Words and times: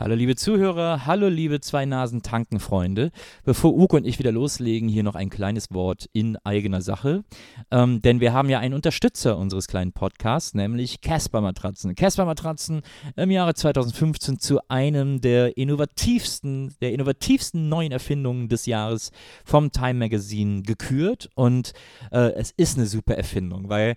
Hallo 0.00 0.14
liebe 0.14 0.34
Zuhörer, 0.34 1.04
hallo 1.04 1.28
liebe 1.28 1.60
zwei 1.60 1.84
Nasen 1.84 2.22
tanken 2.22 2.58
Freunde. 2.58 3.10
Bevor 3.44 3.74
Uke 3.74 3.96
und 3.96 4.06
ich 4.06 4.18
wieder 4.18 4.32
loslegen, 4.32 4.88
hier 4.88 5.02
noch 5.02 5.14
ein 5.14 5.28
kleines 5.28 5.66
Wort 5.74 6.08
in 6.14 6.38
eigener 6.38 6.80
Sache. 6.80 7.22
Ähm, 7.70 8.00
denn 8.00 8.18
wir 8.18 8.32
haben 8.32 8.48
ja 8.48 8.60
einen 8.60 8.72
Unterstützer 8.72 9.36
unseres 9.36 9.66
kleinen 9.66 9.92
Podcasts, 9.92 10.54
nämlich 10.54 11.02
Casper 11.02 11.42
Matratzen. 11.42 11.94
Casper 11.96 12.24
Matratzen 12.24 12.80
im 13.14 13.30
Jahre 13.30 13.52
2015 13.52 14.38
zu 14.38 14.60
einem 14.68 15.20
der 15.20 15.58
innovativsten, 15.58 16.74
der 16.80 16.94
innovativsten 16.94 17.68
neuen 17.68 17.92
Erfindungen 17.92 18.48
des 18.48 18.64
Jahres 18.64 19.10
vom 19.44 19.70
Time 19.70 19.98
Magazine 19.98 20.62
gekürt. 20.62 21.28
Und 21.34 21.74
äh, 22.10 22.32
es 22.36 22.52
ist 22.56 22.78
eine 22.78 22.86
super 22.86 23.16
Erfindung, 23.16 23.68
weil 23.68 23.96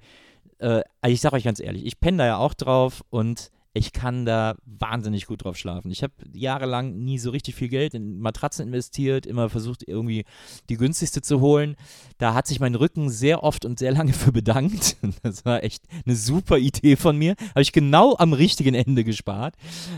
äh, 0.60 0.82
ich 1.08 1.22
sage 1.22 1.38
euch 1.38 1.46
ganz 1.46 1.62
ehrlich, 1.62 1.86
ich 1.86 2.02
penne 2.02 2.18
da 2.18 2.26
ja 2.26 2.38
auch 2.40 2.56
drauf 2.56 3.06
und 3.10 3.52
ich 3.76 3.92
kann 3.92 4.26
da 4.26 4.55
wahnsinnig 4.66 5.26
gut 5.26 5.44
drauf 5.44 5.58
schlafen. 5.58 5.90
Ich 5.90 6.04
habe 6.04 6.14
jahrelang 6.32 6.95
nie 7.00 7.18
so 7.18 7.32
richtig 7.32 7.55
viel 7.55 7.70
Geld 7.70 7.96
in 7.96 8.20
Matratzen 8.20 8.68
investiert, 8.68 9.26
immer 9.26 9.49
versucht, 9.49 9.88
irgendwie 9.88 10.26
die 10.70 10.77
günstigste 10.77 11.23
zu 11.23 11.41
holen. 11.41 11.76
Da 12.20 12.36
hat 12.36 12.46
sich 12.46 12.59
mein 12.59 12.76
Rücken 12.76 13.09
sehr 13.09 13.41
oft 13.41 13.66
und 13.66 13.80
sehr 13.80 13.91
lange 13.91 14.13
für 14.13 14.32
bedankt. 14.32 14.98
Das 15.23 15.44
war 15.46 15.63
echt 15.63 15.84
eine 16.05 16.16
super 16.16 16.58
Idee 16.58 16.96
von 16.96 17.18
mir. 17.18 17.36
Habe 17.49 17.62
ich 17.62 17.72
genau 17.72 18.16
am 18.18 18.34
richtigen 18.34 18.76
Ende 18.76 19.04
gespart. 19.04 19.55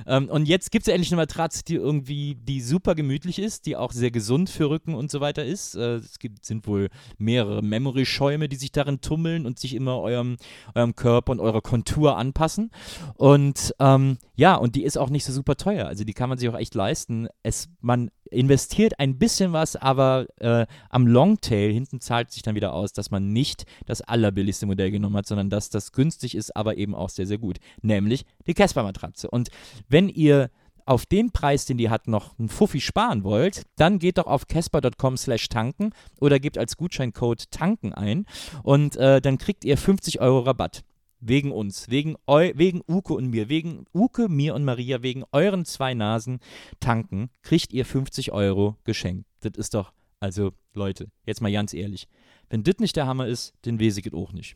Ähm, 0.07 0.29
und 0.29 0.47
jetzt 0.47 0.71
gibt 0.71 0.83
es 0.83 0.87
ja 0.87 0.93
endlich 0.93 1.11
eine 1.11 1.21
Matratze, 1.21 1.63
die 1.65 1.75
irgendwie, 1.75 2.35
die 2.35 2.61
super 2.61 2.95
gemütlich 2.95 3.39
ist, 3.39 3.65
die 3.65 3.75
auch 3.75 3.91
sehr 3.91 4.11
gesund 4.11 4.49
für 4.49 4.69
Rücken 4.69 4.95
und 4.95 5.11
so 5.11 5.19
weiter 5.19 5.43
ist. 5.43 5.75
Äh, 5.75 5.95
es 5.95 6.19
gibt, 6.19 6.45
sind 6.45 6.65
wohl 6.67 6.89
mehrere 7.17 7.61
Memory-Schäume, 7.61 8.47
die 8.47 8.55
sich 8.55 8.71
darin 8.71 9.01
tummeln 9.01 9.45
und 9.45 9.59
sich 9.59 9.73
immer 9.73 9.99
eurem, 9.99 10.37
eurem 10.75 10.95
Körper 10.95 11.33
und 11.33 11.39
eurer 11.41 11.61
Kontur 11.61 12.17
anpassen. 12.17 12.71
Und 13.15 13.64
ähm, 13.79 14.17
ja, 14.35 14.55
und 14.55 14.75
die 14.75 14.83
ist 14.83 14.97
auch 14.97 15.09
nicht 15.09 15.25
so 15.25 15.33
super 15.33 15.55
teuer. 15.55 15.87
Also 15.87 16.03
die 16.03 16.13
kann 16.13 16.29
man 16.29 16.37
sich 16.37 16.49
auch 16.49 16.57
echt 16.57 16.75
leisten. 16.75 17.27
Es, 17.43 17.69
man 17.81 18.11
investiert 18.29 18.99
ein 18.99 19.17
bisschen 19.17 19.53
was, 19.53 19.75
aber 19.75 20.27
äh, 20.39 20.65
am 20.89 21.07
Longtail 21.07 21.71
hinten 21.71 22.01
zahlt 22.01 22.31
sich 22.31 22.43
dann 22.43 22.55
wieder 22.55 22.73
aus, 22.73 22.93
dass 22.93 23.11
man 23.11 23.31
nicht 23.31 23.65
das 23.85 24.01
allerbilligste 24.01 24.65
Modell 24.65 24.91
genommen 24.91 25.17
hat, 25.17 25.27
sondern 25.27 25.49
dass 25.49 25.69
das 25.69 25.91
günstig 25.91 26.35
ist, 26.35 26.55
aber 26.55 26.77
eben 26.77 26.95
auch 26.95 27.09
sehr, 27.09 27.27
sehr 27.27 27.37
gut. 27.37 27.57
Nämlich 27.81 28.25
die 28.47 28.53
Casper-Matratze. 28.53 29.29
Und 29.29 29.49
wenn 29.87 30.09
ihr 30.09 30.49
auf 30.85 31.05
den 31.05 31.31
Preis, 31.31 31.65
den 31.65 31.77
die 31.77 31.89
hat, 31.89 32.07
noch 32.07 32.37
einen 32.37 32.49
Fuffi 32.49 32.79
sparen 32.79 33.23
wollt, 33.23 33.63
dann 33.75 33.99
geht 33.99 34.17
doch 34.17 34.27
auf 34.27 34.47
casper.com 34.47 35.17
slash 35.17 35.49
tanken 35.49 35.91
oder 36.19 36.39
gebt 36.39 36.57
als 36.57 36.77
Gutscheincode 36.77 37.49
tanken 37.51 37.93
ein 37.93 38.25
und 38.63 38.95
äh, 38.97 39.19
dann 39.21 39.37
kriegt 39.37 39.65
ihr 39.65 39.77
50 39.77 40.21
Euro 40.21 40.39
Rabatt. 40.39 40.83
Wegen 41.27 41.51
uns, 41.51 41.89
wegen, 41.89 42.17
eu, 42.27 42.51
wegen 42.53 42.81
Uke 42.87 43.15
und 43.15 43.31
mir, 43.31 43.49
wegen 43.49 43.85
Uke, 43.95 44.29
mir 44.29 44.53
und 44.53 44.63
Maria, 44.63 45.01
wegen 45.01 45.23
euren 45.31 45.65
zwei 45.65 45.95
Nasen 45.95 46.37
tanken, 46.79 47.31
kriegt 47.41 47.73
ihr 47.73 47.83
50 47.83 48.31
Euro 48.31 48.77
geschenkt. 48.83 49.25
Das 49.39 49.53
ist 49.55 49.73
doch, 49.73 49.91
also 50.19 50.51
Leute, 50.75 51.07
jetzt 51.25 51.41
mal 51.41 51.51
ganz 51.51 51.73
ehrlich. 51.73 52.07
Wenn 52.47 52.63
das 52.63 52.75
nicht 52.77 52.95
der 52.95 53.07
Hammer 53.07 53.25
ist, 53.25 53.55
weiß 53.65 53.97
ich 53.97 54.05
es 54.05 54.13
auch 54.13 54.33
nicht. 54.33 54.55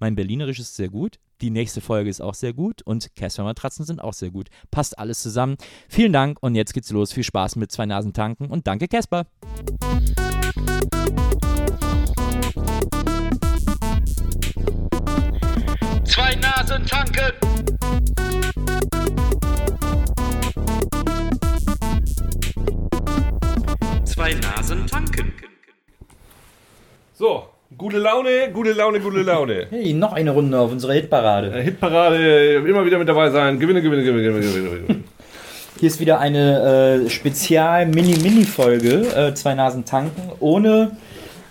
Mein 0.00 0.14
Berlinerisch 0.14 0.58
ist 0.58 0.76
sehr 0.76 0.90
gut, 0.90 1.18
die 1.40 1.48
nächste 1.48 1.80
Folge 1.80 2.10
ist 2.10 2.20
auch 2.20 2.34
sehr 2.34 2.52
gut 2.52 2.82
und 2.82 3.16
Casper 3.16 3.44
Matratzen 3.44 3.86
sind 3.86 4.02
auch 4.02 4.12
sehr 4.12 4.30
gut. 4.30 4.48
Passt 4.70 4.98
alles 4.98 5.22
zusammen. 5.22 5.56
Vielen 5.88 6.12
Dank 6.12 6.36
und 6.42 6.54
jetzt 6.54 6.74
geht's 6.74 6.90
los. 6.90 7.12
Viel 7.12 7.24
Spaß 7.24 7.56
mit 7.56 7.72
zwei 7.72 7.86
Nasen 7.86 8.12
tanken 8.12 8.50
und 8.50 8.66
danke 8.66 8.86
Casper. 8.86 9.26
Tanken. 16.86 17.32
Zwei 24.04 24.34
Nasen 24.34 24.86
tanken. 24.86 25.32
So, 27.14 27.44
gute 27.78 27.98
Laune, 27.98 28.50
gute 28.52 28.72
Laune, 28.72 29.00
gute 29.00 29.22
Laune. 29.22 29.66
Hey, 29.70 29.92
noch 29.94 30.12
eine 30.12 30.30
Runde 30.32 30.58
auf 30.58 30.72
unserer 30.72 30.94
Hitparade. 30.94 31.52
Äh, 31.52 31.62
Hitparade, 31.62 32.54
immer 32.56 32.84
wieder 32.84 32.98
mit 32.98 33.08
dabei 33.08 33.30
sein. 33.30 33.58
Gewinne, 33.58 33.82
gewinne, 33.82 34.02
gewinne, 34.02 34.22
gewinne, 34.22 34.40
gewinne. 34.40 34.80
gewinne. 34.80 35.04
Hier 35.80 35.86
ist 35.88 36.00
wieder 36.00 36.20
eine 36.20 37.04
äh, 37.06 37.10
Spezial-Mini-Mini-Folge, 37.10 39.06
äh, 39.16 39.34
zwei 39.34 39.54
Nasen 39.54 39.84
tanken, 39.84 40.30
ohne 40.38 40.96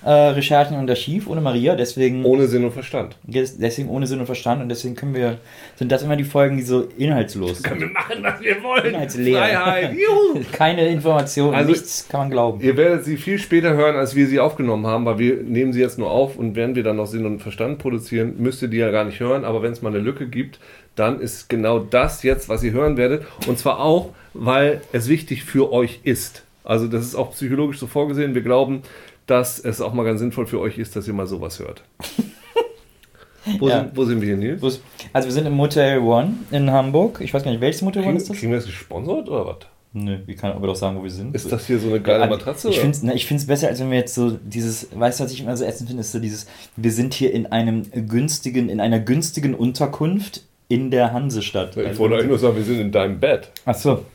äh, 0.04 0.10
Recherchen 0.10 0.78
und 0.78 0.90
Archiv, 0.90 1.28
ohne 1.28 1.42
Maria, 1.42 1.76
deswegen 1.76 2.26
Ohne 2.26 2.48
Sinn 2.48 2.64
und 2.64 2.72
Verstand. 2.72 3.16
deswegen 3.24 3.90
ohne 3.90 4.08
Sinn 4.08 4.20
und 4.20 4.26
Verstand 4.26 4.62
und 4.62 4.70
deswegen 4.70 4.96
können 4.96 5.14
wir, 5.14 5.38
sind 5.78 5.92
das 5.92 6.02
immer 6.04 6.16
die 6.16 6.24
Folgen, 6.24 6.58
die 6.58 6.64
so 6.64 6.88
inhaltslos 6.98 7.62
Können 7.62 7.82
wir 7.82 7.88
machen, 7.90 8.16
was 8.22 8.42
wir 8.42 8.64
wollen. 8.64 8.86
Inhaltsleer. 8.94 9.38
Freiheit, 9.38 9.94
juhu. 10.34 10.42
Keine 10.52 10.88
Informationen, 10.88 11.54
Also- 11.56 11.72
nichts 11.72 12.08
kann 12.10 12.22
man 12.22 12.30
glauben. 12.32 12.62
Ihr 12.62 12.76
werdet 12.78 13.06
sie 13.06 13.18
viel 13.18 13.38
später 13.38 13.74
hören, 13.74 13.96
als 13.96 14.16
wir 14.16 14.26
sie 14.28 14.40
aufgenommen 14.40 14.88
haben, 14.88 15.06
weil 15.06 15.20
wir 15.20 15.36
nehmen 15.44 15.72
sie 15.74 15.82
jetzt 15.82 16.00
nur 16.00 16.10
auf 16.10 16.36
und 16.38 16.56
wenn 16.56 16.76
wir 16.76 16.84
dann 16.84 16.96
noch 16.96 17.08
Sinn 17.08 17.26
und 17.26 17.40
Verstand 17.40 17.78
produzieren, 17.80 18.34
müsst 18.38 18.62
ihr 18.62 18.68
die 18.70 18.78
ja 18.78 18.90
gar 18.92 19.04
nicht 19.04 19.20
hören. 19.20 19.46
Aber 19.46 19.62
wenn 19.62 19.72
es 19.72 19.82
mal 19.82 19.90
eine 19.90 20.00
Lücke 20.00 20.28
gibt, 20.28 20.60
dann 20.96 21.22
ist 21.22 21.48
genau 21.48 21.80
das 21.80 22.24
jetzt, 22.24 22.50
was 22.50 22.64
ihr 22.64 22.72
hören 22.74 22.98
werdet. 22.98 23.24
Und 23.48 23.58
zwar 23.60 23.80
auch, 23.80 24.10
weil 24.34 24.82
es 24.92 25.08
wichtig 25.08 25.44
für 25.44 25.72
euch 25.72 26.00
ist. 26.04 26.44
Also 26.64 26.88
das 26.88 27.04
ist 27.06 27.16
auch 27.16 27.32
psychologisch 27.32 27.80
so 27.80 27.88
vorgesehen. 27.88 28.36
Wir 28.36 28.42
glauben, 28.42 28.82
dass 29.28 29.60
es 29.60 29.82
auch 29.82 29.94
mal 29.94 30.04
ganz 30.04 30.20
sinnvoll 30.20 30.48
für 30.48 30.60
euch 30.60 30.78
ist, 30.78 30.96
dass 30.96 31.08
ihr 31.08 31.14
mal 31.14 31.28
sowas 31.28 31.60
hört. 31.60 31.84
Wo, 33.60 33.70
Ja. 33.70 33.80
sind, 33.80 33.98
wo 33.98 34.06
sind 34.06 34.22
wir 34.22 34.28
hier, 34.28 34.38
Nils? 34.38 34.82
Also 35.14 35.28
wir 35.28 35.34
sind 35.34 35.48
im 35.48 35.54
Motel 35.54 36.00
One 36.00 36.36
in 36.52 36.70
Hamburg. 36.70 37.22
Ich 37.22 37.34
weiß 37.34 37.44
gar 37.44 37.50
nicht, 37.52 37.62
welches 37.62 37.82
Motel 37.82 38.04
One 38.04 38.18
ist 38.18 38.30
das? 38.30 38.38
kriegen 38.38 38.52
wir 38.52 38.60
das 38.60 38.68
gesponsert 38.68 39.28
oder 39.30 39.48
was? 39.48 39.56
Nö, 39.94 40.20
wie 40.26 40.36
kann 40.36 40.54
aber 40.54 40.68
doch 40.68 40.76
sagen, 40.76 40.98
wo 40.98 41.04
wir 41.04 41.10
sind. 41.10 41.36
Ist 41.36 41.52
das 41.52 41.68
hier 41.68 41.78
so 41.78 41.90
eine 41.90 42.00
geile 42.00 42.24
Aber 42.24 42.38
Matratze? 42.38 42.70
Ich 42.70 42.80
finde 42.80 42.96
es 42.96 43.04
ich 43.32 43.48
besser, 43.48 43.68
als 43.68 43.80
wenn 43.82 43.90
wir 43.90 43.98
jetzt 43.98 44.16
so 44.16 44.32
dieses, 44.32 44.88
weißt 44.98 45.20
du, 45.20 45.24
was 45.26 45.34
ich 45.34 45.42
immer 45.42 45.58
so 45.58 45.66
ätzend 45.66 45.90
finde, 45.90 46.02
ist 46.02 46.14
so 46.14 46.20
dieses, 46.20 46.48
wir 46.78 46.92
sind 46.92 47.14
hier 47.14 47.34
in 47.34 47.48
einem 47.48 47.84
günstigen, 48.08 48.70
in 48.70 48.80
einer 48.80 49.00
günstigen 49.00 49.54
Unterkunft 49.54 50.44
in 50.70 50.92
der 50.92 51.12
Hansestadt. 51.12 51.76
Ich 51.76 52.00
wollte 52.00 52.16
eigentlich 52.16 52.30
nur 52.30 52.40
sagen, 52.40 52.56
wir 52.56 52.64
sind 52.64 52.80
in 52.80 52.92
deinem 52.92 53.20
Bett. 53.20 53.50
Achso. 53.66 54.06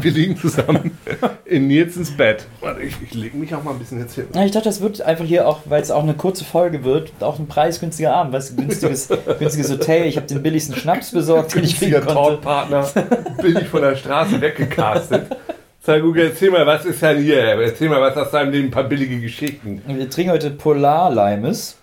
Wir 0.00 0.10
liegen 0.10 0.36
zusammen 0.36 0.98
in 1.44 1.66
Nilsens 1.66 2.10
Bett. 2.16 2.46
Warte, 2.60 2.82
ich, 2.82 2.94
ich 3.02 3.14
lege 3.14 3.36
mich 3.36 3.54
auch 3.54 3.62
mal 3.62 3.72
ein 3.72 3.78
bisschen 3.78 3.98
jetzt 3.98 4.14
hin. 4.14 4.26
Ja, 4.34 4.44
ich 4.44 4.50
dachte, 4.50 4.68
das 4.68 4.80
wird 4.80 5.00
einfach 5.02 5.24
hier 5.24 5.48
auch, 5.48 5.60
weil 5.64 5.82
es 5.82 5.90
auch 5.90 6.02
eine 6.02 6.14
kurze 6.14 6.44
Folge 6.44 6.84
wird, 6.84 7.12
auch 7.20 7.38
ein 7.38 7.46
preisgünstiger 7.46 8.14
Abend, 8.14 8.32
weißt 8.32 8.50
du, 8.52 8.56
günstiges, 8.56 9.08
günstiges 9.38 9.70
Hotel. 9.70 10.06
Ich 10.06 10.16
habe 10.16 10.26
den 10.26 10.42
billigsten 10.42 10.76
Schnaps 10.76 11.10
besorgt, 11.10 11.54
den 11.54 11.64
ich 11.64 11.78
kriegen 11.78 11.94
konnte. 11.94 12.12
Talkpartner, 12.14 12.88
bin 13.42 13.56
ich 13.56 13.68
von 13.68 13.82
der 13.82 13.96
Straße 13.96 14.40
weggecastet. 14.40 15.36
Sag 15.84 16.02
Google, 16.02 16.28
erzähl 16.28 16.50
mal, 16.50 16.64
was 16.64 16.84
ist 16.84 17.02
denn 17.02 17.20
hier? 17.22 17.38
Erzähl 17.38 17.88
mal, 17.88 18.00
was 18.00 18.16
aus 18.16 18.30
deinem 18.30 18.52
Leben, 18.52 18.68
ein 18.68 18.70
paar 18.70 18.84
billige 18.84 19.18
Geschichten. 19.18 19.82
Wir 19.84 20.08
trinken 20.08 20.32
heute 20.32 20.50
Polar-Limes, 20.50 21.76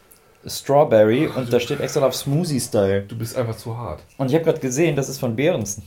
Strawberry 0.47 1.27
und 1.27 1.51
da 1.51 1.59
steht 1.59 1.81
extra 1.81 2.05
auf 2.05 2.15
Smoothie-Style. 2.15 3.01
Du 3.01 3.17
bist 3.17 3.35
einfach 3.35 3.57
zu 3.57 3.77
hart. 3.77 4.01
Und 4.17 4.29
ich 4.29 4.35
habe 4.35 4.45
gerade 4.45 4.59
gesehen, 4.59 4.95
das 4.95 5.09
ist 5.09 5.19
von 5.19 5.35
Behrensen. 5.35 5.83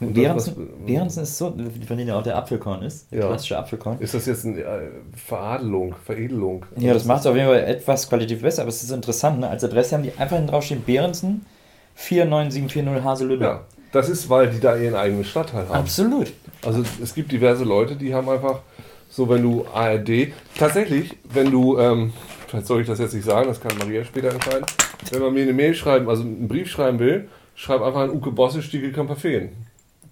Behrensen, 0.00 0.86
Behrensen 0.86 1.22
ist 1.22 1.38
so, 1.38 1.50
von 1.86 1.96
denen 1.96 2.08
ja 2.08 2.18
auch 2.18 2.22
der 2.22 2.36
Apfelkorn 2.36 2.82
ist, 2.82 3.10
der 3.12 3.20
Ja. 3.20 3.26
klassische 3.28 3.56
Apfelkorn. 3.56 4.00
Ist 4.00 4.12
das 4.12 4.26
jetzt 4.26 4.44
eine 4.44 4.60
äh, 4.60 4.80
Veradelung, 5.14 5.94
Veredelung? 6.04 6.66
Ja, 6.76 6.92
das 6.94 7.04
macht 7.04 7.20
es 7.20 7.26
auf 7.26 7.36
jeden 7.36 7.46
Fall 7.48 7.62
etwas 7.62 8.08
qualitativ 8.08 8.42
besser, 8.42 8.62
aber 8.62 8.70
es 8.70 8.82
ist 8.82 8.90
interessant, 8.90 9.40
ne? 9.40 9.48
als 9.48 9.62
Adresse 9.62 9.94
haben 9.94 10.02
die 10.02 10.10
einfach 10.18 10.36
hinten 10.36 10.50
draufstehen 10.50 10.82
Behrensen 10.84 11.46
49740 11.94 13.04
Haselünne. 13.04 13.44
Ja, 13.44 13.60
das 13.92 14.08
ist, 14.08 14.28
weil 14.28 14.50
die 14.50 14.58
da 14.60 14.76
ihren 14.76 14.96
eigenen 14.96 15.24
Stadtteil 15.24 15.68
haben. 15.68 15.76
Absolut. 15.76 16.32
Also 16.64 16.82
es 17.02 17.14
gibt 17.14 17.30
diverse 17.30 17.62
Leute, 17.64 17.94
die 17.94 18.12
haben 18.14 18.28
einfach 18.28 18.60
so, 19.08 19.28
wenn 19.28 19.42
du 19.42 19.64
ARD, 19.72 20.32
tatsächlich, 20.58 21.16
wenn 21.32 21.52
du, 21.52 21.78
ähm, 21.78 22.12
vielleicht 22.48 22.66
soll 22.66 22.80
ich 22.80 22.88
das 22.88 22.98
jetzt 22.98 23.14
nicht 23.14 23.24
sagen, 23.24 23.46
das 23.46 23.60
kann 23.60 23.72
Maria 23.78 24.04
später 24.04 24.32
entscheiden, 24.32 24.66
wenn 25.12 25.22
man 25.22 25.34
mir 25.34 25.42
eine 25.44 25.52
Mail 25.52 25.74
schreiben, 25.74 26.08
also 26.08 26.22
einen 26.22 26.48
Brief 26.48 26.68
schreiben 26.68 26.98
will, 26.98 27.28
schreib 27.54 27.80
einfach 27.80 28.00
an 28.00 28.10
Uke 28.10 28.32
Bosse, 28.32 28.60
Stiegel 28.60 28.90
Kamperfeen. 28.92 29.50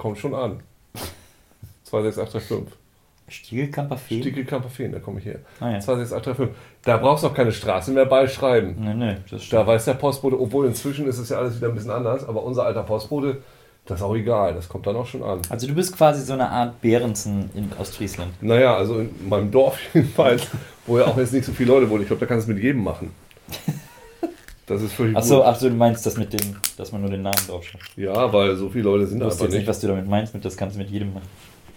Kommt 0.02 0.18
schon 0.18 0.34
an. 0.34 0.58
26835. 1.84 2.76
Stiegelkamper 3.28 3.96
Fee? 3.96 4.20
Stiegel 4.20 4.44
Kamperfeen, 4.44 4.90
da 4.90 4.98
komme 4.98 5.20
ich 5.20 5.26
her. 5.26 5.38
Ah, 5.60 5.70
ja. 5.70 5.80
26835. 5.80 6.56
Da 6.82 6.96
brauchst 6.96 7.22
du 7.22 7.28
auch 7.28 7.34
keine 7.34 7.52
Straße 7.52 7.92
mehr 7.92 8.06
beischreiben. 8.06 8.74
Nee, 8.80 8.94
nee, 8.94 9.16
das 9.30 9.48
Da 9.48 9.64
weiß 9.64 9.84
der 9.84 9.94
Postbote, 9.94 10.40
obwohl 10.40 10.66
inzwischen 10.66 11.06
ist 11.06 11.18
es 11.18 11.28
ja 11.28 11.38
alles 11.38 11.56
wieder 11.56 11.68
ein 11.68 11.74
bisschen 11.76 11.92
anders, 11.92 12.26
aber 12.26 12.42
unser 12.42 12.64
alter 12.64 12.82
Postbote, 12.82 13.42
das 13.86 14.00
ist 14.00 14.02
auch 14.02 14.16
egal, 14.16 14.54
das 14.54 14.68
kommt 14.68 14.88
dann 14.88 14.96
auch 14.96 15.06
schon 15.06 15.22
an. 15.22 15.40
Also 15.48 15.68
du 15.68 15.74
bist 15.74 15.96
quasi 15.96 16.22
so 16.22 16.32
eine 16.32 16.50
Art 16.50 16.80
Behrensen 16.80 17.50
in 17.54 17.70
Ostfriesland. 17.78 18.42
Naja, 18.42 18.76
also 18.76 18.98
in 18.98 19.28
meinem 19.28 19.52
Dorf 19.52 19.78
jedenfalls, 19.94 20.48
wo 20.84 20.98
ja 20.98 21.06
auch 21.06 21.16
jetzt 21.16 21.32
nicht 21.32 21.44
so 21.44 21.52
viele 21.52 21.70
Leute 21.70 21.88
wohnen. 21.88 22.02
Ich 22.02 22.08
glaube, 22.08 22.18
da 22.18 22.26
kannst 22.26 22.48
du 22.48 22.50
es 22.50 22.56
mit 22.56 22.64
jedem 22.64 22.82
machen. 22.82 23.12
Das 24.72 24.82
ist 24.82 24.94
völlig 24.94 25.16
Achso, 25.16 25.42
ach 25.42 25.56
so, 25.56 25.68
du 25.68 25.74
meinst 25.74 26.06
das 26.06 26.16
mit 26.16 26.32
dem, 26.32 26.56
dass 26.78 26.92
man 26.92 27.02
nur 27.02 27.10
den 27.10 27.22
Namen 27.22 27.36
draufschreibt. 27.46 27.90
Ja, 27.96 28.32
weil 28.32 28.56
so 28.56 28.70
viele 28.70 28.84
Leute 28.84 29.06
sind 29.06 29.18
Ich 29.18 29.24
einfach 29.24 29.40
jetzt 29.40 29.50
nicht, 29.50 29.58
nicht. 29.60 29.68
was 29.68 29.80
du 29.80 29.86
damit 29.86 30.08
meinst, 30.08 30.32
mit 30.32 30.44
das 30.44 30.56
kannst 30.56 30.76
du 30.76 30.80
mit 30.80 30.90
jedem 30.90 31.12
machen. 31.12 31.26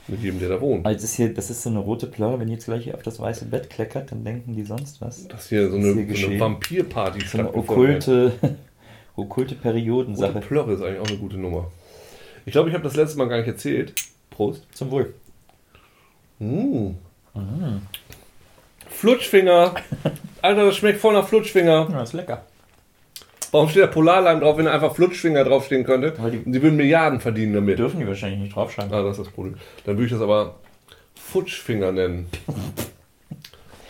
Mit 0.07 0.21
jedem, 0.21 0.39
der 0.39 0.49
da 0.49 0.61
wohnt. 0.61 0.85
Das 0.85 1.03
ist 1.03 1.15
hier, 1.15 1.33
das 1.33 1.49
ist 1.49 1.63
so 1.63 1.69
eine 1.69 1.79
rote 1.79 2.07
Plörre, 2.07 2.39
wenn 2.39 2.47
ihr 2.47 2.53
jetzt 2.53 2.65
gleich 2.65 2.85
hier 2.85 2.93
auf 2.93 3.01
das 3.03 3.19
weiße 3.19 3.45
Bett 3.45 3.69
kleckert, 3.69 4.11
dann 4.11 4.23
denken 4.23 4.55
die 4.55 4.63
sonst 4.63 5.01
was. 5.01 5.27
Dass 5.27 5.49
hier 5.49 5.69
so 5.69 5.77
ist 5.77 5.85
eine, 5.85 6.03
hier 6.03 6.15
so 6.15 6.27
eine? 6.27 6.39
Vampirparty 6.39 7.25
So 7.25 7.39
eine 7.39 7.53
okkulte, 7.53 8.31
okkulte 9.15 9.55
Rote 9.55 9.61
Periodensache. 9.61 10.39
Plörre 10.39 10.73
ist 10.73 10.81
eigentlich 10.81 10.99
auch 11.01 11.07
eine 11.07 11.17
gute 11.17 11.37
Nummer. 11.37 11.71
Ich 12.45 12.51
glaube, 12.51 12.69
ich 12.69 12.75
habe 12.75 12.83
das 12.83 12.95
letzte 12.95 13.17
Mal 13.17 13.27
gar 13.27 13.37
nicht 13.37 13.47
erzählt. 13.47 13.93
Prost. 14.29 14.63
Zum 14.73 14.91
Wohl. 14.91 15.13
Mm. 16.39 16.91
Flutschfinger. 18.87 19.73
Alter, 20.41 20.65
das 20.65 20.77
schmeckt 20.77 20.99
voll 20.99 21.13
nach 21.13 21.27
Flutschfinger. 21.27 21.89
Ja, 21.91 22.03
ist 22.03 22.13
lecker. 22.13 22.45
Warum 23.55 23.69
steht 23.69 23.83
da 23.83 23.87
Polarleim 23.87 24.41
drauf, 24.41 24.57
wenn 24.57 24.65
da 24.65 24.73
einfach 24.73 24.93
Flutschfinger 24.93 25.45
draufstehen 25.45 25.85
könnte? 25.85 26.13
Weil 26.17 26.31
die- 26.31 26.43
die 26.51 26.61
würden 26.61 26.75
Milliarden 26.75 27.21
verdienen 27.21 27.53
damit. 27.53 27.79
Dürfen 27.79 28.01
die 28.01 28.07
wahrscheinlich 28.07 28.39
nicht 28.41 28.55
draufschreiben. 28.55 28.93
Ah, 28.93 29.01
das 29.01 29.17
ist 29.17 29.25
das 29.27 29.33
Problem. 29.33 29.55
Dann 29.85 29.95
würde 29.95 30.05
ich 30.07 30.11
das 30.11 30.21
aber 30.21 30.55
Futschfinger 31.15 31.93
nennen. 31.93 32.27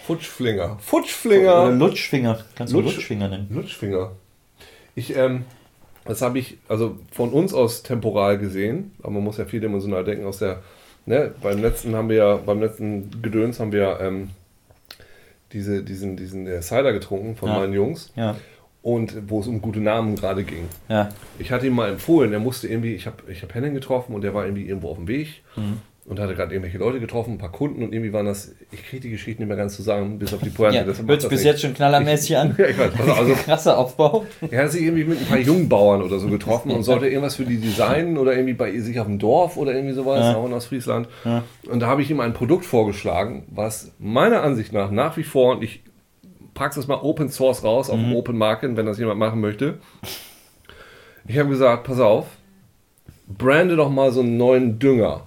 Futschflinger. 0.05 0.65
Oder 0.65 0.79
Futschflinger. 0.79 1.71
Lutschfinger. 1.71 2.39
Kannst 2.55 2.73
du 2.73 2.77
Lutsch- 2.79 2.95
Lutschfinger 2.95 3.27
nennen. 3.27 3.47
Lutschfinger. 3.49 4.11
Ich, 4.93 5.15
ähm, 5.17 5.45
das 6.05 6.21
habe 6.21 6.37
ich, 6.37 6.57
also 6.67 6.99
von 7.11 7.31
uns 7.31 7.53
aus 7.53 7.81
temporal 7.81 8.37
gesehen, 8.37 8.91
aber 9.01 9.13
man 9.13 9.23
muss 9.23 9.37
ja 9.37 9.45
vierdimensional 9.45 10.03
denken 10.03 10.25
aus 10.25 10.37
der, 10.37 10.61
ne, 11.07 11.33
beim 11.41 11.59
letzten 11.59 11.95
haben 11.95 12.09
wir 12.09 12.17
ja, 12.17 12.35
beim 12.35 12.59
letzten 12.61 13.09
Gedöns 13.23 13.59
haben 13.59 13.71
wir 13.71 13.79
ja, 13.81 13.99
ähm, 13.99 14.29
diese, 15.53 15.83
diesen, 15.83 16.17
diesen 16.17 16.45
äh, 16.47 16.61
Cider 16.61 16.93
getrunken 16.93 17.35
von 17.35 17.49
Ja. 17.49 17.59
meinen 17.59 17.73
Jungs 17.73 18.11
Ja. 18.15 18.35
Und 18.85 19.15
wo 19.29 19.39
es 19.39 19.47
um 19.47 19.61
gute 19.61 19.79
Namen 19.79 20.15
gerade 20.15 20.43
ging. 20.43 20.65
Ja. 20.89 21.09
Ich 21.39 21.51
hatte 21.51 21.65
ihm 21.65 21.73
mal 21.73 21.89
empfohlen, 21.89 22.31
er 22.31 22.39
musste 22.39 22.67
irgendwie, 22.67 22.93
ich 22.93 23.07
habe 23.07 23.17
ich 23.31 23.41
hab 23.41 23.51
Henning 23.55 23.73
getroffen 23.73 24.13
und 24.13 24.21
der 24.23 24.35
war 24.35 24.45
irgendwie 24.45 24.67
irgendwo 24.67 24.89
auf 24.89 24.97
dem 24.97 25.07
Weg 25.07 25.41
Mhm. 25.55 25.79
und 26.05 26.19
hatte 26.19 26.35
gerade 26.35 26.53
irgendwelche 26.53 26.77
Leute 26.77 26.99
getroffen, 26.99 27.31
ein 27.31 27.37
paar 27.39 27.51
Kunden 27.51 27.81
und 27.81 27.93
irgendwie 27.95 28.13
waren 28.13 28.27
das, 28.27 28.53
ich 28.71 28.85
kriege 28.85 29.01
die 29.01 29.09
Geschichten 29.09 29.41
nicht 29.41 29.47
mehr 29.47 29.57
ganz 29.57 29.75
zusammen, 29.75 30.19
bis 30.19 30.35
auf 30.35 30.41
die 30.41 30.51
Pointe. 30.51 30.77
ja. 30.77 30.83
deshalb 30.83 31.07
Hört 31.07 31.23
das 31.23 31.29
bis 31.29 31.39
nichts. 31.39 31.43
jetzt 31.45 31.61
schon 31.63 31.73
knallermäßig 31.73 32.37
an. 32.37 32.53
Ja, 32.59 32.67
ich 32.67 32.77
weiß, 32.77 32.91
also, 32.99 33.13
also 33.13 33.33
Krasser 33.33 33.75
Aufbau. 33.79 34.25
er 34.51 34.65
hat 34.65 34.71
sich 34.71 34.83
irgendwie 34.83 35.05
mit 35.05 35.19
ein 35.19 35.25
paar 35.25 35.39
Jungbauern 35.39 36.03
oder 36.03 36.19
so 36.19 36.27
getroffen 36.27 36.69
und 36.69 36.83
sollte 36.91 37.07
irgendwas 37.07 37.37
für 37.37 37.45
die 37.45 37.57
designen 37.57 38.19
oder 38.19 38.33
irgendwie 38.33 38.53
bei 38.53 38.77
sich 38.79 38.99
auf 38.99 39.07
dem 39.07 39.17
Dorf 39.17 39.57
oder 39.57 39.73
irgendwie 39.73 39.95
sowas, 39.95 40.19
Ja. 40.19 40.35
auch 40.35 40.45
in 40.45 40.53
Ostfriesland. 40.53 41.07
Ja. 41.23 41.41
Und 41.71 41.79
da 41.79 41.87
habe 41.87 42.03
ich 42.03 42.11
ihm 42.11 42.19
ein 42.19 42.33
Produkt 42.33 42.65
vorgeschlagen, 42.65 43.45
was 43.49 43.91
meiner 43.97 44.43
Ansicht 44.43 44.73
nach 44.73 44.91
nach 44.91 45.17
wie 45.17 45.23
vor, 45.23 45.55
und 45.55 45.63
ich 45.63 45.81
packe 46.55 46.79
es 46.79 46.87
mal 46.87 46.95
Open 47.03 47.29
Source 47.29 47.63
raus 47.63 47.91
auf 47.91 47.99
Mhm. 47.99 48.15
Open 48.15 48.37
Market, 48.37 48.75
wenn 48.75 48.87
das 48.87 48.97
jemand 48.97 49.19
machen 49.19 49.39
möchte. 49.41 49.77
Ich 51.27 51.37
habe 51.37 51.49
gesagt, 51.49 51.83
pass 51.83 51.99
auf, 51.99 52.25
brande 53.27 53.75
doch 53.75 53.89
mal 53.91 54.11
so 54.11 54.21
einen 54.21 54.37
neuen 54.37 54.79
Dünger. 54.79 55.21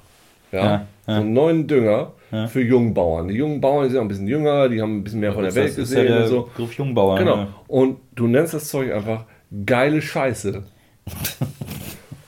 Ja, 0.50 0.58
Ja, 0.58 0.64
ja. 0.72 0.86
so 1.06 1.12
einen 1.12 1.32
neuen 1.32 1.66
Dünger 1.68 2.12
Ja. 2.32 2.46
für 2.46 2.60
Jungbauern. 2.62 3.28
Die 3.28 3.34
jungen 3.36 3.60
Bauern 3.60 3.84
die 3.84 3.90
sind 3.90 3.98
auch 3.98 4.02
ein 4.02 4.08
bisschen 4.08 4.26
jünger, 4.28 4.68
die 4.68 4.80
haben 4.82 4.98
ein 4.98 5.04
bisschen 5.04 5.20
mehr 5.20 5.32
von 5.32 5.44
der 5.44 5.54
Welt 5.54 5.68
das 5.70 5.78
ist 5.78 5.92
ja 5.94 6.02
gesehen 6.02 6.14
der 6.14 6.22
und 6.24 6.28
so. 6.28 6.42
Begriff 6.56 6.72
Jungbauer. 6.74 7.18
Genau. 7.18 7.46
Und 7.68 7.98
du 8.14 8.26
nennst 8.26 8.52
das 8.54 8.68
Zeug 8.68 8.92
einfach 8.92 9.24
geile 9.64 10.02
Scheiße. 10.02 10.62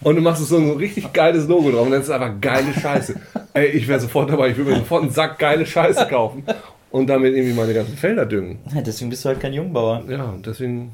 Und 0.03 0.17
du 0.17 0.23
machst 0.23 0.41
es 0.43 0.49
so 0.49 0.57
ein 0.57 0.71
richtig 0.79 1.13
geiles 1.13 1.47
Logo 1.47 1.71
drauf 1.71 1.83
und 1.83 1.91
nennst 1.91 2.09
es 2.09 2.15
einfach 2.15 2.33
geile 2.41 2.73
Scheiße. 2.73 3.21
Ey, 3.53 3.67
ich 3.67 3.87
wäre 3.89 4.01
sofort 4.01 4.31
dabei, 4.31 4.49
ich 4.51 4.57
würde 4.57 4.71
mir 4.71 4.77
sofort 4.79 5.03
einen 5.03 5.11
Sack 5.11 5.39
geile 5.39 5.67
Scheiße 5.67 6.07
kaufen 6.09 6.45
und 6.91 7.07
damit 7.09 7.35
irgendwie 7.35 7.55
meine 7.55 7.75
ganzen 7.75 7.97
Felder 7.97 8.27
düngen. 8.27 8.59
Deswegen 8.85 9.11
bist 9.11 9.25
du 9.25 9.29
halt 9.29 9.41
kein 9.41 9.53
Jungbauer. 9.53 10.05
Ja, 10.09 10.35
deswegen 10.45 10.93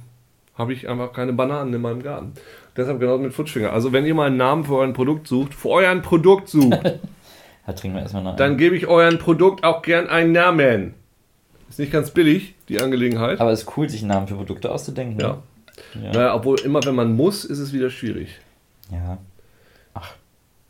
habe 0.54 0.72
ich 0.72 0.88
einfach 0.88 1.12
keine 1.12 1.32
Bananen 1.32 1.72
in 1.74 1.80
meinem 1.80 2.02
Garten. 2.02 2.32
Deshalb 2.76 3.00
genau 3.00 3.18
mit 3.18 3.32
Futschfinger. 3.32 3.72
Also 3.72 3.92
wenn 3.92 4.04
ihr 4.06 4.14
mal 4.14 4.26
einen 4.26 4.36
Namen 4.36 4.64
für 4.64 4.76
euer 4.76 4.92
Produkt 4.92 5.26
sucht, 5.28 5.54
für 5.54 5.70
euer 5.70 5.94
Produkt 5.96 6.48
sucht, 6.48 6.78
Da 7.66 7.72
trinken 7.72 7.96
wir 7.96 8.02
erstmal 8.02 8.22
nach. 8.22 8.36
dann 8.36 8.56
gebe 8.58 8.76
ich 8.76 8.86
euren 8.86 9.18
Produkt 9.18 9.64
auch 9.64 9.82
gern 9.82 10.06
einen 10.08 10.32
Namen. 10.32 10.94
Ist 11.68 11.80
nicht 11.80 11.90
ganz 11.90 12.12
billig, 12.12 12.54
die 12.68 12.80
Angelegenheit. 12.80 13.40
Aber 13.40 13.50
es 13.50 13.62
ist 13.62 13.76
cool, 13.76 13.88
sich 13.88 14.02
einen 14.02 14.10
Namen 14.10 14.28
für 14.28 14.36
Produkte 14.36 14.70
auszudenken. 14.70 15.18
Ja. 15.18 15.42
Ne? 15.94 16.04
Ja. 16.04 16.12
Naja, 16.12 16.34
obwohl 16.34 16.60
immer 16.60 16.84
wenn 16.84 16.94
man 16.94 17.16
muss, 17.16 17.44
ist 17.44 17.58
es 17.58 17.72
wieder 17.72 17.90
schwierig. 17.90 18.38
Ja. 18.90 19.18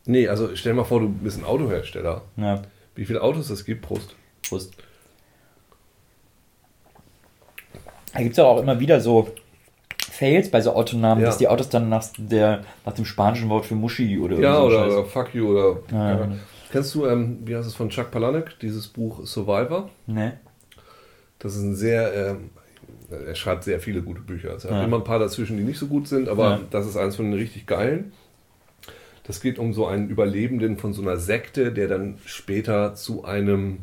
Nee, 0.08 0.28
also 0.28 0.54
stell 0.54 0.72
dir 0.72 0.76
mal 0.76 0.84
vor, 0.84 1.00
du 1.00 1.08
bist 1.08 1.36
ein 1.38 1.44
Autohersteller. 1.44 2.22
ja. 2.36 2.62
Wie 2.94 3.04
viele 3.04 3.20
Autos 3.20 3.50
es 3.50 3.66
gibt, 3.66 3.82
Prost. 3.82 4.14
Prost. 4.48 4.72
Da 8.16 8.22
gibt 8.22 8.32
es 8.32 8.36
ja 8.38 8.44
auch 8.44 8.60
immer 8.60 8.78
wieder 8.80 9.00
so 9.00 9.28
Fails 10.10 10.50
bei 10.50 10.60
so 10.60 10.72
Autonamen, 10.74 11.22
Ja. 11.22 11.28
dass 11.28 11.38
die 11.38 11.48
Autos 11.48 11.68
dann 11.68 11.88
nach, 11.88 12.04
der, 12.16 12.62
nach 12.84 12.92
dem 12.94 13.04
spanischen 13.04 13.48
Wort 13.48 13.66
für 13.66 13.74
Muschi 13.74 14.18
oder 14.18 14.38
Ja, 14.38 14.56
so 14.56 14.62
oder, 14.66 14.86
oder 14.86 15.04
Fuck 15.04 15.34
You 15.34 15.48
oder. 15.50 15.76
Ja, 15.92 16.10
Ja. 16.10 16.16
genau. 16.24 16.36
Kennst 16.72 16.94
du, 16.94 17.06
ähm, 17.06 17.38
wie 17.44 17.54
heißt 17.54 17.68
es 17.68 17.74
von 17.74 17.90
Chuck 17.90 18.10
Palahniuk, 18.10 18.58
dieses 18.60 18.88
Buch 18.88 19.24
Survivor? 19.26 19.88
Ne? 20.06 20.38
Das 21.38 21.54
ist 21.54 21.62
ein 21.62 21.74
sehr. 21.76 22.12
Ähm, 22.14 22.50
er 23.08 23.34
schreibt 23.36 23.62
sehr 23.64 23.78
viele 23.78 24.02
gute 24.02 24.20
Bücher. 24.20 24.54
Es 24.56 24.64
hat 24.64 24.82
immer 24.84 24.96
ein 24.96 25.04
paar 25.04 25.20
dazwischen, 25.20 25.56
die 25.56 25.62
nicht 25.62 25.78
so 25.78 25.86
gut 25.86 26.08
sind, 26.08 26.28
aber 26.28 26.60
das 26.70 26.86
ist 26.86 26.96
eins 26.96 27.14
von 27.14 27.26
den 27.30 27.38
richtig 27.38 27.64
geilen. 27.66 28.12
Das 29.24 29.40
geht 29.40 29.58
um 29.60 29.72
so 29.72 29.86
einen 29.86 30.08
Überlebenden 30.08 30.76
von 30.76 30.92
so 30.92 31.02
einer 31.02 31.16
Sekte, 31.16 31.72
der 31.72 31.86
dann 31.88 32.18
später 32.24 32.94
zu 32.94 33.24
einem 33.24 33.78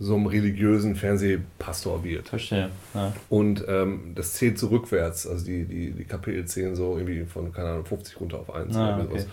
so 0.00 0.16
einem 0.16 0.26
religiösen 0.26 0.96
Fernsehpastor 0.96 2.02
wird. 2.04 2.28
Verstehe. 2.28 2.70
Ja. 2.94 3.12
Und 3.28 3.64
ähm, 3.68 4.12
das 4.14 4.34
zählt 4.34 4.58
so 4.58 4.68
rückwärts. 4.68 5.26
Also 5.26 5.44
die, 5.46 5.64
die, 5.64 5.90
die 5.92 6.04
Kapitel 6.04 6.44
zählen 6.46 6.74
so 6.74 6.96
irgendwie 6.98 7.24
von, 7.24 7.52
keine 7.52 7.68
Ahnung, 7.70 7.84
50 7.86 8.20
runter 8.20 8.40
auf 8.40 8.52
1. 8.54 8.74
Ah, 8.76 8.96
oder 8.96 9.04
okay. 9.04 9.18
sowas. 9.20 9.26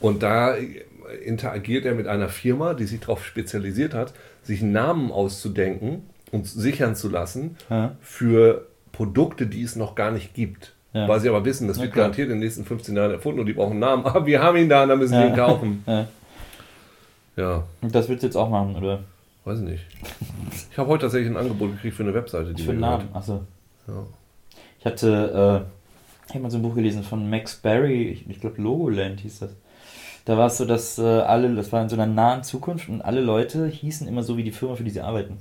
Und 0.00 0.22
da 0.22 0.56
äh, 0.56 0.84
interagiert 1.24 1.84
er 1.84 1.94
mit 1.94 2.06
einer 2.06 2.28
Firma, 2.28 2.74
die 2.74 2.84
sich 2.84 3.00
darauf 3.00 3.24
spezialisiert 3.24 3.92
hat, 3.94 4.14
sich 4.42 4.62
Namen 4.62 5.10
auszudenken 5.12 6.02
und 6.32 6.46
sichern 6.46 6.96
zu 6.96 7.08
lassen 7.08 7.56
Ja. 7.68 7.94
für 8.00 8.66
Produkte, 8.92 9.46
die 9.46 9.62
es 9.62 9.76
noch 9.76 9.94
gar 9.94 10.10
nicht 10.12 10.32
gibt. 10.34 10.72
Ja. 10.94 11.06
Weil 11.08 11.20
sie 11.20 11.28
aber 11.28 11.44
wissen, 11.44 11.68
das 11.68 11.78
wird 11.78 11.92
klar. 11.92 12.04
garantiert 12.04 12.28
in 12.28 12.36
den 12.36 12.40
nächsten 12.40 12.64
15 12.64 12.96
Jahren 12.96 13.10
erfunden 13.10 13.40
und 13.40 13.46
die 13.46 13.52
brauchen 13.52 13.72
einen 13.72 13.80
Namen. 13.80 14.06
Aber 14.06 14.24
wir 14.26 14.42
haben 14.42 14.56
ihn 14.56 14.68
da 14.70 14.82
und 14.84 14.88
dann 14.88 14.98
müssen 14.98 15.12
wir 15.12 15.20
Ja. 15.20 15.26
ihn 15.28 15.36
kaufen. 15.36 15.84
Ja. 15.86 16.08
Ja, 17.36 17.64
Und 17.82 17.94
das 17.94 18.08
willst 18.08 18.22
du 18.22 18.28
jetzt 18.28 18.36
auch 18.36 18.48
machen, 18.48 18.74
oder? 18.76 19.00
Weiß 19.46 19.60
nicht. 19.60 19.84
Ich 20.70 20.76
habe 20.78 20.88
heute 20.90 21.02
tatsächlich 21.02 21.30
ein 21.30 21.36
Angebot 21.36 21.72
gekriegt 21.72 21.96
für 21.96 22.02
eine 22.02 22.14
Webseite, 22.14 22.52
die 22.52 22.62
Für 22.62 22.72
einen 22.72 22.80
Namen. 22.80 23.08
Achso. 23.12 23.42
Ja. 23.86 24.04
Ich 24.80 24.84
hatte, 24.86 25.64
äh, 25.66 26.28
ich 26.28 26.34
habe 26.34 26.42
mal 26.42 26.50
so 26.50 26.58
ein 26.58 26.62
Buch 26.62 26.74
gelesen 26.74 27.02
von 27.02 27.28
Max 27.30 27.56
Barry, 27.56 28.08
ich, 28.08 28.28
ich 28.28 28.40
glaube 28.40 28.60
Logoland 28.60 29.20
hieß 29.20 29.38
das. 29.40 29.50
Da 30.24 30.36
war 30.36 30.48
es 30.48 30.56
so, 30.58 30.64
dass 30.64 30.98
äh, 30.98 31.02
alle, 31.02 31.54
das 31.54 31.70
war 31.70 31.80
in 31.82 31.88
so 31.88 31.94
einer 31.94 32.06
nahen 32.06 32.42
Zukunft 32.42 32.88
und 32.88 33.00
alle 33.02 33.20
Leute 33.20 33.68
hießen 33.68 34.08
immer 34.08 34.24
so 34.24 34.36
wie 34.36 34.42
die 34.42 34.50
Firma, 34.50 34.74
für 34.74 34.82
die 34.82 34.90
sie 34.90 35.00
arbeiten. 35.00 35.38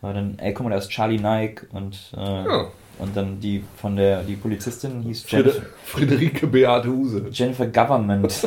Da 0.00 0.08
war 0.08 0.14
dann, 0.14 0.38
ey, 0.38 0.52
guck 0.52 0.64
mal, 0.64 0.70
da 0.70 0.76
ist 0.76 0.90
Charlie 0.90 1.18
Nike 1.18 1.66
und, 1.72 2.12
äh, 2.16 2.20
Ja. 2.20 2.66
und 2.98 3.16
dann 3.16 3.40
die 3.40 3.64
von 3.76 3.96
der, 3.96 4.22
die 4.22 4.36
Polizistin 4.36 5.00
hieß 5.02 5.22
Friede, 5.22 5.50
Jennifer, 5.50 5.66
Friederike 5.84 6.46
Beate 6.46 6.88
Huse. 6.88 7.24
Jennifer 7.32 7.66
Government. 7.66 8.46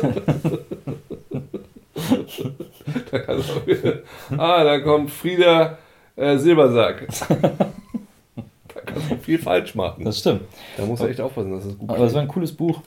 Ah, 4.36 4.64
da 4.64 4.80
kommt 4.80 5.10
Frieda 5.10 5.78
äh, 6.16 6.36
Silbersack. 6.36 7.06
da 7.28 8.80
kannst 8.84 9.10
du 9.10 9.16
viel 9.16 9.38
falsch 9.38 9.74
machen. 9.74 10.04
Das 10.04 10.18
stimmt. 10.18 10.42
Da 10.76 10.84
musst 10.84 11.02
du 11.02 11.06
echt 11.06 11.20
aufpassen, 11.20 11.52
dass 11.52 11.64
es 11.64 11.78
gut 11.78 11.90
Aber 11.90 12.04
es 12.04 12.14
war 12.14 12.22
ein 12.22 12.28
cooles 12.28 12.52
Buch. 12.52 12.82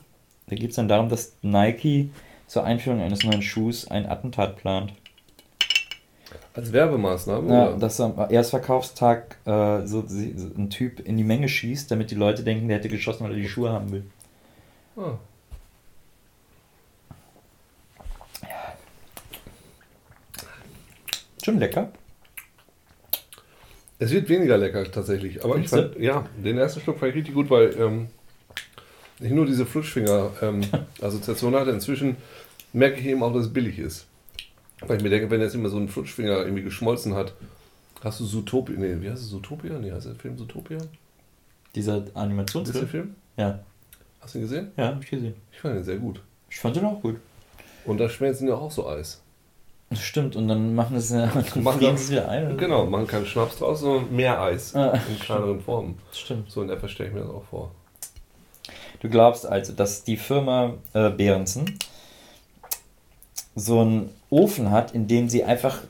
Da 0.48 0.56
geht 0.56 0.70
es 0.70 0.76
dann 0.76 0.88
darum, 0.88 1.08
dass 1.08 1.36
Nike 1.42 2.10
zur 2.46 2.64
Einführung 2.64 3.00
eines 3.00 3.24
neuen 3.24 3.42
Schuhs 3.42 3.88
ein 3.88 4.06
Attentat 4.06 4.56
plant. 4.56 4.92
Als 6.54 6.72
Werbemaßnahme? 6.72 7.52
Ja, 7.52 7.68
oder? 7.68 7.78
dass 7.78 8.00
am 8.00 8.14
Erstverkaufstag 8.28 9.38
äh, 9.46 9.86
so, 9.86 10.04
so 10.06 10.16
ein 10.58 10.68
Typ 10.68 11.00
in 11.00 11.16
die 11.16 11.24
Menge 11.24 11.48
schießt, 11.48 11.90
damit 11.90 12.10
die 12.10 12.14
Leute 12.14 12.42
denken, 12.42 12.68
der 12.68 12.76
hätte 12.78 12.90
geschossen, 12.90 13.24
weil 13.24 13.32
er 13.32 13.38
die 13.38 13.48
Schuhe 13.48 13.70
haben 13.70 13.90
will. 13.90 14.04
Ah. 14.96 15.14
Schon 21.42 21.58
lecker. 21.58 21.92
Es 23.98 24.10
wird 24.10 24.28
weniger 24.28 24.58
lecker 24.58 24.90
tatsächlich. 24.90 25.44
Aber 25.44 25.56
ich 25.58 25.68
Findest 25.68 25.94
fand, 25.94 26.04
ja, 26.04 26.26
den 26.36 26.58
ersten 26.58 26.80
Schluck 26.80 26.98
fand 26.98 27.10
ich 27.10 27.16
richtig 27.18 27.34
gut, 27.34 27.50
weil 27.50 27.74
ähm, 27.78 28.08
ich 29.20 29.30
nur 29.30 29.46
diese 29.46 29.64
Flutschfinger-Assoziation 29.64 31.54
hatte. 31.58 31.70
Inzwischen 31.70 32.16
merke 32.72 32.98
ich 33.00 33.06
eben 33.06 33.22
auch, 33.22 33.32
dass 33.32 33.46
es 33.46 33.52
billig 33.52 33.78
ist. 33.78 34.06
Weil 34.80 34.96
ich 34.96 35.02
mir 35.02 35.10
denke, 35.10 35.30
wenn 35.30 35.40
jetzt 35.40 35.54
immer 35.54 35.68
so 35.68 35.76
ein 35.78 35.88
Flutschfinger 35.88 36.38
irgendwie 36.38 36.64
geschmolzen 36.64 37.14
hat, 37.14 37.34
hast 38.02 38.18
du 38.18 38.24
Zootopia, 38.24 38.76
nee, 38.76 38.96
wie 39.00 39.08
heißt 39.08 39.22
es, 39.22 39.30
Zootopia? 39.30 39.78
Nee, 39.78 39.92
heißt 39.92 40.06
der 40.06 40.16
Film 40.16 40.36
Zootopia? 40.36 40.78
Dieser 41.74 41.98
Ist 41.98 42.12
der 42.12 42.22
Animationsfilm? 42.22 42.88
Film? 42.88 43.14
Ja. 43.36 43.60
Hast 44.20 44.34
du 44.34 44.38
ihn 44.38 44.42
gesehen? 44.42 44.72
Ja, 44.76 44.88
hab 44.88 45.02
ich 45.02 45.10
gesehen. 45.10 45.34
Ich 45.52 45.60
fand 45.60 45.76
ihn 45.76 45.84
sehr 45.84 45.98
gut. 45.98 46.20
Ich 46.50 46.58
fand 46.58 46.74
den 46.74 46.84
auch 46.84 47.00
gut. 47.00 47.16
Und 47.84 47.98
da 47.98 48.08
schmelzen 48.08 48.48
ja 48.48 48.54
auch 48.54 48.70
so 48.70 48.88
Eis. 48.88 49.21
Das 49.94 50.02
stimmt, 50.02 50.36
und 50.36 50.48
dann 50.48 50.74
machen 50.74 50.96
es 50.96 51.10
ja, 51.10 51.30
Machen 51.54 51.80
sie 51.80 51.86
es 51.86 52.10
wieder 52.10 52.28
ein. 52.28 52.56
Genau, 52.56 52.86
machen 52.86 53.06
keinen 53.06 53.26
Schnaps 53.26 53.58
draus, 53.58 53.80
sondern 53.80 54.14
mehr 54.14 54.40
Eis. 54.40 54.74
Ah, 54.74 54.98
in 55.08 55.18
kleineren 55.18 55.60
Formen. 55.60 55.98
Stimmt. 56.12 56.50
So 56.50 56.62
in 56.62 56.70
etwa 56.70 56.88
stelle 56.88 57.10
ich 57.10 57.14
mir 57.14 57.20
das 57.20 57.30
auch 57.30 57.44
vor. 57.44 57.70
Du 59.00 59.08
glaubst 59.08 59.46
also, 59.46 59.72
dass 59.72 60.04
die 60.04 60.16
Firma 60.16 60.74
äh, 60.92 61.10
Behrensen 61.10 61.78
so 63.54 63.80
einen 63.80 64.10
Ofen 64.30 64.70
hat, 64.70 64.92
in 64.92 65.08
dem 65.08 65.28
sie 65.28 65.44
einfach 65.44 65.80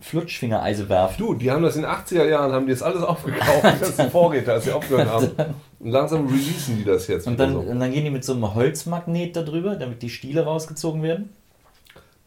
Flutschfingereise 0.00 0.88
werfen. 0.88 1.14
Du, 1.18 1.34
die 1.34 1.50
haben 1.50 1.62
das 1.62 1.76
in 1.76 1.82
den 1.82 1.90
80er 1.90 2.28
Jahren, 2.28 2.52
haben 2.52 2.66
die 2.66 2.72
das 2.72 2.82
alles 2.82 3.02
aufgekauft, 3.02 3.64
die 3.64 3.80
ganzen 3.80 4.10
Vorräte, 4.10 4.52
als 4.52 4.64
sie 4.64 4.72
aufgehört 4.72 5.08
haben. 5.08 5.30
Und 5.78 5.90
langsam 5.90 6.26
releasen 6.26 6.76
die 6.78 6.84
das 6.84 7.06
jetzt. 7.06 7.26
Und 7.26 7.38
dann, 7.38 7.54
so. 7.54 7.60
und 7.60 7.80
dann 7.80 7.92
gehen 7.92 8.04
die 8.04 8.10
mit 8.10 8.24
so 8.24 8.34
einem 8.34 8.54
Holzmagnet 8.54 9.36
da 9.36 9.42
drüber, 9.42 9.76
damit 9.76 10.02
die 10.02 10.10
Stiele 10.10 10.44
rausgezogen 10.44 11.02
werden. 11.02 11.30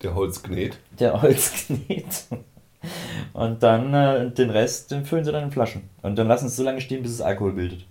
Der 0.01 0.15
Holzknet. 0.15 0.77
Der 0.99 1.21
Holzknet. 1.21 2.25
Und 3.33 3.63
dann 3.63 3.93
äh, 3.93 4.31
den 4.31 4.49
Rest 4.49 4.91
den 4.91 5.05
füllen 5.05 5.25
sie 5.25 5.31
dann 5.31 5.45
in 5.45 5.51
Flaschen. 5.51 5.89
Und 6.01 6.17
dann 6.17 6.27
lassen 6.27 6.47
sie 6.47 6.51
es 6.51 6.57
so 6.57 6.63
lange 6.63 6.81
stehen, 6.81 7.01
bis 7.01 7.11
es 7.11 7.21
Alkohol 7.21 7.53
bildet. 7.53 7.85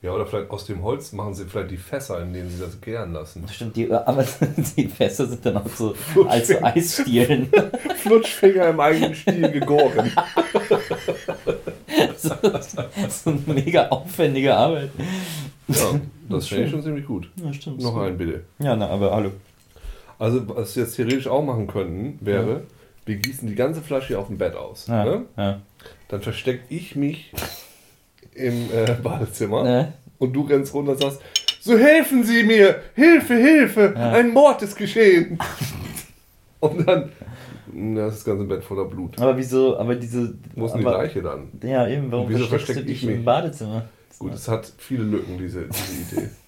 Ja, 0.00 0.12
oder 0.12 0.26
vielleicht 0.26 0.48
aus 0.50 0.64
dem 0.64 0.84
Holz 0.84 1.12
machen 1.12 1.34
sie 1.34 1.44
vielleicht 1.44 1.72
die 1.72 1.76
Fässer, 1.76 2.22
in 2.22 2.32
denen 2.32 2.50
sie 2.50 2.60
das 2.60 2.80
gären 2.80 3.12
lassen. 3.12 3.48
Stimmt, 3.48 3.74
die, 3.74 3.92
aber 3.92 4.24
die 4.76 4.86
Fässer 4.86 5.26
sind 5.26 5.44
dann 5.44 5.56
auch 5.56 5.68
so 5.68 5.94
als 6.28 6.48
so 6.48 6.62
Eisstielen. 6.62 7.48
Flutschfinger 7.96 8.68
im 8.68 8.78
eigenen 8.78 9.14
Stil 9.16 9.50
gegoren. 9.50 10.06
so, 12.16 12.30
so 13.08 13.30
eine 13.30 13.40
mega 13.46 13.88
aufwendige 13.88 14.56
Arbeit. 14.56 14.90
Ja, 15.66 16.00
das 16.28 16.46
finde 16.46 16.64
ich 16.64 16.70
schon 16.70 16.82
ziemlich 16.82 17.04
gut. 17.04 17.28
Ja, 17.42 17.52
stimmt. 17.52 17.82
Noch 17.82 17.96
einen 17.96 18.16
bitte. 18.16 18.44
Ja, 18.60 18.76
na, 18.76 18.88
aber 18.88 19.10
hallo. 19.10 19.32
Also, 20.18 20.48
was 20.48 20.74
wir 20.76 20.82
jetzt 20.84 20.96
theoretisch 20.96 21.26
auch 21.28 21.44
machen 21.44 21.66
könnten, 21.66 22.18
wäre, 22.20 22.62
wir 23.06 23.16
gießen 23.16 23.48
die 23.48 23.54
ganze 23.54 23.80
Flasche 23.82 24.08
hier 24.08 24.18
auf 24.20 24.26
dem 24.26 24.38
Bett 24.38 24.54
aus. 24.56 24.86
Ja, 24.88 25.04
Ne? 25.04 25.22
ja. 25.36 25.60
Dann 26.08 26.20
verstecke 26.22 26.62
ich 26.68 26.96
mich 26.96 27.32
im 28.34 28.68
äh, 28.72 28.94
Badezimmer 29.02 29.92
und 30.18 30.32
du 30.32 30.42
rennst 30.42 30.74
runter 30.74 30.92
und 30.92 31.00
sagst, 31.00 31.20
so 31.60 31.76
helfen 31.76 32.24
Sie 32.24 32.42
mir! 32.44 32.82
Hilfe, 32.94 33.34
Hilfe! 33.34 33.92
Ja. 33.96 34.12
Ein 34.12 34.32
Mord 34.32 34.62
ist 34.62 34.76
geschehen! 34.76 35.38
und 36.60 36.86
dann, 36.88 37.12
das 37.96 38.14
ist 38.14 38.18
das 38.20 38.24
ganze 38.24 38.44
Bett 38.44 38.64
voller 38.64 38.86
Blut. 38.86 39.20
Aber 39.20 39.36
wieso, 39.36 39.78
aber 39.78 39.94
diese. 39.94 40.34
Wo 40.56 40.66
ist 40.66 40.72
denn 40.72 40.80
die 40.80 40.86
aber, 40.86 40.98
Leiche 40.98 41.22
dann? 41.22 41.48
Ja, 41.62 41.86
eben, 41.86 42.10
warum 42.10 42.28
wieso 42.28 42.46
versteckst 42.46 42.68
du 42.70 42.72
versteck 42.74 42.90
ich 42.90 43.00
dich 43.02 43.10
im? 43.10 43.24
Badezimmer? 43.24 43.84
Gut, 44.18 44.34
es 44.34 44.48
hat 44.48 44.72
viele 44.78 45.04
Lücken, 45.04 45.38
diese, 45.38 45.66
diese 45.68 46.16
Idee. 46.16 46.28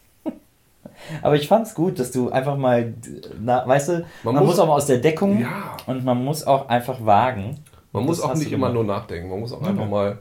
Aber 1.22 1.36
ich 1.36 1.48
fand's 1.48 1.74
gut, 1.74 1.98
dass 1.98 2.10
du 2.10 2.30
einfach 2.30 2.56
mal, 2.56 2.94
na, 3.40 3.66
weißt 3.66 3.88
du, 3.88 3.92
man, 4.22 4.34
Man 4.34 4.44
muss, 4.44 4.56
muss- 4.56 4.58
auch 4.60 4.66
mal 4.66 4.74
aus 4.74 4.86
der 4.86 4.98
Deckung 4.98 5.40
Ja. 5.40 5.76
und 5.86 6.04
man 6.04 6.22
muss 6.24 6.44
auch 6.46 6.68
einfach 6.68 7.04
wagen. 7.04 7.58
Man 7.92 8.04
muss 8.04 8.20
auch 8.20 8.34
nicht 8.34 8.52
immer 8.52 8.68
nur 8.70 8.84
nachdenken, 8.84 9.28
man 9.30 9.40
muss 9.40 9.52
auch 9.52 9.62
einfach 9.62 9.82
ja. 9.84 9.88
mal 9.88 10.18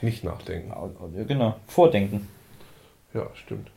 nicht 0.00 0.22
nachdenken. 0.24 0.72
Genau, 1.26 1.56
vordenken. 1.66 2.28
Ja, 3.12 3.26
stimmt. 3.34 3.70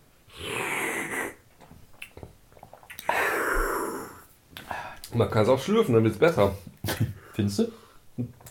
Man 5.13 5.29
kann 5.29 5.43
es 5.43 5.49
auch 5.49 5.59
schlürfen, 5.59 5.93
dann 5.93 6.03
wird 6.03 6.13
es 6.13 6.19
besser. 6.19 6.53
Findest 7.33 7.59
du? 7.59 7.71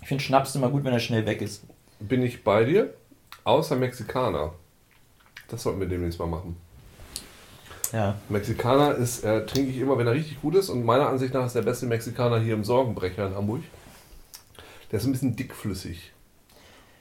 Ich 0.03 0.09
finde 0.09 0.23
Schnaps 0.23 0.55
immer 0.55 0.69
gut, 0.69 0.85
wenn 0.85 0.93
er 0.93 1.01
schnell 1.01 1.25
weg 1.27 1.41
ist. 1.41 1.65
Bin 2.01 2.23
ich 2.23 2.43
bei 2.45 2.65
dir? 2.65 2.93
Außer 3.45 3.77
Mexikaner. 3.77 4.53
Das 5.49 5.63
sollten 5.63 5.81
wir 5.81 5.89
demnächst 5.89 6.19
mal 6.19 6.27
machen. 6.27 6.57
Ja. 7.93 8.17
Mexikaner 8.29 8.95
ist, 8.95 9.25
äh, 9.25 9.45
trinke 9.47 9.71
ich 9.71 9.79
immer, 9.79 9.99
wenn 9.99 10.07
er 10.07 10.13
richtig 10.13 10.41
gut 10.41 10.55
ist. 10.55 10.69
Und 10.69 10.85
meiner 10.85 11.09
Ansicht 11.09 11.35
nach 11.35 11.47
ist 11.47 11.57
der 11.57 11.63
beste 11.63 11.87
Mexikaner 11.87 12.39
hier 12.39 12.55
im 12.55 12.65
Sorgenbrecher 12.65 13.27
in 13.27 13.35
Hamburg. 13.35 13.63
Der 14.91 14.99
ist 14.99 15.07
ein 15.07 15.13
bisschen 15.13 15.37
dickflüssig. 15.37 16.13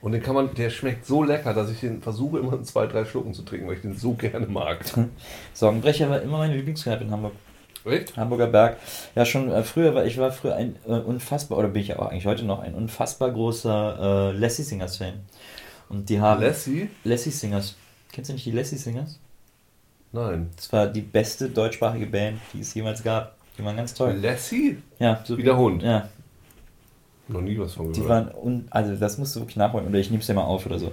Und 0.02 0.12
den 0.12 0.22
kann 0.22 0.34
man, 0.34 0.54
der 0.54 0.70
schmeckt 0.70 1.04
so 1.04 1.22
lecker, 1.22 1.52
dass 1.52 1.70
ich 1.70 1.80
den 1.80 2.00
versuche 2.00 2.38
immer 2.38 2.54
in 2.54 2.64
zwei, 2.64 2.86
drei 2.86 3.04
Schlucken 3.04 3.34
zu 3.34 3.42
trinken, 3.42 3.68
weil 3.68 3.76
ich 3.76 3.82
den 3.82 3.96
so 3.96 4.14
gerne 4.14 4.46
mag. 4.46 4.80
Sorgenbrecher 5.54 6.08
war 6.08 6.22
immer 6.22 6.38
meine 6.38 6.56
Lieblingskneipe 6.56 7.04
in 7.04 7.10
Hamburg. 7.10 7.34
Echt? 7.84 8.16
Hamburger 8.16 8.46
Berg. 8.46 8.76
Ja, 9.14 9.24
schon 9.24 9.50
äh, 9.50 9.62
früher 9.62 9.94
war 9.94 10.04
ich 10.04 10.18
war 10.18 10.32
früher 10.32 10.54
ein 10.54 10.76
äh, 10.86 10.92
unfassbar, 10.92 11.58
oder 11.58 11.68
bin 11.68 11.82
ich 11.82 11.96
auch 11.96 12.10
eigentlich 12.10 12.26
heute 12.26 12.44
noch 12.44 12.60
ein 12.60 12.74
unfassbar 12.74 13.30
großer 13.30 14.32
äh, 14.32 14.38
Lassie 14.38 14.62
Singers 14.62 14.98
Fan. 14.98 15.14
Und 15.88 16.08
die 16.08 16.20
haben. 16.20 16.42
Lassie? 16.42 16.90
Lassie 17.04 17.30
Singers. 17.30 17.76
Kennst 18.12 18.30
du 18.30 18.34
nicht 18.34 18.46
die 18.46 18.52
Lassie 18.52 18.76
Singers? 18.76 19.18
Nein. 20.12 20.50
Das 20.56 20.72
war 20.72 20.86
die 20.86 21.00
beste 21.02 21.48
deutschsprachige 21.48 22.06
Band, 22.06 22.40
die 22.52 22.60
es 22.60 22.74
jemals 22.74 23.02
gab. 23.02 23.36
Die 23.58 23.64
waren 23.64 23.76
ganz 23.76 23.94
toll. 23.94 24.16
Lassie? 24.20 24.78
Ja, 24.98 25.20
so 25.24 25.36
Wie 25.38 25.42
der 25.42 25.56
Hund. 25.56 25.82
Ja, 25.82 26.08
Noch 27.28 27.40
nie 27.42 27.58
was 27.58 27.74
von 27.74 27.92
die 27.92 28.00
gehört. 28.00 28.34
waren. 28.34 28.42
Un 28.42 28.68
also, 28.70 28.96
das 28.96 29.18
musst 29.18 29.36
du 29.36 29.40
wirklich 29.40 29.56
nachholen. 29.56 29.86
Oder 29.86 29.98
ich 29.98 30.10
nehme 30.10 30.20
es 30.20 30.26
dir 30.26 30.34
mal 30.34 30.44
auf 30.44 30.66
oder 30.66 30.78
so. 30.78 30.90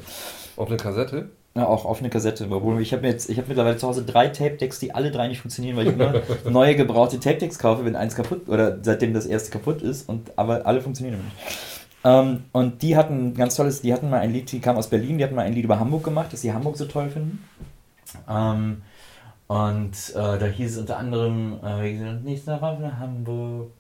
Auf 0.56 0.68
eine 0.68 0.78
Kassette? 0.78 1.30
Ja, 1.56 1.66
auch 1.66 1.86
auf 1.86 2.00
eine 2.00 2.10
Kassette. 2.12 2.48
Obwohl 2.52 2.80
ich 2.82 2.94
habe 2.94 3.08
jetzt, 3.08 3.30
ich 3.30 3.38
habe 3.38 3.48
mittlerweile 3.48 3.78
zu 3.78 3.88
Hause 3.88 4.04
drei 4.06 4.28
Tape-Decks, 4.28 4.78
die 4.80 4.94
alle 4.94 5.10
drei 5.10 5.28
nicht 5.28 5.42
funktionieren, 5.42 5.76
weil 5.78 5.88
ich 5.88 5.94
immer 5.94 6.14
neue 6.50 6.76
gebrauchte 6.76 7.20
Tape-Decks 7.20 7.58
kaufe, 7.58 7.86
wenn 7.86 7.96
eins 7.96 8.16
kaputt 8.16 8.48
oder 8.48 8.78
seitdem 8.84 9.14
das 9.16 9.26
erste 9.26 9.50
kaputt 9.50 9.82
ist 9.82 10.08
und 10.08 10.32
aber 10.36 10.68
alle 10.68 10.82
funktionieren 10.82 11.20
nicht. 11.24 11.58
Ähm, 12.04 12.44
und 12.52 12.84
die 12.84 12.96
hatten 12.96 13.30
ein 13.30 13.34
ganz 13.34 13.56
tolles, 13.56 13.82
die 13.82 13.92
hatten 13.92 14.12
mal 14.12 14.20
ein 14.20 14.32
Lied, 14.32 14.52
die 14.52 14.60
kam 14.60 14.78
aus 14.78 14.88
Berlin, 14.90 15.18
die 15.18 15.24
hatten 15.24 15.34
mal 15.34 15.42
ein 15.46 15.54
Lied 15.54 15.66
über 15.66 15.80
Hamburg 15.80 16.04
gemacht, 16.04 16.32
dass 16.32 16.42
sie 16.42 16.54
Hamburg 16.54 16.78
so 16.78 16.86
toll 16.86 17.10
finden. 17.10 17.44
Ähm, 18.30 18.84
und 19.48 19.92
äh, 20.16 20.38
da 20.40 20.46
hieß 20.46 20.74
es 20.74 20.78
unter 20.78 20.98
anderem, 20.98 21.60
äh, 21.64 21.84
wir 21.84 22.38
sind 22.38 22.50
Rauf 22.62 22.80
nach 22.80 23.00
Hamburg, 23.00 23.72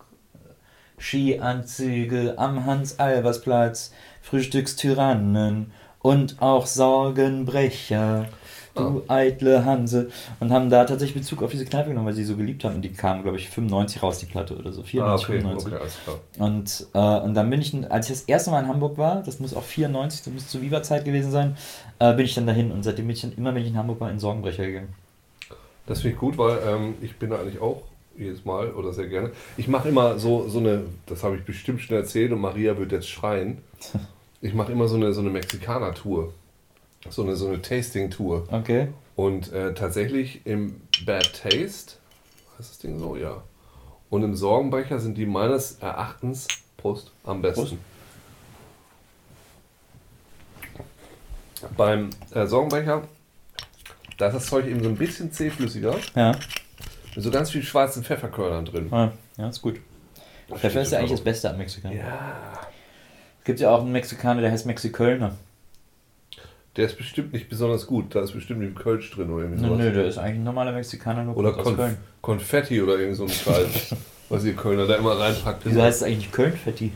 Skianzüge 0.98 2.36
am 2.38 2.66
Hans-Albers-Platz, 2.66 3.92
Frühstückstyrannen 4.22 5.72
und 6.00 6.42
auch 6.42 6.66
Sorgenbrecher. 6.66 8.28
Du 8.76 9.02
eitle 9.08 9.66
Hanse. 9.66 10.10
Und 10.40 10.52
haben 10.52 10.70
da 10.70 10.86
tatsächlich 10.86 11.24
Bezug 11.24 11.42
auf 11.42 11.50
diese 11.50 11.66
Kneipe 11.66 11.90
genommen, 11.90 12.06
weil 12.06 12.14
sie 12.14 12.24
sie 12.24 12.32
so 12.32 12.38
geliebt 12.38 12.64
haben. 12.64 12.76
Und 12.76 12.84
die 12.84 12.94
kam, 12.94 13.24
glaube 13.24 13.38
ich, 13.38 13.50
95 13.50 14.04
raus, 14.04 14.20
die 14.20 14.28
Platte 14.28 14.56
oder 14.56 14.72
so. 14.72 14.84
94, 14.84 15.02
Ah, 15.02 15.16
okay, 15.32 15.42
95. 15.42 15.68
okay, 15.74 15.82
alles 15.82 15.98
klar. 16.04 16.20
Und, 16.38 16.88
äh, 16.94 17.26
und 17.26 17.34
dann 17.34 17.50
bin 17.50 17.60
ich, 17.60 17.92
als 17.92 18.08
ich 18.08 18.18
das 18.18 18.22
erste 18.26 18.52
Mal 18.52 18.60
in 18.62 18.68
Hamburg 18.68 19.00
war, 19.00 19.24
das 19.24 19.40
muss 19.40 19.56
auch 19.56 19.64
94, 19.64 20.22
das 20.24 20.32
muss 20.32 20.48
zur 20.48 20.62
Viva-Zeit 20.62 21.06
gewesen 21.06 21.32
sein, 21.32 21.58
äh, 21.98 22.14
bin 22.14 22.26
ich 22.26 22.36
dann 22.36 22.46
dahin. 22.46 22.72
Und 22.72 22.84
seitdem 22.84 23.08
bin 23.08 23.16
ich 23.16 23.22
dann 23.24 23.34
immer, 23.34 23.56
wenn 23.56 23.64
ich 23.64 23.70
in 23.70 23.78
Hamburg 23.78 24.00
war, 24.00 24.12
in 24.12 24.20
Sorgenbrecher 24.20 24.68
gegangen. 24.68 24.94
Das 25.88 26.02
finde 26.02 26.14
ich 26.16 26.20
gut, 26.20 26.38
weil 26.38 26.60
ähm, 26.68 26.96
ich 27.02 27.18
bin 27.18 27.32
da 27.32 27.40
eigentlich 27.40 27.60
auch 27.60 27.82
jedes 28.18 28.46
Mal 28.46 28.72
oder 28.72 28.94
sehr 28.94 29.08
gerne. 29.08 29.32
Ich 29.56 29.68
mache 29.68 29.90
immer 29.90 30.20
so, 30.20 30.48
so 30.50 30.60
eine, 30.60 30.84
das 31.06 31.24
habe 31.24 31.38
ich 31.38 31.46
bestimmt 31.46 31.82
schon 31.82 31.96
erzählt 31.96 32.32
und 32.32 32.42
Maria 32.42 32.78
wird 32.78 32.92
jetzt 32.92 33.10
schreien. 33.10 33.60
Ich 34.40 34.54
mache 34.54 34.72
immer 34.72 34.88
so 34.88 34.98
eine, 34.98 35.14
so 35.14 35.22
eine 35.22 35.32
Mexikaner-Tour. 35.32 36.32
So 37.10 37.24
eine, 37.24 37.36
so 37.36 37.48
eine 37.48 37.60
Tasting-Tour. 37.60 38.48
Okay. 38.52 38.90
Und 39.16 39.52
äh, 39.52 39.74
tatsächlich 39.74 40.42
im 40.46 40.80
Bad 41.08 41.42
Taste, 41.42 41.96
heißt 42.56 42.70
das 42.70 42.78
Ding 42.78 43.00
so? 43.00 43.16
Ja. 43.16 43.44
Und 44.12 44.22
im 44.22 44.36
Sorgenbrecher 44.36 45.00
sind 45.00 45.18
die 45.18 45.26
meines 45.26 45.80
Erachtens, 45.80 46.48
Prost, 46.78 47.12
am 47.24 47.42
besten. 47.42 47.80
Beim 51.76 52.12
äh, 52.36 52.46
Sorgenbrecher, 52.46 53.08
da 54.18 54.28
ist 54.28 54.34
das 54.36 54.46
Zeug 54.48 54.66
eben 54.68 54.82
so 54.84 54.90
ein 54.90 54.96
bisschen 54.98 55.32
zähflüssiger, 55.32 55.96
Ja. 56.16 56.32
mit 57.16 57.24
so 57.24 57.32
ganz 57.32 57.52
viel 57.52 57.64
schwarzen 57.64 58.04
Pfefferkörnern 58.04 58.66
drin. 58.66 58.88
Ah, 58.92 59.12
Ja, 59.38 59.50
ist 59.50 59.62
gut. 59.62 59.80
Pfeffer 60.56 60.82
ist 60.82 60.92
ja 60.92 61.00
eigentlich 61.00 61.12
das 61.12 61.22
Beste 61.22 61.50
am 61.50 61.58
Mexikaner. 61.58 61.96
Ja. 61.96 62.60
Es 63.40 63.46
gibt 63.46 63.60
ja 63.60 63.70
auch 63.72 63.82
einen 63.82 63.92
Mexikaner, 63.92 64.42
der 64.42 64.52
heißt 64.52 64.66
Mexikölner. 64.66 65.36
Der 66.76 66.86
ist 66.86 66.98
bestimmt 66.98 67.34
nicht 67.34 67.50
besonders 67.50 67.88
gut. 67.88 68.14
Da 68.14 68.22
ist 68.22 68.34
bestimmt 68.34 68.62
ein 68.62 68.76
Kölsch 68.76 69.10
drin 69.12 69.30
oder 69.32 69.44
irgendwie 69.46 69.62
Nö, 69.64 69.68
sowas. 69.70 69.80
nö, 69.80 69.92
der 69.94 70.06
ist 70.06 70.18
eigentlich 70.20 70.36
ein 70.38 70.44
normaler 70.44 70.72
Mexikaner, 70.74 71.24
nur 71.24 71.36
Oder 71.36 71.54
Konf 71.54 71.76
Köln. 71.78 71.98
Konfetti 72.22 72.82
oder 72.82 72.98
irgend 73.00 73.16
so 73.18 73.24
ein 73.24 73.30
Scheiß, 73.30 73.96
was 74.30 74.44
ihr 74.44 74.56
Kölner 74.56 74.86
da 74.86 74.96
immer 74.96 75.18
reinpackt. 75.20 75.66
Wieso 75.66 75.82
heißt 75.82 76.02
es 76.02 76.08
eigentlich 76.08 76.32
Köln-Fetti? 76.32 76.92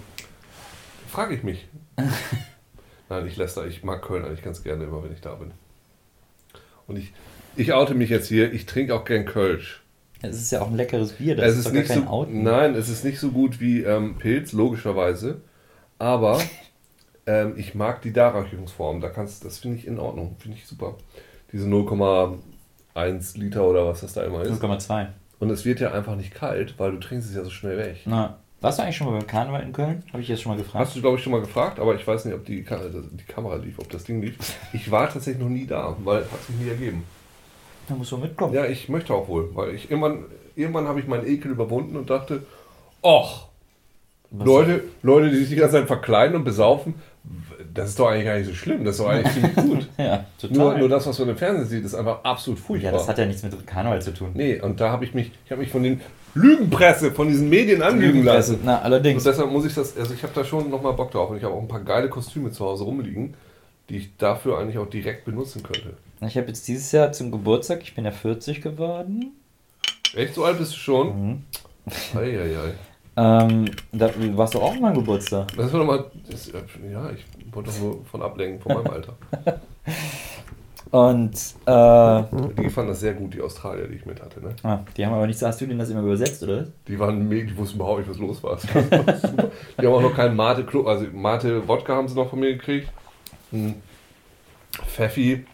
Frage 1.10 1.36
ich 1.36 1.44
mich. 1.44 1.68
Nein, 3.10 3.26
ich 3.28 3.36
lässt 3.38 3.58
da. 3.58 3.66
Ich 3.66 3.84
mag 3.84 4.02
Köln 4.02 4.24
eigentlich 4.24 4.44
ganz 4.44 4.64
gerne 4.64 4.84
immer, 4.84 5.04
wenn 5.04 5.12
ich 5.14 5.22
da 5.22 5.34
bin. 5.36 5.52
Und 6.92 6.98
ich, 6.98 7.14
ich 7.56 7.74
oute 7.74 7.94
mich 7.94 8.10
jetzt 8.10 8.28
hier. 8.28 8.52
Ich 8.52 8.66
trinke 8.66 8.94
auch 8.94 9.06
gern 9.06 9.26
Kölsch. 9.26 9.82
Es 10.22 10.36
ist 10.36 10.52
ja 10.52 10.62
auch 10.62 10.68
ein 10.68 10.76
leckeres 10.76 11.14
Bier, 11.14 11.36
das 11.36 11.54
es 11.54 11.60
ist, 11.60 11.66
ist 11.68 11.74
nicht 11.74 11.88
kein 11.88 12.04
so, 12.04 12.10
Outen. 12.10 12.44
Nein, 12.44 12.76
es 12.76 12.90
ist 12.90 13.04
nicht 13.04 13.20
so 13.20 13.32
gut 13.32 13.60
wie 13.60 13.82
ähm, 13.82 14.18
Pilz, 14.18 14.52
logischerweise. 14.52 15.42
Aber 15.98 16.40
ähm, 17.26 17.54
ich 17.58 17.74
mag 17.74 18.02
die 18.02 18.14
Darreichungsform. 18.14 19.02
Da 19.02 19.10
kannst, 19.10 19.46
das 19.46 19.60
finde 19.60 19.78
ich 19.78 19.88
in 19.88 20.00
Ordnung. 20.00 20.36
Finde 20.38 20.58
ich 20.58 20.68
super. 20.68 20.98
Diese 21.52 21.68
0,1 21.68 23.40
Liter 23.40 23.66
oder 23.66 23.88
was 23.88 24.02
das 24.02 24.14
da 24.14 24.24
immer 24.24 24.44
ist. 24.44 24.62
0,2. 24.62 25.08
Und 25.40 25.50
es 25.50 25.66
wird 25.66 25.80
ja 25.80 25.92
einfach 25.92 26.16
nicht 26.16 26.36
kalt, 26.36 26.76
weil 26.78 26.92
du 26.92 27.00
trinkst 27.00 27.30
es 27.30 27.36
ja 27.36 27.44
so 27.44 27.50
schnell 27.50 27.78
weg. 27.78 28.02
Na, 28.06 28.38
warst 28.62 28.80
du 28.80 28.84
eigentlich 28.84 28.96
schon 28.98 29.08
mal 29.08 29.18
beim 29.18 29.28
Karneval 29.28 29.64
in 29.64 29.74
Köln? 29.74 30.04
Habe 30.14 30.22
ich 30.22 30.28
jetzt 30.30 30.42
schon 30.42 30.52
mal 30.54 30.58
gefragt. 30.58 30.86
Hast 30.86 30.96
du, 30.96 31.02
glaube 31.02 31.18
ich, 31.18 31.24
schon 31.24 31.32
mal 31.32 31.42
gefragt, 31.42 31.80
aber 31.80 31.96
ich 31.96 32.06
weiß 32.08 32.26
nicht, 32.26 32.36
ob 32.36 32.46
die, 32.46 32.64
Ka 32.64 32.80
die 33.12 33.24
Kamera 33.26 33.56
lief, 33.56 33.80
ob 33.80 33.90
das 33.90 34.04
Ding 34.04 34.22
lief. 34.22 34.36
Ich 34.74 34.90
war 34.92 35.10
tatsächlich 35.10 35.42
noch 35.44 35.50
nie 35.50 35.66
da, 35.66 35.96
weil 36.04 36.22
hat 36.24 36.44
sich 36.48 36.56
nie 36.56 36.70
ergeben. 36.70 37.04
Da 37.90 37.96
musst 37.96 38.12
du 38.12 38.18
mitkommen. 38.18 38.54
Ja, 38.54 38.66
ich 38.66 38.88
möchte 38.90 39.14
auch 39.14 39.28
wohl, 39.28 39.50
weil 39.56 39.74
ich 39.76 39.90
irgendwann, 39.90 40.26
irgendwann 40.56 40.88
habe 40.88 41.00
ich 41.00 41.08
meinen 41.08 41.26
Ekel 41.28 41.52
überwunden 41.52 41.98
und 41.98 42.10
dachte, 42.10 42.44
och, 43.04 43.48
Was- 44.30 44.46
Leute, 44.48 44.84
Leute, 45.02 45.30
die 45.30 45.38
sich 45.38 45.50
die 45.50 45.56
ganze 45.56 45.78
Zeit 45.78 45.88
verkleiden 45.88 46.36
und 46.38 46.44
besaufen, 46.46 46.94
das 47.74 47.90
ist 47.90 48.00
doch 48.00 48.08
eigentlich 48.10 48.26
gar 48.26 48.38
nicht 48.38 48.48
so 48.48 48.54
schlimm, 48.54 48.84
das 48.86 48.96
ist 48.96 49.02
doch 49.04 49.10
eigentlich 49.10 49.34
ziemlich 49.34 49.56
gut. 49.56 49.90
Ja, 49.98 50.26
total. 50.40 50.58
Nur, 50.58 50.78
nur 50.78 50.90
das, 50.90 51.06
was 51.06 51.20
man 51.20 51.30
im 51.30 51.38
Fernsehen 51.38 51.68
sieht, 51.68 51.86
ist 51.86 51.96
einfach 51.96 52.24
absolut 52.24 52.60
ja, 52.60 52.66
furchtbar. 52.66 52.92
das 52.94 53.08
hat 53.08 53.18
ja 53.18 53.26
nichts 53.26 53.44
mit 53.44 53.68
Karneval 53.68 54.02
zu 54.02 54.14
tun. 54.14 54.32
nee, 54.34 54.60
und 54.60 54.80
da 54.80 54.90
habe 54.92 55.04
ich 55.06 55.14
mich, 55.14 55.32
ich 55.46 55.52
habe 55.52 55.62
mich 55.62 55.70
von 55.72 55.84
den 55.84 56.00
Lügenpresse, 56.34 57.12
von 57.12 57.28
diesen 57.28 57.50
Medien 57.50 57.82
anlügen 57.82 58.24
lassen. 58.24 58.60
Na, 58.64 58.78
Und 58.78 58.84
allerdings. 58.84 59.24
deshalb 59.24 59.52
muss 59.52 59.66
ich 59.66 59.74
das, 59.74 59.98
also 59.98 60.14
ich 60.14 60.24
habe 60.24 60.34
da 60.34 60.44
schon 60.44 60.70
nochmal 60.70 60.94
Bock 60.94 61.12
drauf 61.12 61.30
und 61.30 61.38
ich 61.38 61.44
habe 61.44 61.54
auch 61.54 61.62
ein 61.62 61.68
paar 61.68 61.82
geile 61.82 62.10
Kostüme 62.10 62.52
zu 62.52 62.66
Hause 62.66 62.84
rumliegen, 62.86 63.34
die 63.90 63.98
ich 63.98 64.18
dafür 64.18 64.58
eigentlich 64.60 64.78
auch 64.78 64.90
direkt 64.90 65.26
benutzen 65.26 65.62
könnte. 65.64 65.94
Ich 66.22 66.38
habe 66.38 66.48
jetzt 66.48 66.68
dieses 66.68 66.92
Jahr 66.92 67.12
zum 67.12 67.32
Geburtstag, 67.32 67.82
ich 67.84 67.96
bin 67.96 68.06
ja 68.06 68.12
40 68.12 68.62
geworden. 68.62 69.32
Echt 70.16 70.36
so 70.36 70.46
alt 70.46 70.58
bist 70.58 70.74
du 70.74 70.78
schon? 70.78 71.08
Mhm. 71.08 71.44
Eieiei. 72.16 72.74
Ähm, 73.18 73.66
da 73.92 74.10
warst 74.38 74.54
du 74.54 74.62
auch 74.62 74.74
mal 74.80 74.94
Geburtstag. 74.94 75.50
Das 75.58 75.74
war 75.74 75.82
doch 75.82 75.86
mal. 75.86 76.06
Das, 76.30 76.50
ja, 76.50 77.12
ich 77.12 77.26
wollte 77.54 77.70
doch 77.70 77.80
nur 77.80 78.06
von 78.06 78.22
ablenken, 78.22 78.62
von 78.62 78.74
meinem 78.74 78.88
Alter. 78.94 79.18
Und 80.92 81.34
äh, 81.66 82.24
Die 82.62 82.70
fanden 82.70 82.90
das 82.90 83.00
sehr 83.00 83.14
gut, 83.14 83.34
die 83.34 83.42
Australier, 83.42 83.88
die 83.88 83.96
ich 83.96 84.06
mit 84.06 84.22
hatte. 84.22 84.42
Ne? 84.42 84.56
ah, 84.64 84.80
die 84.98 85.06
haben 85.06 85.14
aber 85.14 85.26
nicht 85.26 85.42
hast 85.42 85.62
du 85.62 85.66
denen 85.66 85.80
das 85.80 85.90
immer 85.90 86.02
übersetzt, 86.02 86.44
oder? 86.44 86.68
Die 86.86 87.00
waren 87.00 87.30
mega, 87.30 87.48
die 87.48 87.58
wussten 87.58 87.78
überhaupt 87.78 88.00
nicht, 88.00 88.10
was 88.10 88.18
los 88.18 88.44
war. 88.44 88.58
Die 89.80 89.86
haben 89.86 89.94
auch 89.94 90.02
noch 90.02 90.16
keinen 90.16 90.36
Mate, 90.36 90.66
also 90.86 91.06
Mate 91.14 91.66
Wodka 91.68 91.96
haben 91.96 92.10
sie 92.10 92.16
noch 92.16 92.30
von 92.30 92.42
mir 92.42 92.54
gekriegt. 92.54 92.90
Hm. 93.52 93.76
Pfeffi, 94.88 95.46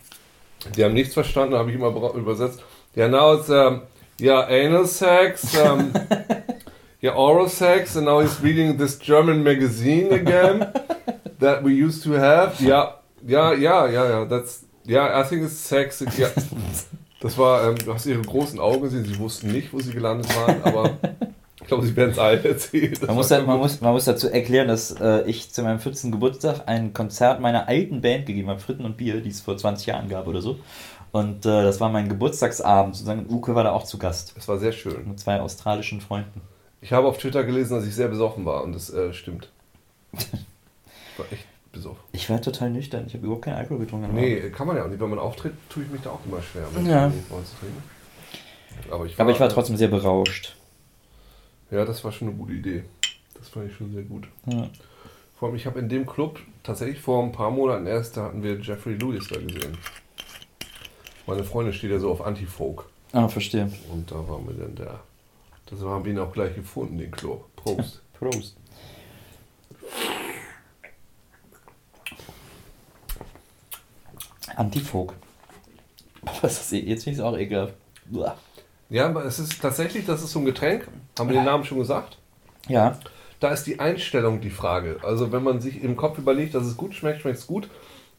die 0.75 0.83
haben 0.83 0.93
nichts 0.93 1.13
verstanden, 1.13 1.55
habe 1.55 1.69
ich 1.69 1.75
immer 1.75 1.93
übersetzt. 2.13 2.63
Ja, 2.95 3.07
now 3.07 3.35
it's 3.35 3.49
um, 3.49 3.81
yeah, 4.19 4.41
anal 4.47 4.85
sex, 4.85 5.55
um, 5.55 5.91
yeah, 7.01 7.13
oral 7.15 7.47
sex, 7.47 7.95
and 7.95 8.05
now 8.05 8.21
he's 8.21 8.41
reading 8.41 8.77
this 8.77 8.97
German 8.97 9.43
magazine 9.43 10.11
again 10.11 10.67
that 11.39 11.63
we 11.63 11.71
used 11.73 12.03
to 12.03 12.13
have. 12.13 12.63
Ja, 12.63 12.95
ja, 13.25 13.53
ja, 13.53 13.87
ja, 13.87 14.09
ja, 14.09 14.25
that's, 14.25 14.66
yeah, 14.87 15.21
I 15.21 15.27
think 15.27 15.43
it's 15.43 15.67
sex. 15.67 16.03
Ja. 16.17 16.29
Das 17.19 17.37
war, 17.37 17.67
ähm, 17.67 17.75
du 17.83 17.93
hast 17.93 18.05
ihre 18.05 18.21
großen 18.21 18.59
Augen 18.59 18.81
gesehen, 18.83 19.03
sie 19.05 19.17
wussten 19.17 19.51
nicht, 19.51 19.73
wo 19.73 19.79
sie 19.79 19.91
gelandet 19.91 20.35
waren, 20.35 20.61
aber 20.63 20.97
ich 21.59 21.67
glaube, 21.67 21.85
sie 21.85 21.95
werden 21.95 22.11
es 22.11 22.19
allen 22.19 22.45
erzählen. 22.45 22.93
Das 22.93 23.07
Man 23.07 23.15
muss, 23.15 23.27
da, 23.27 23.41
man, 23.41 23.57
muss, 23.57 23.81
man 23.81 23.91
muss 23.91 24.05
dazu 24.05 24.29
erklären, 24.29 24.67
dass 24.67 24.91
äh, 25.01 25.23
ich 25.23 25.51
zu 25.51 25.63
meinem 25.63 25.79
14. 25.79 26.11
Geburtstag 26.11 26.67
ein 26.67 26.93
Konzert 26.93 27.41
meiner 27.41 27.67
alten 27.67 28.01
Band 28.01 28.27
gegeben 28.27 28.49
habe, 28.49 28.59
Fritten 28.59 28.85
und 28.85 28.97
Bier, 28.97 29.21
die 29.21 29.29
es 29.29 29.41
vor 29.41 29.57
20 29.57 29.87
Jahren 29.87 30.09
gab 30.09 30.27
oder 30.27 30.41
so. 30.41 30.59
Und 31.11 31.45
äh, 31.45 31.63
das 31.63 31.79
war 31.79 31.89
mein 31.89 32.07
Geburtstagsabend. 32.07 32.95
Sozusagen 32.95 33.25
Uke 33.29 33.55
war 33.55 33.63
da 33.63 33.71
auch 33.71 33.83
zu 33.83 33.97
Gast. 33.97 34.35
Es 34.37 34.47
war 34.47 34.59
sehr 34.59 34.71
schön. 34.71 35.07
Mit 35.07 35.19
zwei 35.19 35.41
australischen 35.41 36.01
Freunden. 36.01 36.41
Ich 36.81 36.93
habe 36.93 37.07
auf 37.07 37.17
Twitter 37.17 37.43
gelesen, 37.43 37.73
dass 37.73 37.87
ich 37.87 37.95
sehr 37.95 38.07
besoffen 38.07 38.45
war 38.45 38.63
und 38.63 38.73
das 38.73 38.93
äh, 38.93 39.11
stimmt. 39.11 39.49
War 40.13 41.25
echt 41.31 41.45
besoffen. 41.77 42.03
Ich 42.11 42.29
war 42.29 42.41
total 42.41 42.69
nüchtern. 42.69 43.05
Ich 43.07 43.13
habe 43.13 43.25
überhaupt 43.25 43.45
keinen 43.45 43.55
Alkohol 43.57 43.79
getrunken. 43.79 44.13
Nee, 44.13 44.49
kann 44.51 44.67
man 44.67 44.75
ja 44.77 44.83
auch 44.85 44.89
nicht. 44.89 44.99
Wenn 44.99 45.09
man 45.09 45.19
auftritt, 45.19 45.53
tue 45.69 45.83
ich 45.83 45.89
mich 45.89 46.01
da 46.01 46.11
auch 46.11 46.19
immer 46.25 46.41
schwer. 46.41 46.67
mit 46.75 46.87
Ja. 46.87 47.05
Alkohol 47.05 47.43
zu 47.43 47.55
trinken. 47.59 47.83
Aber 48.91 49.05
ich 49.05 49.17
war, 49.17 49.23
Aber 49.23 49.31
ich 49.31 49.39
war 49.39 49.49
trotzdem 49.49 49.77
sehr 49.77 49.87
berauscht. 49.87 50.55
Ja, 51.71 51.83
das 51.85 52.03
war 52.03 52.11
schon 52.11 52.29
eine 52.29 52.37
gute 52.37 52.53
Idee. 52.53 52.83
Das 53.37 53.49
fand 53.49 53.69
ich 53.69 53.75
schon 53.75 53.91
sehr 53.93 54.03
gut. 54.03 54.27
Ja. 54.45 54.69
Vor 55.37 55.47
allem, 55.49 55.55
ich 55.55 55.65
habe 55.65 55.79
in 55.79 55.89
dem 55.89 56.05
Club 56.05 56.39
tatsächlich 56.63 56.99
vor 56.99 57.23
ein 57.23 57.31
paar 57.31 57.51
Monaten 57.51 57.85
erst, 57.85 58.17
da 58.17 58.23
hatten 58.25 58.41
wir 58.41 58.59
Jeffrey 58.59 58.95
Lewis 58.95 59.27
da 59.27 59.39
gesehen. 59.39 59.77
Meine 61.27 61.43
Freundin 61.43 61.73
steht 61.73 61.91
ja 61.91 61.99
so 61.99 62.09
auf 62.11 62.21
Anti-Folk. 62.25 62.85
Ah, 63.11 63.27
verstehe. 63.27 63.71
Und 63.91 64.09
da 64.11 64.15
waren 64.15 64.47
wir 64.47 64.53
dann 64.55 64.75
da. 64.75 64.99
Das 65.69 65.81
haben 65.81 66.05
wir 66.05 66.11
ihn 66.13 66.19
auch 66.19 66.31
gleich 66.31 66.55
gefunden, 66.55 66.97
den 66.97 67.11
Club. 67.11 67.45
Prost. 67.55 68.01
Prost. 68.19 68.55
Antifog. 74.57 75.13
Was 76.41 76.59
ist? 76.71 76.71
Jetzt 76.73 77.03
finde 77.03 77.13
ich 77.15 77.19
es 77.19 77.23
auch 77.23 77.37
ekelhaft. 77.37 77.73
Uah. 78.11 78.35
ja, 78.89 79.07
aber 79.07 79.25
es 79.25 79.37
ist 79.39 79.61
tatsächlich, 79.61 80.05
das 80.05 80.23
ist 80.23 80.31
so 80.31 80.39
ein 80.39 80.45
Getränk. 80.45 80.87
Haben 81.19 81.29
wir 81.29 81.35
den 81.35 81.45
Namen 81.45 81.63
schon 81.65 81.77
gesagt? 81.79 82.17
Ja, 82.67 82.97
Da 83.39 83.51
ist 83.51 83.65
die 83.65 83.79
Einstellung 83.79 84.41
die 84.41 84.49
Frage. 84.49 84.97
Also 85.03 85.31
wenn 85.31 85.43
man 85.43 85.61
sich 85.61 85.83
im 85.83 85.95
Kopf 85.95 86.17
überlegt, 86.17 86.53
dass 86.55 86.65
es 86.65 86.75
gut 86.77 86.93
schmeckt, 86.95 87.21
schmeckt 87.21 87.37
es 87.39 87.47
gut. 87.47 87.69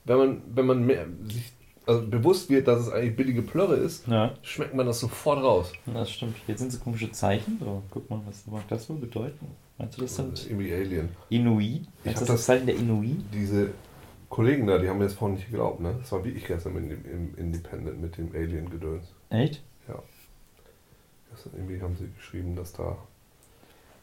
Wenn 0.04 0.16
man, 0.18 0.42
wenn 0.54 0.66
man 0.66 0.87
mehr, 0.87 1.07
sich 1.28 1.52
also 1.87 2.07
bewusst 2.07 2.50
wird, 2.50 2.68
dass 2.68 2.80
es 2.80 2.90
eigentlich 2.90 3.16
billige 3.16 3.40
Plörre 3.42 3.76
ist, 3.76 4.07
ja, 4.07 4.33
schmeckt 4.42 4.75
man 4.75 4.87
das 4.87 5.00
sofort 5.00 5.42
raus. 5.42 5.73
das 5.87 6.11
stimmt. 6.11 6.37
Jetzt 6.47 6.61
sind 6.61 6.71
so 6.73 6.78
komische 6.78 7.11
Zeichen. 7.12 7.59
So, 7.61 7.83
guck 7.90 8.09
mal, 8.11 8.21
was 8.26 8.47
mag 8.47 8.62
das 8.68 8.88
wohl 8.90 8.97
bedeuten? 8.99 9.47
Meinst 9.78 9.97
du, 9.97 10.02
das 10.02 10.10
ist 10.10 10.17
sind 10.17 10.47
irgendwie 10.50 10.73
Alien. 10.75 11.08
Inuit? 11.30 11.82
Ich 12.04 12.13
das 12.13 12.21
das 12.21 12.28
das- 12.28 12.45
Zeichen 12.45 12.67
der 12.67 12.76
Inuit? 12.76 13.17
Diese 13.32 13.71
Kollegen 14.28 14.67
da, 14.67 14.78
die 14.78 14.88
haben 14.88 14.99
mir 14.99 15.04
das 15.04 15.14
vorhin 15.14 15.36
nicht 15.36 15.50
geglaubt, 15.50 15.80
ne? 15.80 15.95
Das 15.99 16.12
war 16.12 16.25
wie 16.25 16.30
ich 16.30 16.47
gestern 16.47 16.75
mit 16.75 16.91
dem, 16.91 17.04
im 17.04 17.34
Independent 17.36 18.00
mit 18.00 18.17
dem 18.19 18.30
Alien-Gedöns. 18.34 19.14
Echt? 19.30 19.62
Gestern 21.30 21.52
irgendwie 21.54 21.80
haben 21.80 21.97
sie 21.97 22.10
geschrieben, 22.17 22.56
dass 22.56 22.73
da, 22.73 22.97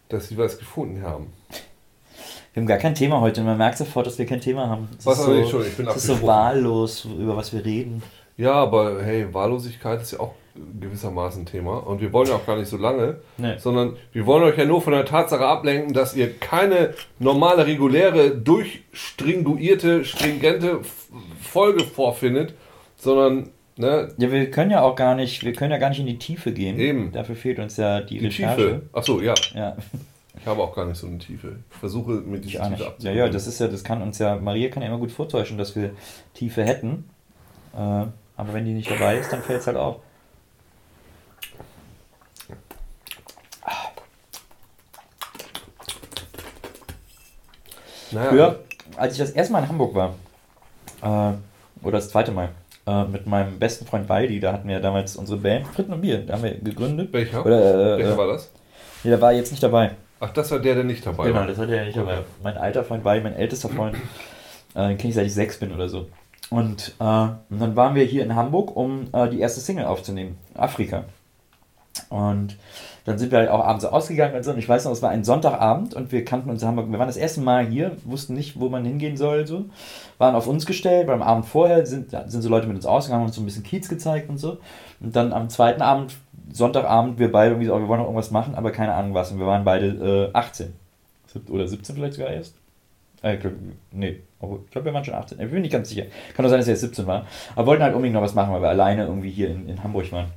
dass 0.10 0.28
sie 0.30 0.38
was 0.38 0.58
gefunden 0.58 1.02
haben. 1.02 1.34
Wir 2.54 2.62
haben 2.62 2.68
gar 2.68 2.78
kein 2.78 2.96
Thema 2.96 3.20
heute. 3.20 3.44
Man 3.44 3.58
merkt 3.58 3.78
sofort, 3.78 4.08
dass 4.08 4.18
wir 4.18 4.26
kein 4.26 4.40
Thema 4.40 4.70
haben. 4.70 4.88
Es 4.98 5.06
Was 5.06 5.20
ist 5.20 5.50
so, 5.50 5.62
ich 5.62 5.76
bin 5.76 5.88
es 5.88 5.98
ist 5.98 6.06
so 6.06 6.22
wahllos, 6.22 7.06
über 7.06 7.36
was 7.36 7.52
wir 7.52 7.66
reden. 7.66 8.02
Ja, 8.38 8.54
aber 8.54 9.02
hey, 9.04 9.34
Wahllosigkeit 9.34 10.02
ist 10.02 10.12
ja 10.14 10.20
auch 10.20 10.34
gewissermaßen 10.80 11.44
ein 11.44 11.46
Thema. 11.46 11.78
Und 11.86 12.00
wir 12.02 12.14
wollen 12.14 12.28
ja 12.30 12.36
auch 12.36 12.46
gar 12.46 12.58
nicht 12.58 12.70
so 12.70 12.78
lange, 12.78 13.18
Nee. 13.38 13.58
sondern 13.58 13.98
wir 14.14 14.26
wollen 14.26 14.44
euch 14.44 14.58
ja 14.58 14.66
nur 14.66 14.82
von 14.82 14.94
der 14.94 15.06
Tatsache 15.06 15.46
ablenken, 15.46 15.94
dass 15.94 16.16
ihr 16.16 16.34
keine 16.38 16.94
normale, 17.20 17.66
reguläre, 17.66 18.32
durchstringuierte, 18.32 20.06
stringente 20.06 20.80
Folge 21.42 21.84
vorfindet, 21.84 22.54
sondern 22.98 23.50
ne, 23.78 24.10
Ja, 24.18 24.32
wir 24.32 24.50
können 24.52 24.72
ja 24.72 24.82
auch 24.82 24.96
gar 24.96 25.16
nicht, 25.16 25.44
wir 25.44 25.54
können 25.54 25.72
ja 25.72 25.78
gar 25.78 25.90
nicht 25.90 26.00
in 26.00 26.06
die 26.06 26.18
Tiefe 26.20 26.52
gehen. 26.54 26.80
Eben. 26.80 27.12
Dafür 27.12 27.36
fehlt 27.36 27.60
uns 27.60 27.78
ja 27.78 28.02
die, 28.02 28.20
die 28.20 28.26
Recherche. 28.26 28.56
Tiefe. 28.66 28.82
Achso, 28.94 29.22
ja, 29.22 29.34
Ja, 29.54 29.76
ich 30.40 30.46
habe 30.46 30.62
auch 30.62 30.74
gar 30.76 30.86
nicht 30.86 30.98
so 30.98 31.08
eine 31.08 31.18
Tiefe. 31.18 31.58
Ich 31.72 31.78
versuche 31.78 32.12
mit 32.12 32.46
dieser 32.46 32.70
Tiefe 32.70 32.84
nicht. 32.92 33.04
Ja, 33.04 33.12
ja, 33.12 33.30
das 33.30 33.48
ist 33.48 33.60
ja, 33.60 33.68
das 33.68 33.84
kann 33.84 34.02
uns 34.02 34.20
ja, 34.20 34.36
Maria 34.38 34.70
kann 34.70 34.84
ja 34.84 34.90
immer 34.90 35.00
gut 35.00 35.12
vortäuschen, 35.12 35.58
dass 35.58 35.76
wir 35.76 35.92
Tiefe 36.34 36.64
hätten. 36.64 37.06
Äh, 37.78 38.06
aber 38.38 38.54
wenn 38.54 38.66
die 38.66 38.74
nicht 38.74 38.90
dabei 38.90 39.18
ist, 39.18 39.32
dann 39.32 39.42
fällt 39.42 39.62
es 39.62 39.68
halt 39.68 39.78
auf. 39.78 39.98
naja, 48.12 48.30
Früher, 48.30 48.60
als 48.98 49.14
ich 49.14 49.20
das 49.20 49.32
erste 49.32 49.54
Mal 49.54 49.64
in 49.64 49.70
Hamburg 49.70 49.96
war, 49.96 50.16
äh, 51.02 51.34
oder 51.86 51.98
das 51.98 52.10
zweite 52.10 52.32
Mal, 52.32 52.50
äh, 52.88 53.04
mit 53.06 53.26
meinem 53.26 53.60
besten 53.60 53.86
Freund 53.86 54.08
Waldi, 54.10 54.40
da 54.40 54.54
hatten 54.54 54.68
wir 54.68 54.80
damals 54.80 55.16
unsere 55.16 55.40
Band 55.40 55.68
Fritten 55.68 55.94
und 55.94 56.02
Bier, 56.02 56.20
da 56.26 56.34
haben 56.34 56.44
wir 56.44 56.56
gegründet. 56.56 57.12
Welcher? 57.14 57.46
Oder, 57.46 57.96
äh, 57.96 57.98
Welcher 57.98 58.14
äh, 58.14 58.18
war 58.18 58.28
das? 58.28 58.52
nee, 59.04 59.10
der 59.10 59.22
war 59.22 59.34
jetzt 59.34 59.52
nicht 59.52 59.64
dabei. 59.64 59.92
Ach, 60.20 60.32
das 60.32 60.50
war 60.52 60.60
der, 60.60 60.76
der 60.76 60.84
nicht 60.84 61.06
dabei 61.06 61.26
Genau, 61.28 61.40
war. 61.42 61.48
das 61.48 61.58
hat 61.58 61.70
er 61.70 61.76
ja 61.78 61.86
nicht 61.86 61.98
dabei. 61.98 62.20
Mein 62.42 62.58
alter 62.58 62.84
Freund 62.84 63.04
Waldi, 63.04 63.24
mein 63.24 63.36
ältester 63.36 63.70
Freund, 63.70 63.96
äh, 64.76 64.88
den 64.88 64.98
kenne 64.98 65.10
ich 65.10 65.16
seit 65.16 65.26
ich 65.26 65.34
sechs 65.34 65.60
bin 65.60 65.74
oder 65.74 65.90
so. 65.90 66.08
Und, 66.50 66.96
äh, 67.00 67.04
und 67.04 67.60
dann 67.60 67.76
waren 67.76 67.96
wir 67.96 68.04
hier 68.04 68.24
in 68.24 68.36
Hamburg, 68.36 68.76
um 68.76 69.08
äh, 69.14 69.30
die 69.30 69.40
erste 69.40 69.62
Single 69.62 69.86
aufzunehmen, 69.86 70.38
Afrika. 70.54 71.06
Und 72.10 72.58
dann 73.06 73.18
sind 73.18 73.32
wir 73.32 73.40
halt 73.40 73.50
auch 73.50 73.64
abends 73.64 73.86
ausgegangen 73.86 74.36
und 74.36 74.44
so. 74.44 74.52
Und 74.52 74.58
ich 74.58 74.68
weiß 74.68 74.86
noch, 74.86 74.92
es 74.92 75.02
war 75.02 75.12
ein 75.12 75.24
Sonntagabend 75.24 75.94
und 75.94 76.12
wir 76.12 76.26
kannten 76.26 76.50
uns 76.50 76.62
in 76.62 76.68
Hamburg. 76.68 76.92
Wir 76.92 77.00
waren 77.00 77.08
das 77.08 77.18
erste 77.18 77.42
Mal 77.42 77.68
hier, 77.68 77.92
wussten 78.04 78.34
nicht, 78.34 78.60
wo 78.60 78.68
man 78.68 78.84
hingehen 78.84 79.16
soll. 79.16 79.48
So. 79.48 79.66
Waren 80.18 80.36
auf 80.36 80.48
uns 80.48 80.66
gestellt. 80.66 81.08
Beim 81.08 81.22
Abend 81.22 81.46
vorher 81.46 81.86
sind, 81.86 82.12
sind 82.12 82.42
so 82.42 82.50
Leute 82.50 82.68
mit 82.68 82.76
uns 82.76 82.86
ausgegangen, 82.86 83.22
haben 83.22 83.28
uns 83.28 83.36
so 83.36 83.42
ein 83.42 83.46
bisschen 83.46 83.64
Kiez 83.64 83.88
gezeigt 83.88 84.30
und 84.30 84.38
so. 84.38 84.58
Und 85.00 85.16
dann 85.16 85.34
am 85.34 85.50
zweiten 85.50 85.82
Abend, 85.82 86.16
Sonntagabend, 86.52 87.20
wir 87.20 87.32
beide 87.32 87.52
irgendwie 87.52 87.68
so, 87.68 87.76
oh, 87.76 87.80
wir 87.80 87.88
wollen 87.88 88.00
noch 88.00 88.08
irgendwas 88.08 88.32
machen, 88.32 88.56
aber 88.56 88.72
keine 88.72 88.94
Ahnung 88.94 89.14
was. 89.14 89.32
Und 89.32 89.40
wir 89.40 89.48
waren 89.48 89.64
beide 89.64 90.32
äh, 90.34 90.38
18. 90.38 90.74
Sieb- 91.28 91.50
Oder 91.50 91.68
17 91.68 91.96
vielleicht 91.96 92.16
sogar 92.16 92.32
erst. 92.32 92.56
Äh, 93.26 93.40
nee, 93.92 94.20
ich 94.40 94.72
glaube, 94.72 94.86
wir 94.86 94.94
waren 94.94 95.04
schon 95.04 95.16
18. 95.16 95.40
Ich 95.40 95.50
bin 95.50 95.64
nicht 95.64 95.72
ganz 95.72 95.90
sicher. 95.90 96.04
Kann 96.36 96.44
doch 96.44 96.50
sein, 96.50 96.60
dass 96.60 96.68
wir 96.68 96.74
jetzt 96.74 96.82
17 96.82 97.08
waren. 97.08 97.26
Aber 97.56 97.68
wollten 97.68 97.82
halt 97.82 97.96
unbedingt 97.96 98.14
noch 98.14 98.22
was 98.22 98.36
machen, 98.36 98.54
weil 98.54 98.62
wir 98.62 98.70
alleine 98.70 99.06
irgendwie 99.06 99.32
hier 99.32 99.50
in, 99.50 99.68
in 99.68 99.84
Hamburg 99.84 100.12
waren. 100.12 100.28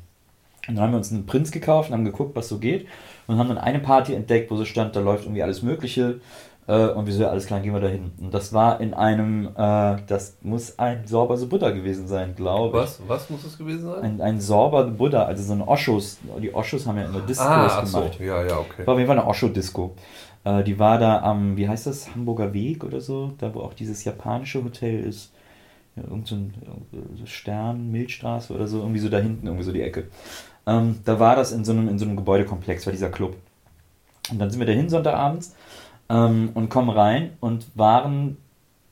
Und 0.66 0.77
dann 0.77 0.85
haben 0.85 0.92
wir 0.92 0.96
uns 0.96 1.12
einen 1.12 1.27
Prinz 1.27 1.51
gekauft 1.51 1.90
und 1.90 1.94
haben 1.94 2.07
geguckt, 2.07 2.35
was 2.35 2.48
so 2.48 2.59
geht. 2.59 2.87
Und 3.27 3.37
haben 3.37 3.48
dann 3.48 3.59
eine 3.59 3.81
Party 3.81 4.14
entdeckt, 4.14 4.51
wo 4.51 4.57
so 4.57 4.64
stand, 4.64 4.96
da 4.96 5.01
läuft 5.01 5.24
irgendwie 5.24 5.42
alles 5.42 5.62
Mögliche. 5.62 6.20
Äh, 6.66 6.88
und 6.88 7.07
wir 7.07 7.12
so, 7.12 7.22
ja, 7.22 7.29
alles 7.29 7.46
klar, 7.46 7.61
gehen 7.61 7.74
wir 7.74 7.81
da 7.81 7.88
hin. 7.88 8.12
Und 8.20 8.33
das 8.33 8.55
war 8.55 8.81
in 8.81 8.94
einem, 8.94 9.48
äh, 9.57 9.96
das 10.07 10.37
muss 10.40 10.79
ein 10.79 11.07
Sorber 11.07 11.37
the 11.37 11.46
Buddha 11.46 11.70
gewesen 11.70 12.07
sein, 12.09 12.35
glaube 12.35 12.77
ich. 12.77 12.83
Was? 12.83 13.01
Was 13.07 13.31
muss 13.31 13.44
es 13.44 13.59
gewesen 13.59 13.90
sein? 13.90 14.03
Ein, 14.03 14.20
ein 14.20 14.40
Sorber 14.40 14.85
the 14.85 14.90
Buddha, 14.90 15.24
also 15.24 15.42
so 15.42 15.53
ein 15.53 15.62
Oshos. 15.62 16.18
Die 16.42 16.55
Oshos 16.55 16.87
haben 16.87 16.98
ja 16.98 17.05
immer 17.05 17.20
Discos 17.20 17.46
ah, 17.46 17.81
ach 17.83 17.87
so. 17.87 18.01
gemacht. 18.01 18.20
Ja, 18.20 18.44
ja, 18.44 18.59
okay. 18.59 18.87
War 18.87 18.94
auf 18.94 18.98
jeden 18.98 19.09
Fall 19.09 19.18
eine 19.18 19.29
Osho-Disco. 19.29 19.94
Äh, 20.44 20.64
die 20.64 20.79
war 20.79 20.98
da 20.98 21.22
am, 21.22 21.57
wie 21.57 21.68
heißt 21.68 21.87
das, 21.87 22.14
Hamburger 22.14 22.53
Weg 22.53 22.85
oder 22.85 23.01
so, 23.01 23.33
da 23.38 23.55
wo 23.55 23.61
auch 23.61 23.74
dieses 23.74 24.05
japanische 24.05 24.62
Hotel 24.62 25.01
ist. 25.01 25.33
Ja, 25.96 26.05
irgend 26.05 26.29
so 26.29 26.37
ein 26.37 26.55
äh, 26.92 27.27
Stern, 27.27 27.90
Milchstraße 27.90 28.55
oder 28.55 28.66
so, 28.68 28.81
irgendwie 28.81 29.01
so 29.01 29.09
da 29.09 29.18
hinten, 29.18 29.46
irgendwie 29.46 29.64
so 29.64 29.72
die 29.72 29.83
Ecke. 29.83 30.09
Ähm, 30.66 31.01
da 31.05 31.18
war 31.18 31.35
das 31.35 31.53
in 31.53 31.64
so, 31.64 31.72
einem, 31.72 31.88
in 31.88 31.98
so 31.98 32.05
einem 32.05 32.16
Gebäudekomplex, 32.16 32.87
war 32.87 32.92
dieser 32.92 33.11
Club. 33.11 33.37
Und 34.31 34.38
dann 34.38 34.51
sind 34.51 34.61
wir 34.61 34.66
dahin 34.66 34.88
Sonntagabends 34.88 35.57
ähm, 36.09 36.51
und 36.55 36.68
kommen 36.68 36.90
rein 36.90 37.33
und 37.40 37.66
waren 37.74 38.37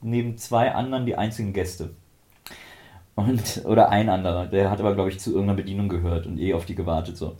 neben 0.00 0.38
zwei 0.38 0.72
anderen 0.72 1.06
die 1.06 1.16
einzigen 1.16 1.52
Gäste. 1.52 1.90
Und, 3.14 3.62
oder 3.64 3.88
ein 3.88 4.08
anderer, 4.08 4.46
der 4.46 4.70
hat 4.70 4.80
aber, 4.80 4.94
glaube 4.94 5.10
ich, 5.10 5.18
zu 5.18 5.30
irgendeiner 5.30 5.56
Bedienung 5.56 5.88
gehört 5.88 6.26
und 6.26 6.38
eh 6.38 6.52
auf 6.54 6.66
die 6.66 6.74
gewartet. 6.74 7.16
so. 7.16 7.36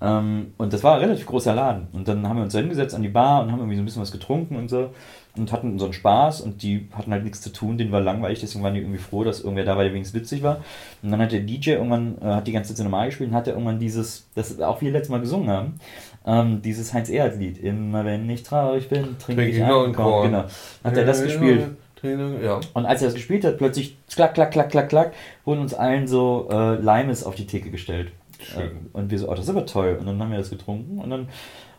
Ähm, 0.00 0.54
und 0.56 0.72
das 0.72 0.82
war 0.82 0.94
ein 0.94 1.00
relativ 1.00 1.26
großer 1.26 1.54
Laden. 1.54 1.88
Und 1.92 2.08
dann 2.08 2.26
haben 2.26 2.36
wir 2.36 2.44
uns 2.44 2.52
da 2.52 2.60
hingesetzt 2.60 2.94
an 2.94 3.02
die 3.02 3.08
Bar 3.08 3.42
und 3.42 3.52
haben 3.52 3.58
irgendwie 3.58 3.76
so 3.76 3.82
ein 3.82 3.84
bisschen 3.84 4.02
was 4.02 4.12
getrunken 4.12 4.56
und 4.56 4.68
so. 4.68 4.90
Und 5.36 5.52
hatten 5.52 5.78
so 5.78 5.84
einen 5.84 5.94
Spaß 5.94 6.40
und 6.40 6.62
die 6.62 6.88
hatten 6.92 7.12
halt 7.12 7.22
nichts 7.22 7.40
zu 7.40 7.52
tun, 7.52 7.78
denen 7.78 7.92
war 7.92 8.00
langweilig, 8.00 8.40
deswegen 8.40 8.64
waren 8.64 8.74
die 8.74 8.80
irgendwie 8.80 8.98
froh, 8.98 9.22
dass 9.22 9.40
irgendwer 9.40 9.64
da 9.64 9.76
war, 9.76 9.84
der 9.84 9.92
wenigstens 9.92 10.20
witzig 10.20 10.42
war. 10.42 10.60
Und 11.02 11.12
dann 11.12 11.20
hat 11.20 11.30
der 11.30 11.40
DJ 11.40 11.70
irgendwann, 11.70 12.18
äh, 12.20 12.24
hat 12.24 12.48
die 12.48 12.52
ganze 12.52 12.74
Zeit 12.74 12.82
normal 12.82 13.06
gespielt 13.06 13.30
und 13.30 13.36
hat 13.36 13.46
er 13.46 13.52
irgendwann 13.52 13.78
dieses, 13.78 14.26
das 14.34 14.60
auch 14.60 14.80
wir 14.80 14.90
letztes 14.90 15.10
Mal 15.10 15.20
gesungen 15.20 15.48
haben, 15.48 15.80
ähm, 16.26 16.62
dieses 16.62 16.92
Heinz-Erhardt-Lied. 16.92 17.58
Immer 17.58 18.04
wenn 18.04 18.28
ich 18.28 18.42
traurig 18.42 18.88
bin, 18.88 19.18
trinke 19.18 19.46
ich 19.46 19.62
einen 19.62 19.94
Korn. 19.94 20.30
Genau. 20.30 20.44
Hat 20.82 20.96
er 20.96 21.04
das 21.04 21.22
gespielt. 21.22 21.76
Ja. 22.02 22.60
Und 22.72 22.86
als 22.86 23.02
er 23.02 23.08
das 23.08 23.14
gespielt 23.14 23.44
hat, 23.44 23.58
plötzlich 23.58 23.96
klack, 24.12 24.34
klack, 24.34 24.50
klack, 24.50 24.70
klack, 24.70 24.88
klack, 24.88 25.12
wurden 25.44 25.60
uns 25.60 25.74
allen 25.74 26.08
so 26.08 26.48
äh, 26.50 26.76
Limes 26.76 27.24
auf 27.24 27.34
die 27.34 27.46
Theke 27.46 27.70
gestellt. 27.70 28.10
Schön. 28.42 28.62
Äh, 28.62 28.96
und 28.96 29.10
wir 29.10 29.18
so, 29.18 29.28
oh, 29.28 29.34
das 29.34 29.44
ist 29.44 29.50
aber 29.50 29.66
toll. 29.66 29.96
Und 30.00 30.06
dann 30.06 30.20
haben 30.20 30.30
wir 30.30 30.38
das 30.38 30.50
getrunken 30.50 30.98
und 30.98 31.10
dann 31.10 31.28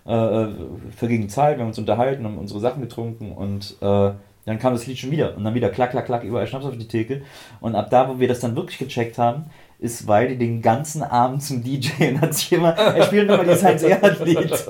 äh, 0.06 0.48
verging 0.96 1.30
Zeit, 1.30 1.58
wir 1.58 1.62
haben 1.62 1.70
uns 1.70 1.80
unterhalten, 1.80 2.26
haben 2.26 2.38
unsere 2.38 2.60
Sachen 2.60 2.82
getrunken 2.82 3.32
und 3.32 3.78
äh, 3.82 4.12
dann 4.46 4.58
kam 4.58 4.74
das 4.74 4.88
Lied 4.88 4.98
schon 4.98 5.12
wieder 5.12 5.38
und 5.38 5.44
dann 5.44 5.54
wieder 5.54 5.70
klack, 5.70 5.92
klack, 5.92 6.06
klack, 6.06 6.24
überall 6.24 6.48
Schnaps 6.48 6.66
auf 6.66 6.78
die 6.78 6.88
Theke. 6.88 7.22
Und 7.60 7.76
ab 7.76 7.90
da, 7.92 8.10
wo 8.10 8.20
wir 8.20 8.28
das 8.28 8.40
dann 8.40 8.56
wirklich 8.56 8.80
gecheckt 8.80 9.20
haben, 9.20 9.46
ist 9.80 10.08
Waldi 10.08 10.38
den 10.38 10.62
ganzen 10.62 11.04
Abend 11.04 11.44
zum 11.44 11.64
DJ 11.64 11.90
und 12.10 12.22
hat 12.22 12.34
sich 12.34 12.52
immer, 12.54 12.72
er 12.74 13.04
spielt 13.04 13.28
nochmal 13.28 13.46
dieses 13.46 13.64
Heinz-Erhardt-Lied. 13.64 14.52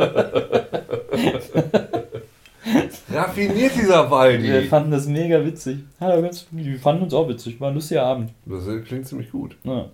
Raffiniert 3.13 3.75
dieser 3.75 4.09
Waldi. 4.09 4.43
Wir 4.43 4.63
fanden 4.63 4.91
das 4.91 5.05
mega 5.07 5.43
witzig. 5.43 5.79
Ja, 5.99 6.21
wir 6.21 6.79
fanden 6.79 7.03
uns 7.03 7.13
auch 7.13 7.27
witzig, 7.27 7.59
war 7.59 7.69
ein 7.69 7.75
lustiger 7.75 8.03
Abend. 8.03 8.31
Das 8.45 8.63
klingt 8.85 9.05
ziemlich 9.07 9.31
gut. 9.31 9.57
Ja. 9.63 9.89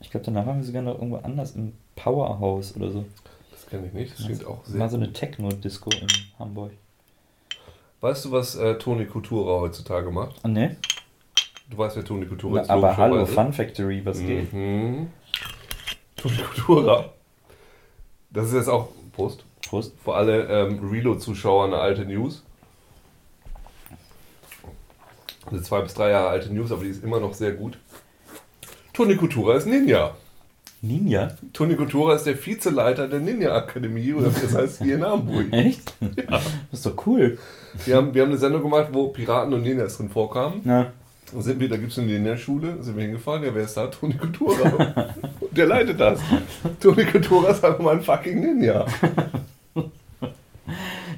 Ich 0.00 0.10
glaube, 0.10 0.26
danach 0.26 0.46
waren 0.46 0.58
wir 0.58 0.64
sogar 0.64 0.82
noch 0.82 0.94
irgendwo 0.94 1.16
anders 1.16 1.56
im 1.56 1.72
Powerhouse 1.96 2.76
oder 2.76 2.90
so. 2.90 3.04
Das 3.50 3.66
kenne 3.66 3.86
ich 3.86 3.92
nicht. 3.92 4.18
Das 4.18 4.26
klingt 4.26 4.46
auch 4.46 4.64
sehr. 4.64 4.80
War 4.80 4.88
so 4.88 4.96
eine 4.96 5.12
Techno-Disco 5.12 5.90
in 5.90 6.06
Hamburg. 6.38 6.72
Weißt 8.00 8.24
du, 8.24 8.30
was 8.30 8.54
äh, 8.54 8.78
Toni 8.78 9.06
Kultura 9.06 9.60
heutzutage 9.60 10.10
macht? 10.10 10.36
Ah, 10.42 10.48
ne? 10.48 10.76
Du 11.68 11.76
weißt, 11.76 11.96
wer 11.96 12.04
Toni 12.04 12.26
Kultura 12.26 12.60
ist. 12.62 12.70
Aber 12.70 12.96
hallo. 12.96 13.26
Fun 13.26 13.52
Factory, 13.52 14.04
was 14.04 14.20
geht? 14.20 14.52
Mhm. 14.52 15.08
Toni 16.16 16.36
Kultura. 16.36 17.12
Das 18.30 18.46
ist 18.48 18.54
jetzt 18.54 18.68
auch, 18.68 18.88
Prost, 19.12 19.44
Prost. 19.66 19.94
für 19.98 20.14
alle 20.14 20.44
ähm, 20.44 20.88
Reload-Zuschauer 20.88 21.64
eine 21.64 21.78
alte 21.78 22.04
News. 22.04 22.44
Eine 25.50 25.62
zwei 25.62 25.80
bis 25.80 25.94
drei 25.94 26.10
Jahre 26.10 26.28
alte 26.28 26.52
News, 26.52 26.70
aber 26.70 26.84
die 26.84 26.90
ist 26.90 27.02
immer 27.02 27.20
noch 27.20 27.34
sehr 27.34 27.52
gut. 27.52 27.78
Toni 28.98 29.14
Kultura 29.14 29.54
ist 29.54 29.68
Ninja. 29.68 30.10
Ninja? 30.82 31.28
Toni 31.52 31.76
Kultura 31.76 32.16
ist 32.16 32.24
der 32.24 32.34
Vizeleiter 32.34 33.06
der 33.06 33.20
Ninja-Akademie, 33.20 34.12
oder 34.12 34.34
wie 34.34 34.40
das 34.40 34.56
heißt, 34.56 34.82
hier 34.82 34.96
in 34.96 35.04
Hamburg. 35.04 35.46
Echt? 35.52 35.94
Das 36.28 36.42
ist 36.72 36.84
doch 36.84 37.06
cool. 37.06 37.38
Wir 37.84 37.94
haben, 37.94 38.12
wir 38.12 38.22
haben 38.22 38.30
eine 38.30 38.38
Sendung 38.38 38.60
gemacht, 38.60 38.88
wo 38.90 39.06
Piraten 39.06 39.54
und 39.54 39.62
Ninjas 39.62 39.98
drin 39.98 40.08
vorkamen. 40.08 40.62
Na, 40.64 40.90
Da 41.32 41.40
sind 41.40 41.60
wir, 41.60 41.68
da 41.68 41.76
gibt 41.76 41.92
es 41.92 41.98
eine 42.00 42.08
Ninja-Schule, 42.08 42.82
sind 42.82 42.96
wir 42.96 43.04
hingefahren, 43.04 43.44
ja, 43.44 43.54
wer 43.54 43.62
ist 43.62 43.76
da? 43.76 43.86
Toni 43.86 44.14
Kultura. 44.14 45.14
Und 45.42 45.56
der 45.56 45.66
leitet 45.66 46.00
das. 46.00 46.18
Toni 46.80 47.04
Kultura 47.04 47.50
ist 47.50 47.64
einfach 47.64 47.78
mal 47.78 47.94
ein 47.94 48.02
fucking 48.02 48.40
Ninja. 48.40 48.84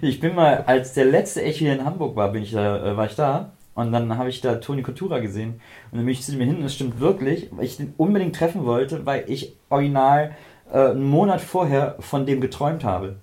ich 0.03 0.21
bin 0.21 0.35
mal, 0.35 0.65
als 0.67 0.93
der 0.93 1.07
letzte 1.07 1.43
echt 1.43 1.61
hier 1.61 1.73
in 1.73 1.87
Hamburg 1.87 2.15
war, 2.15 2.31
bin 2.31 2.43
ich 2.43 2.53
da, 2.53 2.93
äh, 2.93 2.95
war 2.95 3.07
ich 3.07 3.17
da. 3.17 3.53
Und 3.75 3.93
dann 3.93 4.17
habe 4.19 4.29
ich 4.29 4.41
da 4.41 4.57
Toni 4.57 4.83
Coutura 4.83 5.21
gesehen. 5.21 5.61
Und 5.91 5.99
dann 5.99 6.05
bin 6.05 6.13
ich 6.13 6.23
zu 6.23 6.33
ihm 6.35 6.41
hin, 6.41 6.57
und 6.57 6.63
das 6.63 6.75
stimmt 6.75 7.01
wirklich, 7.01 7.49
weil 7.53 7.65
ich 7.65 7.77
den 7.77 7.95
unbedingt 7.97 8.37
treffen 8.37 8.65
wollte, 8.65 9.07
weil 9.07 9.25
ich 9.29 9.55
original 9.71 10.33
äh, 10.73 10.91
einen 10.91 11.05
Monat 11.05 11.41
vorher 11.41 11.97
von 12.01 12.27
dem 12.27 12.41
geträumt 12.41 12.85
habe. 12.85 13.17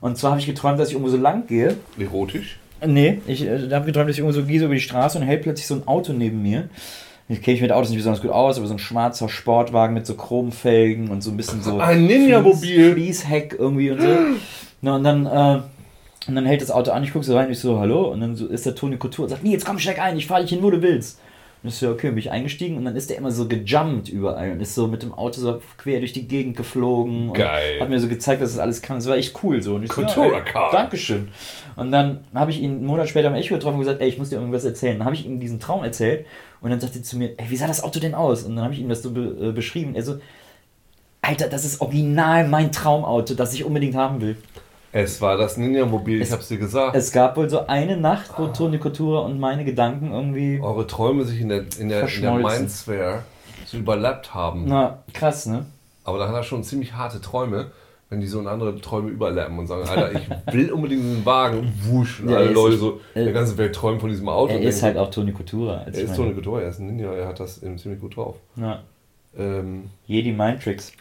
Und 0.00 0.16
zwar 0.18 0.32
habe 0.32 0.40
ich 0.40 0.46
geträumt, 0.46 0.78
dass 0.80 0.88
ich 0.88 0.94
irgendwo 0.94 1.10
so 1.10 1.16
lang 1.18 1.46
gehe. 1.46 1.76
Erotisch. 1.98 2.58
Nee, 2.84 3.20
ich 3.26 3.44
äh, 3.46 3.70
habe 3.72 3.86
geträumt, 3.86 4.08
dass 4.08 4.16
ich 4.16 4.20
irgendwo 4.20 4.40
so 4.40 4.46
gehe 4.46 4.58
so 4.58 4.66
über 4.66 4.74
die 4.74 4.80
Straße 4.80 5.18
und 5.18 5.24
hält 5.24 5.42
plötzlich 5.42 5.66
so 5.66 5.74
ein 5.74 5.86
Auto 5.86 6.12
neben 6.12 6.42
mir. 6.42 6.68
Ich 7.28 7.40
kenne 7.40 7.54
mich 7.54 7.62
mit 7.62 7.72
Autos 7.72 7.90
nicht 7.90 7.98
besonders 7.98 8.20
gut 8.20 8.30
aus, 8.32 8.58
aber 8.58 8.66
so 8.66 8.74
ein 8.74 8.78
schwarzer 8.80 9.28
Sportwagen 9.28 9.94
mit 9.94 10.06
so 10.06 10.14
Chromfelgen 10.14 11.08
und 11.08 11.22
so 11.22 11.30
ein 11.30 11.36
bisschen 11.36 11.62
so. 11.62 11.78
Ein 11.78 12.06
Ninja-Mobil. 12.06 12.90
Fließ- 12.90 12.92
Fließheck 12.94 13.56
irgendwie 13.58 13.90
und 13.90 14.00
so. 14.00 14.08
Na, 14.80 14.96
und 14.96 15.04
dann, 15.04 15.26
äh, 15.26 15.60
und 16.28 16.34
dann 16.34 16.46
hält 16.46 16.62
das 16.62 16.70
Auto 16.70 16.90
an, 16.92 17.02
ich 17.02 17.12
gucke 17.12 17.24
so 17.24 17.36
rein, 17.36 17.50
ich 17.50 17.58
so, 17.58 17.78
hallo? 17.78 18.08
Und 18.08 18.20
dann 18.20 18.36
so 18.36 18.46
ist 18.46 18.64
der 18.66 18.74
Toni 18.74 18.96
Couture 18.96 19.24
und 19.24 19.30
sagt, 19.30 19.42
nee, 19.42 19.52
jetzt 19.52 19.64
komm, 19.64 19.78
steig 19.78 19.98
ein, 19.98 20.16
ich 20.16 20.26
fahre 20.26 20.42
dich 20.42 20.50
hin, 20.50 20.62
wo 20.62 20.70
du 20.70 20.80
willst. 20.82 21.20
Und 21.62 21.68
ich 21.68 21.76
so, 21.76 21.90
okay, 21.90 22.08
bin 22.08 22.18
ich 22.18 22.30
eingestiegen 22.30 22.76
und 22.76 22.84
dann 22.84 22.96
ist 22.96 23.08
der 23.08 23.18
immer 23.18 23.30
so 23.30 23.46
gejumpt 23.46 24.08
überall 24.08 24.50
und 24.50 24.60
ist 24.60 24.74
so 24.74 24.88
mit 24.88 25.02
dem 25.02 25.14
Auto 25.14 25.40
so 25.40 25.62
quer 25.78 26.00
durch 26.00 26.12
die 26.12 26.26
Gegend 26.26 26.56
geflogen. 26.56 27.32
Geil. 27.32 27.80
Hat 27.80 27.88
mir 27.88 28.00
so 28.00 28.08
gezeigt, 28.08 28.42
dass 28.42 28.50
das 28.50 28.58
alles 28.58 28.82
kann. 28.82 28.96
Das 28.96 29.06
war 29.06 29.16
echt 29.16 29.38
cool 29.44 29.62
so. 29.62 29.76
Und 29.76 29.84
ich 29.84 29.92
so, 29.92 30.02
ja, 30.02 30.24
ey. 30.24 30.42
Dankeschön. 30.72 31.28
Und 31.76 31.92
dann 31.92 32.24
habe 32.34 32.50
ich 32.50 32.60
ihn 32.60 32.72
einen 32.72 32.86
Monat 32.86 33.08
später 33.08 33.28
am 33.28 33.34
Echo 33.34 33.54
getroffen 33.54 33.74
und 33.74 33.82
gesagt, 33.82 34.00
ey, 34.00 34.08
ich 34.08 34.18
muss 34.18 34.30
dir 34.30 34.36
irgendwas 34.36 34.64
erzählen. 34.64 34.98
Dann 34.98 35.04
habe 35.04 35.14
ich 35.14 35.24
ihm 35.24 35.38
diesen 35.38 35.60
Traum 35.60 35.84
erzählt 35.84 36.26
und 36.60 36.70
dann 36.70 36.80
sagte 36.80 36.98
er 36.98 37.04
zu 37.04 37.16
mir, 37.16 37.30
ey, 37.36 37.46
wie 37.48 37.56
sah 37.56 37.68
das 37.68 37.84
Auto 37.84 38.00
denn 38.00 38.14
aus? 38.14 38.42
Und 38.42 38.56
dann 38.56 38.64
habe 38.64 38.74
ich 38.74 38.80
ihm 38.80 38.88
das 38.88 39.02
so 39.02 39.12
be 39.12 39.36
äh, 39.40 39.52
beschrieben. 39.52 39.94
Er 39.94 40.02
so, 40.02 40.18
Alter, 41.20 41.48
das 41.48 41.64
ist 41.64 41.80
original 41.80 42.48
mein 42.48 42.72
Traumauto, 42.72 43.34
das 43.34 43.54
ich 43.54 43.64
unbedingt 43.64 43.94
haben 43.94 44.20
will. 44.20 44.36
Es 44.94 45.20
war 45.22 45.38
das 45.38 45.56
Ninja-Mobil, 45.56 46.20
ich 46.20 46.30
hab's 46.32 46.48
dir 46.48 46.58
gesagt. 46.58 46.94
Es 46.94 47.10
gab 47.12 47.36
wohl 47.38 47.48
so 47.48 47.66
eine 47.66 47.96
Nacht, 47.96 48.32
wo 48.36 48.48
Toni 48.48 48.78
Couture 48.78 49.22
und 49.22 49.40
meine 49.40 49.64
Gedanken 49.64 50.12
irgendwie. 50.12 50.60
Eure 50.62 50.86
Träume 50.86 51.24
sich 51.24 51.40
in 51.40 51.48
der, 51.48 51.64
in 51.78 51.88
der, 51.88 52.06
in 52.06 52.20
der. 52.22 52.34
Mindsphere 52.34 53.20
so 53.64 53.78
überlappt 53.78 54.34
haben. 54.34 54.64
Na, 54.66 54.98
krass, 55.14 55.46
ne? 55.46 55.64
Aber 56.04 56.18
da 56.18 56.28
hat 56.28 56.34
er 56.34 56.42
schon 56.42 56.62
ziemlich 56.62 56.92
harte 56.92 57.22
Träume, 57.22 57.70
wenn 58.10 58.20
die 58.20 58.26
so 58.26 58.38
in 58.40 58.46
andere 58.46 58.78
Träume 58.82 59.08
überlappen 59.08 59.58
und 59.58 59.66
sagen, 59.66 59.88
Alter, 59.88 60.12
ich 60.12 60.28
will 60.52 60.70
unbedingt 60.70 61.00
einen 61.02 61.24
Wagen, 61.24 61.72
wusch. 61.84 62.20
Und 62.20 62.28
Ja, 62.28 62.36
alle 62.36 62.50
Leute 62.50 62.76
so, 62.76 63.00
er- 63.14 63.24
der 63.24 63.32
ganze 63.32 63.56
Welt 63.56 63.74
träumt 63.74 64.00
von 64.02 64.10
diesem 64.10 64.28
Auto. 64.28 64.52
Er 64.52 64.60
ist 64.60 64.82
denken, 64.82 64.98
halt 64.98 65.08
auch 65.08 65.10
Toni 65.10 65.32
Couture. 65.32 65.86
er 65.86 65.94
ist. 65.94 66.14
Toni 66.14 66.34
Couture, 66.34 66.62
er 66.64 66.68
ist 66.68 66.80
ein 66.80 66.88
Ninja, 66.88 67.12
er 67.14 67.28
hat 67.28 67.40
das 67.40 67.62
eben 67.62 67.78
ziemlich 67.78 68.00
gut 68.00 68.14
drauf. 68.16 68.36
Ja. 68.56 68.80
Ähm, 69.38 69.88
Jedi 70.06 70.32
Mind 70.32 70.62
Tricks. 70.62 70.92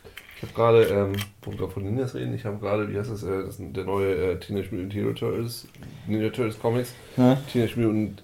Ich 0.41 0.47
habe 0.49 0.53
gerade, 0.53 0.83
ähm, 0.85 1.13
wo 1.43 1.51
wir 1.51 1.69
von 1.69 1.83
Ninjas 1.83 2.15
reden, 2.15 2.33
ich 2.33 2.45
habe 2.45 2.57
gerade, 2.57 2.91
wie 2.91 2.97
heißt 2.97 3.11
das, 3.11 3.23
äh, 3.23 3.43
das 3.45 3.57
der 3.59 3.83
neue 3.83 4.15
äh, 4.15 4.39
Teenage 4.39 4.69
Mutant 4.71 4.93
Hero 4.93 5.13
Turtles, 5.13 5.67
Ninja 6.07 6.29
Turtles 6.29 6.59
Comics, 6.59 6.95
Ja. 7.17 7.35
Teenage 7.51 7.79
Mutant 7.79 8.23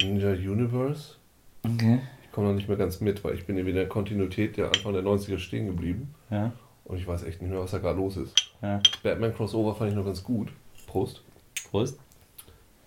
Ninja 0.00 0.30
Universe. 0.30 1.16
Okay. 1.62 2.00
Ich 2.24 2.32
komme 2.32 2.48
noch 2.48 2.54
nicht 2.54 2.68
mehr 2.68 2.78
ganz 2.78 3.00
mit, 3.00 3.22
weil 3.22 3.34
ich 3.34 3.44
bin 3.44 3.58
eben 3.58 3.68
in 3.68 3.74
der 3.74 3.88
Kontinuität 3.88 4.56
der 4.56 4.68
Anfang 4.68 4.92
der 4.94 5.02
90er 5.02 5.38
stehen 5.38 5.66
geblieben. 5.66 6.14
Ja. 6.30 6.52
Und 6.84 6.96
ich 6.96 7.06
weiß 7.06 7.24
echt 7.24 7.42
nicht 7.42 7.50
mehr, 7.50 7.60
was 7.60 7.72
da 7.72 7.78
gerade 7.78 7.98
los 7.98 8.16
ist. 8.16 8.52
Ja. 8.62 8.80
Batman 9.02 9.34
Crossover 9.34 9.74
fand 9.74 9.90
ich 9.90 9.96
noch 9.96 10.04
ganz 10.04 10.24
gut. 10.24 10.48
Prost. 10.86 11.22
Prost. 11.70 11.98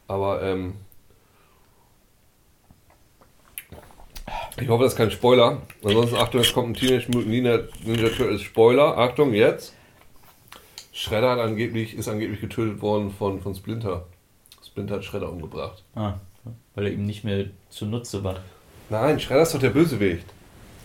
Aber 0.08 0.42
ähm, 0.42 0.74
ich 4.62 4.70
hoffe, 4.70 4.84
das 4.84 4.94
ist 4.94 4.98
kein 4.98 5.12
Spoiler. 5.12 5.62
Ansonsten, 5.84 6.16
Achtung, 6.18 6.42
jetzt 6.42 6.54
kommt 6.54 6.70
ein 6.70 6.74
Teenage 6.74 7.08
Mutant 7.10 7.28
Ninja, 7.30 7.60
Ninja 7.84 8.10
Turtles 8.10 8.42
Spoiler. 8.42 8.98
Achtung, 8.98 9.34
jetzt. 9.34 9.74
Shredder 10.92 11.32
hat 11.32 11.40
angeblich, 11.40 11.96
ist 11.96 12.08
angeblich 12.08 12.40
getötet 12.40 12.82
worden 12.82 13.12
von, 13.12 13.42
von 13.42 13.56
Splinter. 13.56 14.06
Splinter 14.66 14.96
hat 14.96 15.04
Shredder 15.04 15.32
umgebracht. 15.32 15.84
Ah, 15.96 16.14
weil 16.76 16.88
er 16.88 16.94
ihm 16.94 17.06
nicht 17.06 17.24
mehr 17.24 17.46
zunutze 17.70 18.24
war. 18.24 18.36
Nein, 18.90 19.20
Shredder 19.20 19.42
ist 19.44 19.56
doch 19.56 19.60
der 19.60 19.72
Bösewicht. 19.72 20.26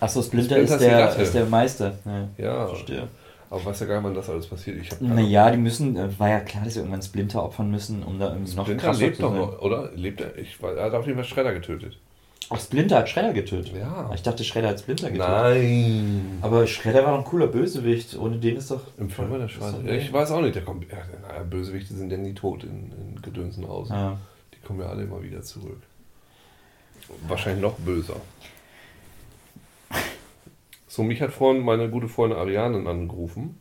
Achso, 0.00 0.22
Splinter, 0.22 0.54
Splinter 0.54 0.74
ist, 0.74 0.81
der, 0.81 1.16
ist 1.16 1.35
der 1.35 1.46
Meister. 1.46 1.98
Ja. 2.04 2.28
Ja, 2.38 2.66
Verstehe. 2.68 3.09
aber 3.50 3.64
weiß 3.66 3.81
ja 3.81 3.87
gar 3.87 3.96
nicht, 3.96 4.04
wann 4.04 4.14
das 4.14 4.31
alles 4.31 4.46
passiert. 4.46 4.78
Ich 4.81 5.00
Naja, 5.00 5.50
die 5.50 5.59
müssen, 5.59 5.96
äh, 5.96 6.09
war 6.18 6.28
ja 6.31 6.40
klar, 6.40 6.64
dass 6.64 6.74
sie 6.74 6.81
irgendwann 6.81 7.02
Splinter 7.02 7.42
opfern 7.42 7.70
müssen, 7.70 8.02
um 8.02 8.18
da 8.18 8.33
irgendwie 8.33 8.54
noch 8.54 8.64
Splinter 8.64 8.87
krasser 8.87 9.00
lebt 9.00 9.16
zu 9.16 9.22
doch 9.22 9.31
sein. 9.33 9.40
noch, 9.40 9.61
oder? 9.61 9.90
Lebt 9.94 10.20
er? 10.20 10.38
Ich 10.38 10.57
er 10.62 10.85
hat 10.85 10.94
auf 10.94 11.07
jeden 11.07 11.18
Fall 11.18 11.24
Shredder 11.24 11.52
getötet. 11.52 11.98
Ach, 12.50 12.58
Splinter 12.61 12.98
hat 12.98 13.08
Shredder 13.11 13.32
getötet. 13.34 13.74
Ja. 13.76 14.11
Ich 14.14 14.22
dachte, 14.22 14.42
Shredder 14.42 14.68
hat 14.68 14.80
Splinter 14.80 15.11
getötet. 15.11 15.28
Nein. 15.28 16.38
Aber 16.40 16.66
Shredder 16.66 17.04
war 17.04 17.12
doch 17.12 17.18
ein 17.18 17.24
cooler 17.30 17.46
Bösewicht. 17.46 18.16
Ohne 18.16 18.38
den 18.38 18.56
ist 18.56 18.70
doch. 18.70 18.80
Im 18.96 19.11
Film 19.11 19.30
war 19.30 19.38
der 19.38 19.48
doch- 19.48 19.84
Ja, 19.84 19.92
ich 19.92 20.11
weiß 20.12 20.30
auch 20.30 20.40
nicht, 20.40 20.54
der 20.54 20.64
kommt. 20.64 20.90
Ja, 20.90 20.98
naja, 21.22 21.42
Bösewichte 21.42 21.92
sind 21.94 22.11
ja 22.11 22.16
nie 22.16 22.32
tot 22.32 22.64
in, 22.64 22.90
in 22.92 23.20
Gedönsenhausen. 23.22 23.94
Ja. 23.94 24.18
Die 24.54 24.66
kommen 24.66 24.80
ja 24.80 24.87
alle 24.87 25.02
immer 25.02 25.22
wieder 25.22 25.42
zurück. 25.42 25.82
Wahrscheinlich 27.26 27.62
noch 27.62 27.74
böser. 27.78 28.16
So, 30.87 31.02
mich 31.02 31.20
hat 31.20 31.32
vorhin 31.32 31.62
meine 31.64 31.88
gute 31.90 32.08
Freundin 32.08 32.38
Ariane 32.38 32.88
angerufen 32.88 33.58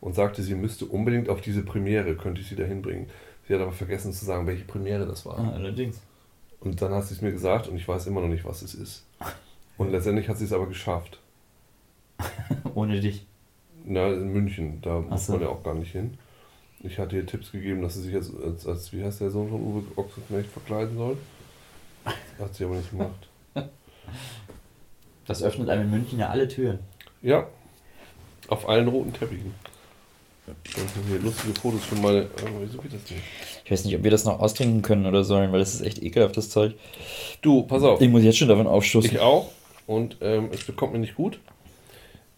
und 0.00 0.14
sagte, 0.14 0.42
sie 0.42 0.54
müsste 0.54 0.86
unbedingt 0.86 1.28
auf 1.28 1.40
diese 1.42 1.62
Premiere, 1.62 2.16
könnte 2.16 2.40
ich 2.40 2.48
sie 2.48 2.56
da 2.56 2.64
hinbringen. 2.64 3.06
Sie 3.46 3.54
hat 3.54 3.60
aber 3.60 3.72
vergessen 3.72 4.12
zu 4.12 4.24
sagen, 4.24 4.46
welche 4.46 4.64
Premiere 4.64 5.06
das 5.06 5.26
war. 5.26 5.38
Ah, 5.38 5.52
allerdings. 5.54 6.00
Und 6.60 6.82
dann 6.82 6.92
hat 6.92 7.06
sie 7.06 7.14
es 7.14 7.22
mir 7.22 7.32
gesagt 7.32 7.68
und 7.68 7.76
ich 7.76 7.88
weiß 7.88 8.06
immer 8.06 8.20
noch 8.20 8.28
nicht, 8.28 8.44
was 8.44 8.62
es 8.62 8.74
ist. 8.74 9.04
Und 9.78 9.90
letztendlich 9.90 10.28
hat 10.28 10.36
sie 10.38 10.44
es 10.44 10.52
aber 10.52 10.66
geschafft. 10.66 11.18
Ohne 12.74 13.00
dich. 13.00 13.26
Na, 13.84 14.08
in 14.08 14.28
München, 14.32 14.80
da 14.82 15.02
Ach 15.06 15.10
muss 15.10 15.26
so. 15.26 15.32
man 15.32 15.42
ja 15.42 15.48
auch 15.48 15.62
gar 15.62 15.74
nicht 15.74 15.92
hin. 15.92 16.18
Ich 16.82 16.98
hatte 16.98 17.16
ihr 17.16 17.26
Tipps 17.26 17.52
gegeben, 17.52 17.82
dass 17.82 17.94
sie 17.94 18.02
sich 18.02 18.14
als, 18.14 18.30
als, 18.42 18.66
als 18.66 18.92
wie 18.92 19.02
heißt 19.02 19.20
der 19.20 19.30
Sohn 19.30 19.48
von 19.48 19.60
Uwe 19.60 19.82
Ochsenknecht 19.96 20.50
verkleiden 20.50 20.96
soll. 20.96 21.16
Hat 22.38 22.54
sie 22.54 22.64
aber 22.64 22.76
nicht 22.76 22.90
gemacht. 22.90 23.28
Das 25.26 25.42
öffnet 25.42 25.68
einem 25.68 25.82
in 25.84 25.90
München 25.90 26.18
ja 26.18 26.28
alle 26.28 26.48
Türen. 26.48 26.80
Ja. 27.22 27.46
Auf 28.48 28.68
allen 28.68 28.88
roten 28.88 29.12
Teppichen. 29.12 29.54
Ich 30.64 30.76
habe 30.76 30.86
hier 31.08 31.18
lustige 31.20 31.58
Fotos 31.60 31.84
von 31.84 32.00
meine. 32.02 32.18
äh, 32.20 32.26
Wieso 32.60 32.78
geht 32.78 32.92
das 32.94 33.10
nicht? 33.10 33.22
Ich 33.64 33.70
weiß 33.70 33.84
nicht, 33.84 33.96
ob 33.96 34.02
wir 34.04 34.10
das 34.10 34.24
noch 34.24 34.40
austrinken 34.40 34.82
können 34.82 35.06
oder 35.06 35.24
sollen, 35.24 35.52
weil 35.52 35.60
das 35.60 35.74
ist 35.74 35.80
echt 35.82 36.02
ekelhaft, 36.02 36.36
das 36.36 36.50
Zeug. 36.50 36.74
Du, 37.42 37.62
pass 37.62 37.82
auf. 37.82 38.00
Ich 38.00 38.08
muss 38.08 38.22
jetzt 38.22 38.38
schon 38.38 38.48
davon 38.48 38.66
aufstoßen. 38.66 39.10
Ich 39.10 39.18
auch. 39.20 39.50
Und 39.86 40.16
ähm, 40.20 40.48
es 40.52 40.64
bekommt 40.64 40.92
mir 40.92 40.98
nicht 40.98 41.14
gut. 41.14 41.40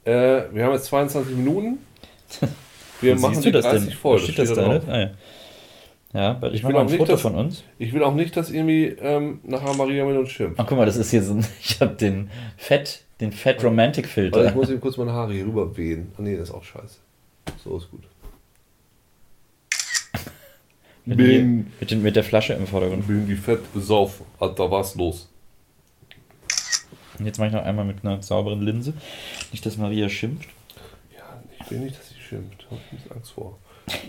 Äh, 0.05 0.13
wir 0.53 0.65
haben 0.65 0.73
jetzt 0.73 0.87
22 0.87 1.37
Minuten. 1.37 1.79
Wir 3.01 3.17
machen 3.19 3.35
siehst 3.35 3.47
die 3.47 3.51
du 3.53 3.59
das 3.61 3.65
30 3.67 3.89
denn? 3.89 3.99
voll. 3.99 4.19
Steht 4.21 4.39
das 4.39 4.49
da 4.51 4.55
da? 4.55 4.79
drauf. 4.79 4.83
Ah, 4.89 5.01
ja. 5.01 5.11
Ja, 6.15 6.37
weil 6.41 6.51
ich, 6.51 6.57
Ich 6.57 6.63
mache 6.63 6.73
will 6.73 6.75
mal 6.75 6.79
auch 6.79 6.85
ein 6.85 6.91
nicht, 6.93 6.99
Foto 6.99 7.13
dass- 7.13 7.21
von 7.21 7.35
uns. 7.35 7.65
Ich 7.79 7.93
will 7.93 8.05
auch 8.05 8.15
nicht, 8.15 8.37
dass 8.37 8.51
irgendwie 8.51 8.85
ähm, 9.01 9.41
nachher 9.45 9.75
Maria 9.75 10.05
mit 10.05 10.17
uns 10.17 10.31
schimpft. 10.31 10.61
Ach, 10.61 10.67
guck 10.69 10.79
mal, 10.79 10.87
das 10.87 10.97
ist 10.97 11.11
hier 11.11 11.23
so 11.23 11.35
ein. 11.35 11.45
Ich 11.61 11.81
habe 11.81 11.95
den 11.95 12.31
Fett, 12.57 13.03
den 13.21 13.33
Fett 13.33 13.65
Romantic 13.65 14.05
Warte, 14.05 14.21
ich 14.29 14.33
Filter. 14.35 14.55
muss 14.55 14.71
ihm 14.71 14.81
kurz 14.81 14.97
meine 14.99 15.13
Haare 15.13 15.33
hier 15.33 15.45
rüber 15.47 15.77
wehen. 15.77 16.13
Ah 16.17 16.23
nee, 16.23 16.37
das 16.37 16.51
ist 16.51 16.55
auch 16.55 16.63
scheiße. 16.63 16.99
So 17.63 17.77
ist 17.77 17.91
gut. 17.91 18.05
Mit, 21.05 21.17
Bin, 21.19 21.73
mit, 21.81 21.91
den, 21.91 22.03
mit 22.03 22.15
der 22.17 22.23
Flasche 22.25 22.53
im 22.55 22.67
Vordergrund. 22.67 23.07
bin 23.09 23.27
wie 23.29 23.35
fett 23.35 23.73
besauf. 23.73 24.23
Alter, 24.39 24.71
was 24.71 24.95
los? 24.95 25.29
Und 27.19 27.27
jetzt 27.27 27.39
mache 27.39 27.49
ich 27.49 27.55
noch 27.55 27.65
einmal 27.65 27.85
mit 27.85 28.05
einer 28.05 28.23
sauberen 28.23 28.63
Linse. 28.63 28.95
Nicht, 29.51 29.67
dass 29.67 29.77
Maria 29.77 30.09
schimpft. 30.09 30.49
Ja, 31.17 31.43
ich 31.61 31.71
will 31.71 31.81
nicht, 31.81 31.99
dass 31.99 32.09
sie 32.09 32.21
schimpft. 32.21 32.67
Hab 32.71 32.79
ich 32.79 32.93
ein 32.93 32.97
bisschen 32.97 33.13
Angst 33.13 33.33
vor. 33.33 33.59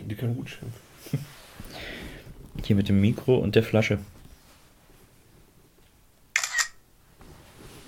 Die 0.08 0.16
kann 0.16 0.36
gut 0.36 0.50
schimpfen. 0.50 0.82
Hier 2.64 2.76
mit 2.76 2.90
dem 2.90 3.02
Mikro 3.02 3.38
und 3.38 3.56
der 3.56 3.64
Flasche. 3.64 4.00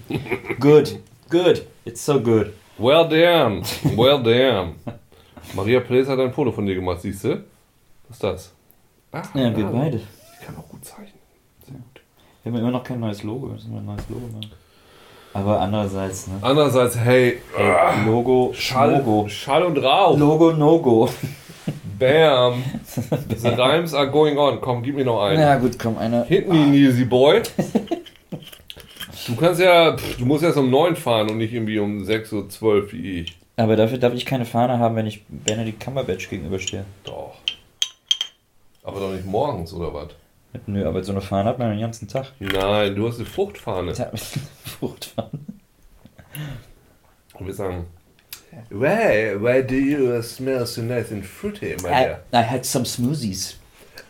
good, 0.60 0.99
good. 1.30 1.65
It's 1.86 2.04
so 2.04 2.19
good. 2.19 2.54
Well 2.78 3.08
damn, 3.08 3.63
well 3.95 4.21
damn. 4.21 4.75
Maria 5.53 5.79
Place 5.79 6.08
hat 6.08 6.19
ein 6.19 6.34
Foto 6.34 6.51
von 6.51 6.65
dir 6.65 6.75
gemacht, 6.75 7.01
siehst 7.01 7.23
du? 7.23 7.43
Was 8.08 8.17
ist 8.17 8.23
das? 8.23 8.53
Ach, 9.12 9.36
Ja, 9.36 9.55
wir 9.55 9.63
ja, 9.63 9.69
beide. 9.71 9.97
Ich 9.97 10.45
kann 10.45 10.55
auch 10.58 10.67
gut 10.67 10.84
zeichnen. 10.84 11.19
Sehr 11.65 11.75
gut. 11.75 12.01
Wir 12.43 12.51
haben 12.51 12.60
immer 12.60 12.71
noch 12.71 12.84
kein 12.84 12.99
neues 12.99 13.23
Logo. 13.23 13.47
Wir 13.47 13.53
müssen 13.53 13.71
mal 13.73 13.79
ein 13.79 13.86
neues 13.86 14.03
Logo 14.10 14.27
machen. 14.27 14.51
Aber 15.34 15.60
andererseits, 15.60 16.27
ne? 16.27 16.36
Andererseits, 16.41 16.97
hey, 16.97 17.41
Ey, 17.58 18.05
Logo, 18.05 18.51
Schall, 18.53 18.97
Logo. 18.97 19.27
Schall 19.27 19.63
und 19.63 19.77
Rauch. 19.77 20.17
Logo, 20.17 20.53
No-Go. 20.53 21.10
Bam. 21.99 22.63
The 23.38 23.49
rhymes 23.49 23.93
are 23.93 24.10
going 24.10 24.38
on. 24.38 24.62
Komm, 24.62 24.81
gib 24.84 24.95
mir 24.95 25.05
noch 25.05 25.21
einen. 25.23 25.39
Ja 25.39 25.58
gut, 25.58 25.77
komm, 25.79 25.97
eine. 25.97 26.23
Hit 26.25 26.47
me, 26.47 26.67
Nilsy 26.67 27.05
Boy. 27.05 27.41
Du 29.27 29.36
kannst 29.36 29.60
ja, 29.60 29.97
pff, 29.97 30.17
du 30.17 30.25
musst 30.25 30.43
erst 30.43 30.58
um 30.58 30.69
9 30.69 30.95
fahren 30.95 31.31
und 31.31 31.39
nicht 31.39 31.51
irgendwie 31.51 31.79
um 31.79 32.03
6.12 32.03 32.62
Uhr 32.62 32.91
wie 32.91 33.21
ich. 33.21 33.38
Aber 33.57 33.75
dafür 33.75 33.97
darf 33.97 34.13
ich 34.13 34.25
keine 34.25 34.45
Fahne 34.45 34.79
haben, 34.79 34.95
wenn 34.95 35.07
ich 35.07 35.23
Benedict 35.27 35.79
Cumberbatch 35.79 36.29
gegenüberstehe. 36.29 36.85
Doch. 37.03 37.35
Aber 38.83 38.99
doch 38.99 39.11
nicht 39.11 39.25
morgens, 39.25 39.73
oder 39.73 39.93
was? 39.93 40.09
Nö, 40.67 40.85
aber 40.87 41.03
so 41.03 41.11
eine 41.11 41.21
Fahne 41.21 41.49
hat 41.49 41.59
man 41.59 41.71
den 41.71 41.79
ganzen 41.79 42.07
Tag. 42.07 42.31
Nein, 42.39 42.95
du 42.95 43.07
hast 43.07 43.17
eine 43.17 43.25
Fruchtfahne. 43.25 43.93
Ja, 43.93 44.11
Fruchtfahne. 44.63 45.39
Und 47.33 47.45
wir 47.45 47.53
sagen, 47.53 47.87
why, 48.69 49.35
why 49.39 49.61
do 49.61 49.75
you 49.75 50.21
smell 50.21 50.65
so 50.65 50.81
nice 50.81 51.11
and 51.11 51.25
fruity, 51.25 51.75
my 51.81 51.89
I, 51.89 52.03
dear? 52.03 52.23
I 52.33 52.41
had 52.41 52.65
some 52.65 52.85
smoothies. 52.85 53.55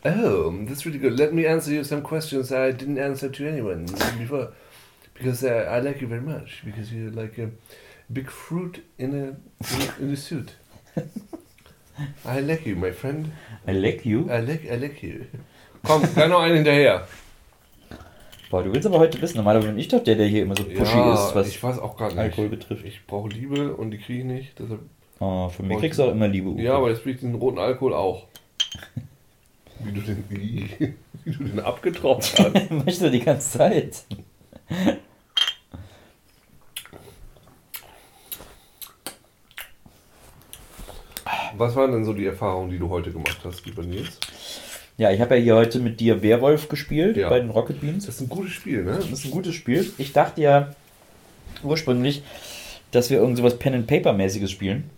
Oh, 0.03 0.51
that's 0.67 0.85
really 0.85 0.99
good. 0.99 1.17
Let 1.17 1.33
me 1.33 1.47
answer 1.47 1.71
you 1.71 1.83
some 1.83 2.01
questions 2.01 2.51
I 2.51 2.71
didn't 2.71 2.99
answer 2.99 3.29
to 3.29 3.47
anyone 3.47 3.85
before. 4.19 4.49
Because 5.15 5.43
uh, 5.43 5.67
I 5.71 5.79
like 5.79 6.01
you 6.01 6.07
very 6.07 6.21
much. 6.21 6.61
Because 6.63 6.91
you're 6.91 7.11
like 7.11 7.39
a 7.39 7.49
big 8.09 8.29
fruit 8.29 8.81
in 8.97 9.13
a, 9.13 10.01
in 10.01 10.13
a, 10.13 10.15
suit. 10.15 10.55
I 12.25 12.39
like 12.41 12.65
you, 12.65 12.75
my 12.75 12.91
friend. 12.91 13.31
I 13.67 13.71
like 13.71 14.05
you. 14.05 14.29
I 14.29 14.41
like, 14.41 14.65
I 14.65 14.75
like 14.75 15.03
you. 15.03 15.25
Komm, 15.83 16.01
gleich 16.13 16.29
noch 16.29 16.41
einen 16.41 16.55
hinterher. 16.55 17.07
Boah, 18.49 18.63
du 18.63 18.73
willst 18.73 18.85
aber 18.85 18.99
heute 18.99 19.21
wissen. 19.21 19.37
Normalerweise 19.37 19.69
bin 19.69 19.79
ich 19.79 19.87
doch 19.87 20.03
der, 20.03 20.15
der 20.15 20.27
hier 20.27 20.43
immer 20.43 20.55
so 20.55 20.63
pushy 20.63 21.13
ist, 21.13 21.35
was 21.35 21.47
ich 21.47 21.61
weiß 21.61 21.79
auch 21.79 21.97
gar 21.97 22.09
nicht. 22.09 22.19
Alkohol 22.19 22.49
betrifft. 22.49 22.85
Ich 22.85 23.05
brauche 23.05 23.29
Liebe 23.29 23.75
und 23.75 23.91
die 23.91 23.97
kriege 23.97 24.19
ich 24.19 24.25
nicht. 24.25 24.59
Deshalb, 24.59 24.81
Oh, 25.19 25.47
von 25.49 25.67
mir 25.67 25.77
kriegst 25.77 25.97
du 25.99 26.03
auch 26.03 26.11
immer 26.11 26.27
Liebe. 26.27 26.49
Uwe. 26.49 26.61
ja, 26.61 26.75
aber 26.75 26.89
jetzt 26.89 27.05
will 27.05 27.15
ich 27.15 27.21
den 27.21 27.35
roten 27.35 27.57
Alkohol 27.57 27.93
auch. 27.93 28.25
Wie 29.79 29.91
du 29.91 30.01
den, 30.01 30.23
wie, 30.29 30.69
wie 31.23 31.31
du 31.31 31.43
den 31.43 31.59
abgetropft 31.59 32.37
hast. 32.37 32.53
Möchtest 32.71 33.01
du 33.01 33.11
die 33.11 33.21
ganze 33.21 33.57
Zeit? 33.57 34.03
Was 41.57 41.75
waren 41.75 41.91
denn 41.91 42.05
so 42.05 42.13
die 42.13 42.25
Erfahrungen, 42.25 42.69
die 42.69 42.77
du 42.79 42.89
heute 42.89 43.11
gemacht 43.11 43.37
hast, 43.43 43.65
lieber 43.65 43.83
Nils? 43.83 44.17
Ja, 44.97 45.11
ich 45.11 45.19
habe 45.21 45.35
ja 45.37 45.41
hier 45.43 45.55
heute 45.55 45.79
mit 45.79 45.99
dir 45.99 46.21
Werwolf 46.21 46.69
gespielt 46.69 47.17
Ja. 47.17 47.29
bei 47.29 47.39
den 47.39 47.49
Rocket 47.49 47.81
Beans. 47.81 48.05
Das 48.05 48.15
ist 48.15 48.21
ein 48.21 48.29
gutes 48.29 48.51
Spiel, 48.53 48.83
ne? 48.83 48.93
Das 48.97 49.09
ist 49.11 49.25
ein 49.25 49.31
gutes 49.31 49.55
Spiel. 49.55 49.91
Ich 49.97 50.13
dachte 50.13 50.41
ja 50.41 50.73
ursprünglich, 51.63 52.23
dass 52.91 53.09
wir 53.09 53.17
irgend 53.17 53.37
sowas 53.37 53.57
Pen-and-Paper-mäßiges 53.59 54.51
spielen. 54.51 54.89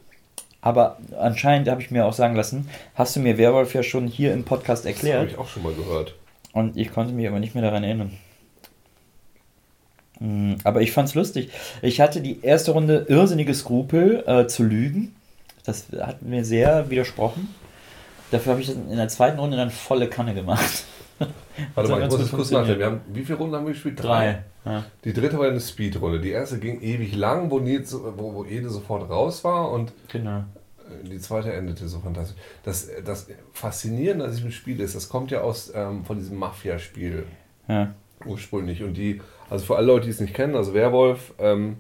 Aber 0.62 0.98
anscheinend 1.20 1.70
habe 1.70 1.82
ich 1.82 1.92
mir 1.92 2.06
auch 2.06 2.14
sagen 2.14 2.36
lassen, 2.36 2.68
hast 2.96 3.16
du 3.16 3.20
mir 3.20 3.38
Werwolf 3.38 3.74
ja 3.74 3.84
schon 3.84 4.08
hier 4.08 4.34
im 4.34 4.44
Podcast 4.44 4.86
Das 4.86 4.92
habe 4.98 5.08
erklärt. 5.08 5.32
ich 5.32 5.38
auch 5.38 5.48
schon 5.48 5.64
mal 5.64 5.74
gehört. 5.74 6.16
Und 6.54 6.78
ich 6.78 6.92
konnte 6.92 7.14
mich 7.14 7.28
aber 7.28 7.40
nicht 7.40 7.54
mehr 7.56 7.64
daran 7.64 7.84
erinnern. 7.84 8.12
Mm, 10.20 10.56
Aber 10.64 10.82
ich 10.82 10.92
fand's 10.92 11.14
lustig. 11.16 11.50
Ich 11.82 12.02
hatte 12.02 12.22
die 12.22 12.42
erste 12.42 12.72
Runde 12.72 13.06
irrsinnige 13.08 13.54
Skrupel 13.54 14.24
äh, 14.28 14.48
zu 14.48 14.64
lügen. 14.64 15.16
Das 15.68 15.86
hat 16.00 16.22
mir 16.24 16.44
sehr 16.44 16.90
widersprochen. 16.90 17.54
Dafür 18.32 18.54
habe 18.54 18.62
ich 18.62 18.68
das 18.68 18.76
in 18.76 18.96
der 18.98 19.08
zweiten 19.10 19.38
Runde 19.40 19.56
dann 19.58 19.70
volle 19.70 20.08
Kanne 20.10 20.34
gemacht. 20.34 20.84
Warte 21.76 21.90
mal, 21.92 22.02
ich 22.04 22.10
muss 22.10 22.20
es 22.22 22.32
kurz 22.32 22.52
nachdenken. 22.52 22.80
Wir 22.80 22.86
haben, 22.88 23.02
wie 23.14 23.24
viele 23.24 23.38
Runden 23.38 23.56
haben 23.56 23.66
wir 23.66 23.74
gespielt? 23.74 24.00
Ja. 24.04 24.84
Die 25.04 25.14
dritte 25.14 25.38
war 25.40 25.48
eine 25.48 25.60
Speedrunde. 25.60 26.20
Die 26.20 26.30
erste 26.32 26.60
ging 26.60 26.82
ewig 26.82 27.16
lang, 27.16 27.50
wo, 27.52 27.60
Nils, 27.60 27.94
wo, 27.94 28.34
wo 28.34 28.44
Ede 28.46 28.70
sofort 28.70 29.10
raus 29.10 29.44
war 29.44 29.72
und 29.72 29.94
Genau. 30.10 30.40
äh, 30.40 31.08
die 31.08 31.20
zweite 31.20 31.54
endete 31.54 31.88
so 31.88 32.00
fantastisch. 32.00 32.38
Das, 32.64 32.90
das 33.06 33.28
Faszinierende 33.54 34.26
an 34.26 34.32
diesem 34.32 34.52
Spiel 34.52 34.80
ist, 34.82 34.96
das 34.96 35.08
kommt 35.10 35.32
ja 35.32 35.42
aus 35.42 35.72
ähm, 35.74 36.04
von 36.06 36.18
diesem 36.18 36.38
Mafia-Spiel 36.38 37.26
Ja. 37.68 37.94
ursprünglich. 38.26 38.84
Und 38.84 38.94
die, 38.96 39.22
also 39.50 39.66
für 39.66 39.78
alle 39.78 39.88
Leute, 39.88 40.06
die 40.06 40.12
es 40.12 40.20
nicht 40.20 40.34
kennen, 40.34 40.56
also 40.56 40.74
Werwolf, 40.74 41.34
ähm, 41.40 41.78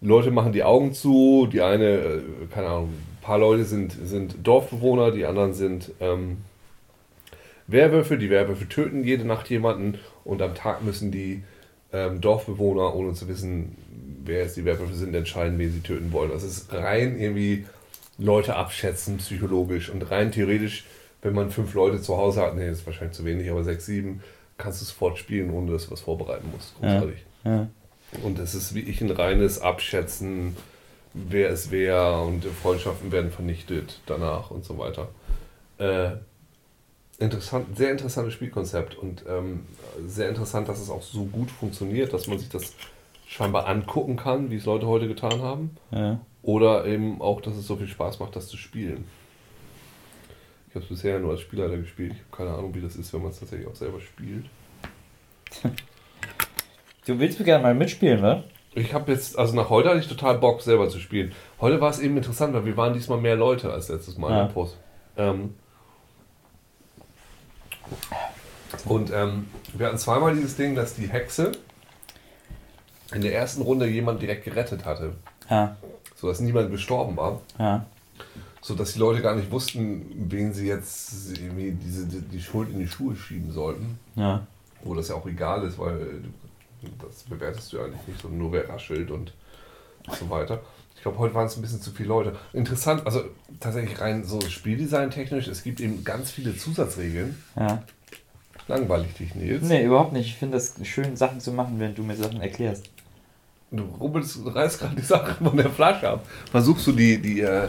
Leute 0.00 0.30
machen 0.30 0.52
die 0.52 0.62
Augen 0.62 0.92
zu, 0.94 1.48
die 1.52 1.60
eine, 1.60 1.88
äh, 1.88 2.22
keine 2.52 2.68
Ahnung, 2.68 2.88
ein 2.88 3.22
paar 3.22 3.38
Leute 3.38 3.64
sind, 3.64 3.92
sind 4.04 4.36
Dorfbewohner, 4.42 5.10
die 5.10 5.26
anderen 5.26 5.52
sind 5.52 5.92
ähm, 6.00 6.38
Werwölfe, 7.66 8.18
die 8.18 8.30
Werwölfe 8.30 8.68
töten 8.68 9.04
jede 9.04 9.26
Nacht 9.26 9.48
jemanden 9.50 9.98
und 10.24 10.42
am 10.42 10.54
Tag 10.54 10.82
müssen 10.82 11.12
die 11.12 11.42
ähm, 11.92 12.20
Dorfbewohner, 12.20 12.94
ohne 12.94 13.12
zu 13.12 13.28
wissen, 13.28 13.76
wer 14.24 14.42
jetzt 14.42 14.56
die 14.56 14.64
Werwölfe 14.64 14.94
sind, 14.94 15.14
entscheiden, 15.14 15.58
wen 15.58 15.72
sie 15.72 15.80
töten 15.80 16.12
wollen. 16.12 16.30
Das 16.30 16.42
ist 16.42 16.72
rein 16.72 17.18
irgendwie 17.20 17.66
Leute 18.18 18.56
abschätzen, 18.56 19.18
psychologisch 19.18 19.90
und 19.90 20.10
rein 20.10 20.32
theoretisch, 20.32 20.84
wenn 21.22 21.34
man 21.34 21.50
fünf 21.50 21.74
Leute 21.74 22.00
zu 22.00 22.16
Hause 22.16 22.42
hat, 22.42 22.56
nee, 22.56 22.68
ist 22.68 22.86
wahrscheinlich 22.86 23.16
zu 23.16 23.24
wenig, 23.24 23.50
aber 23.50 23.64
sechs, 23.64 23.86
sieben, 23.86 24.22
kannst 24.56 24.80
du 24.80 24.86
sofort 24.86 25.18
spielen, 25.18 25.50
ohne 25.50 25.72
dass 25.72 25.86
du 25.86 25.92
was 25.92 26.00
vorbereiten 26.00 26.48
musst. 26.52 26.74
Großartig. 26.80 27.24
Ja. 27.44 27.68
Und 28.22 28.38
es 28.38 28.54
ist 28.54 28.74
wie 28.74 28.80
ich 28.80 29.00
ein 29.00 29.10
reines 29.10 29.60
Abschätzen, 29.60 30.56
wer 31.14 31.48
ist 31.50 31.70
wer 31.70 32.20
und 32.22 32.44
Freundschaften 32.44 33.12
werden 33.12 33.30
vernichtet 33.30 34.00
danach 34.06 34.50
und 34.50 34.64
so 34.64 34.78
weiter. 34.78 35.08
Äh, 35.78 36.12
interessant, 37.18 37.76
sehr 37.76 37.90
interessantes 37.90 38.34
Spielkonzept 38.34 38.96
und 38.96 39.24
ähm, 39.28 39.66
sehr 40.06 40.28
interessant, 40.28 40.68
dass 40.68 40.80
es 40.80 40.90
auch 40.90 41.02
so 41.02 41.24
gut 41.24 41.50
funktioniert, 41.50 42.12
dass 42.12 42.26
man 42.26 42.38
sich 42.38 42.48
das 42.48 42.74
scheinbar 43.26 43.66
angucken 43.66 44.16
kann, 44.16 44.50
wie 44.50 44.56
es 44.56 44.64
Leute 44.64 44.86
heute 44.86 45.06
getan 45.06 45.40
haben. 45.40 45.76
Ja. 45.92 46.20
Oder 46.42 46.86
eben 46.86 47.20
auch, 47.20 47.40
dass 47.40 47.54
es 47.54 47.66
so 47.66 47.76
viel 47.76 47.86
Spaß 47.86 48.18
macht, 48.18 48.34
das 48.34 48.48
zu 48.48 48.56
spielen. 48.56 49.04
Ich 50.68 50.74
habe 50.74 50.84
es 50.84 50.88
bisher 50.88 51.18
nur 51.18 51.32
als 51.32 51.40
Spielleiter 51.40 51.76
gespielt. 51.76 52.12
Ich 52.12 52.18
habe 52.18 52.44
keine 52.44 52.56
Ahnung, 52.56 52.74
wie 52.74 52.80
das 52.80 52.96
ist, 52.96 53.12
wenn 53.12 53.22
man 53.22 53.30
es 53.30 53.40
tatsächlich 53.40 53.68
auch 53.68 53.74
selber 53.74 54.00
spielt. 54.00 54.46
Du 57.10 57.18
willst 57.18 57.40
mir 57.40 57.44
gerne 57.44 57.64
mal 57.64 57.74
mitspielen, 57.74 58.20
ne? 58.20 58.44
Ich 58.72 58.94
habe 58.94 59.10
jetzt, 59.10 59.36
also 59.36 59.56
nach 59.56 59.68
heute 59.68 59.88
hatte 59.88 59.98
ich 59.98 60.06
total 60.06 60.38
Bock, 60.38 60.62
selber 60.62 60.88
zu 60.88 61.00
spielen. 61.00 61.32
Heute 61.60 61.80
war 61.80 61.90
es 61.90 61.98
eben 61.98 62.16
interessant, 62.16 62.54
weil 62.54 62.64
wir 62.64 62.76
waren 62.76 62.94
diesmal 62.94 63.18
mehr 63.20 63.34
Leute 63.34 63.72
als 63.72 63.88
letztes 63.88 64.16
Mal 64.16 64.30
Ja. 64.30 64.42
im 64.46 64.52
Post. 64.52 64.76
Ähm, 65.16 65.54
und 68.84 69.10
ähm, 69.12 69.48
wir 69.74 69.86
hatten 69.86 69.98
zweimal 69.98 70.36
dieses 70.36 70.54
Ding, 70.54 70.76
dass 70.76 70.94
die 70.94 71.08
Hexe 71.08 71.50
in 73.12 73.22
der 73.22 73.34
ersten 73.34 73.62
Runde 73.62 73.86
jemand 73.88 74.22
direkt 74.22 74.44
gerettet 74.44 74.84
hatte, 74.84 75.14
Ja. 75.50 75.76
sodass 76.14 76.38
niemand 76.38 76.70
gestorben 76.70 77.16
war. 77.16 77.40
Ja. 77.58 77.86
sodass 78.62 78.92
die 78.92 79.00
Leute 79.00 79.20
gar 79.20 79.34
nicht 79.34 79.50
wussten, 79.50 80.06
wen 80.28 80.52
sie 80.52 80.68
jetzt 80.68 81.36
irgendwie 81.36 81.72
diese, 81.72 82.06
die, 82.06 82.20
die 82.20 82.40
Schuld 82.40 82.68
in 82.70 82.78
die 82.78 82.86
Schuhe 82.86 83.16
schieben 83.16 83.50
sollten. 83.50 83.98
Ja. 84.14 84.46
Wo 84.84 84.94
das 84.94 85.08
ja 85.08 85.16
auch 85.16 85.26
egal 85.26 85.64
ist, 85.64 85.76
weil 85.78 86.22
Das 87.00 87.24
bewertest 87.24 87.72
du 87.72 87.78
ja 87.78 87.84
eigentlich 87.84 88.06
nicht 88.06 88.20
so, 88.20 88.28
nur 88.28 88.52
wer 88.52 88.68
raschelt 88.68 89.10
und 89.10 89.32
so 90.18 90.28
weiter. 90.30 90.60
Ich 90.96 91.02
glaube, 91.02 91.18
heute 91.18 91.34
waren 91.34 91.46
es 91.46 91.56
ein 91.56 91.62
bisschen 91.62 91.80
zu 91.80 91.92
viele 91.92 92.10
Leute. 92.10 92.36
Interessant, 92.52 93.06
also 93.06 93.22
tatsächlich 93.58 94.00
rein 94.00 94.24
so 94.24 94.40
Spieldesign-technisch, 94.40 95.48
es 95.48 95.62
gibt 95.62 95.80
eben 95.80 96.04
ganz 96.04 96.30
viele 96.30 96.56
Zusatzregeln. 96.56 97.42
Ja. 97.56 97.82
Langweilig 98.68 99.14
dich, 99.14 99.34
Nils. 99.34 99.62
Nee, 99.62 99.84
überhaupt 99.84 100.12
nicht. 100.12 100.26
Ich 100.26 100.36
finde 100.36 100.58
das 100.58 100.74
schön, 100.86 101.16
Sachen 101.16 101.40
zu 101.40 101.52
machen, 101.52 101.80
wenn 101.80 101.94
du 101.94 102.02
mir 102.02 102.16
Sachen 102.16 102.40
erklärst. 102.40 102.90
Du 103.70 103.82
rubbelst, 103.82 104.36
du 104.36 104.48
reißt 104.48 104.78
gerade 104.78 104.96
die 104.96 105.02
Sachen 105.02 105.46
von 105.46 105.56
der 105.56 105.70
Flasche 105.70 106.08
ab. 106.08 106.26
Versuchst 106.50 106.86
du 106.86 106.92
die, 106.92 107.20
die 107.20 107.40
äh, 107.40 107.68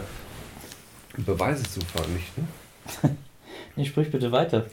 Beweise 1.16 1.62
zu 1.64 1.80
vernichten? 1.80 2.48
Nee, 3.74 3.86
sprich 3.86 4.10
bitte 4.10 4.30
weiter. 4.30 4.66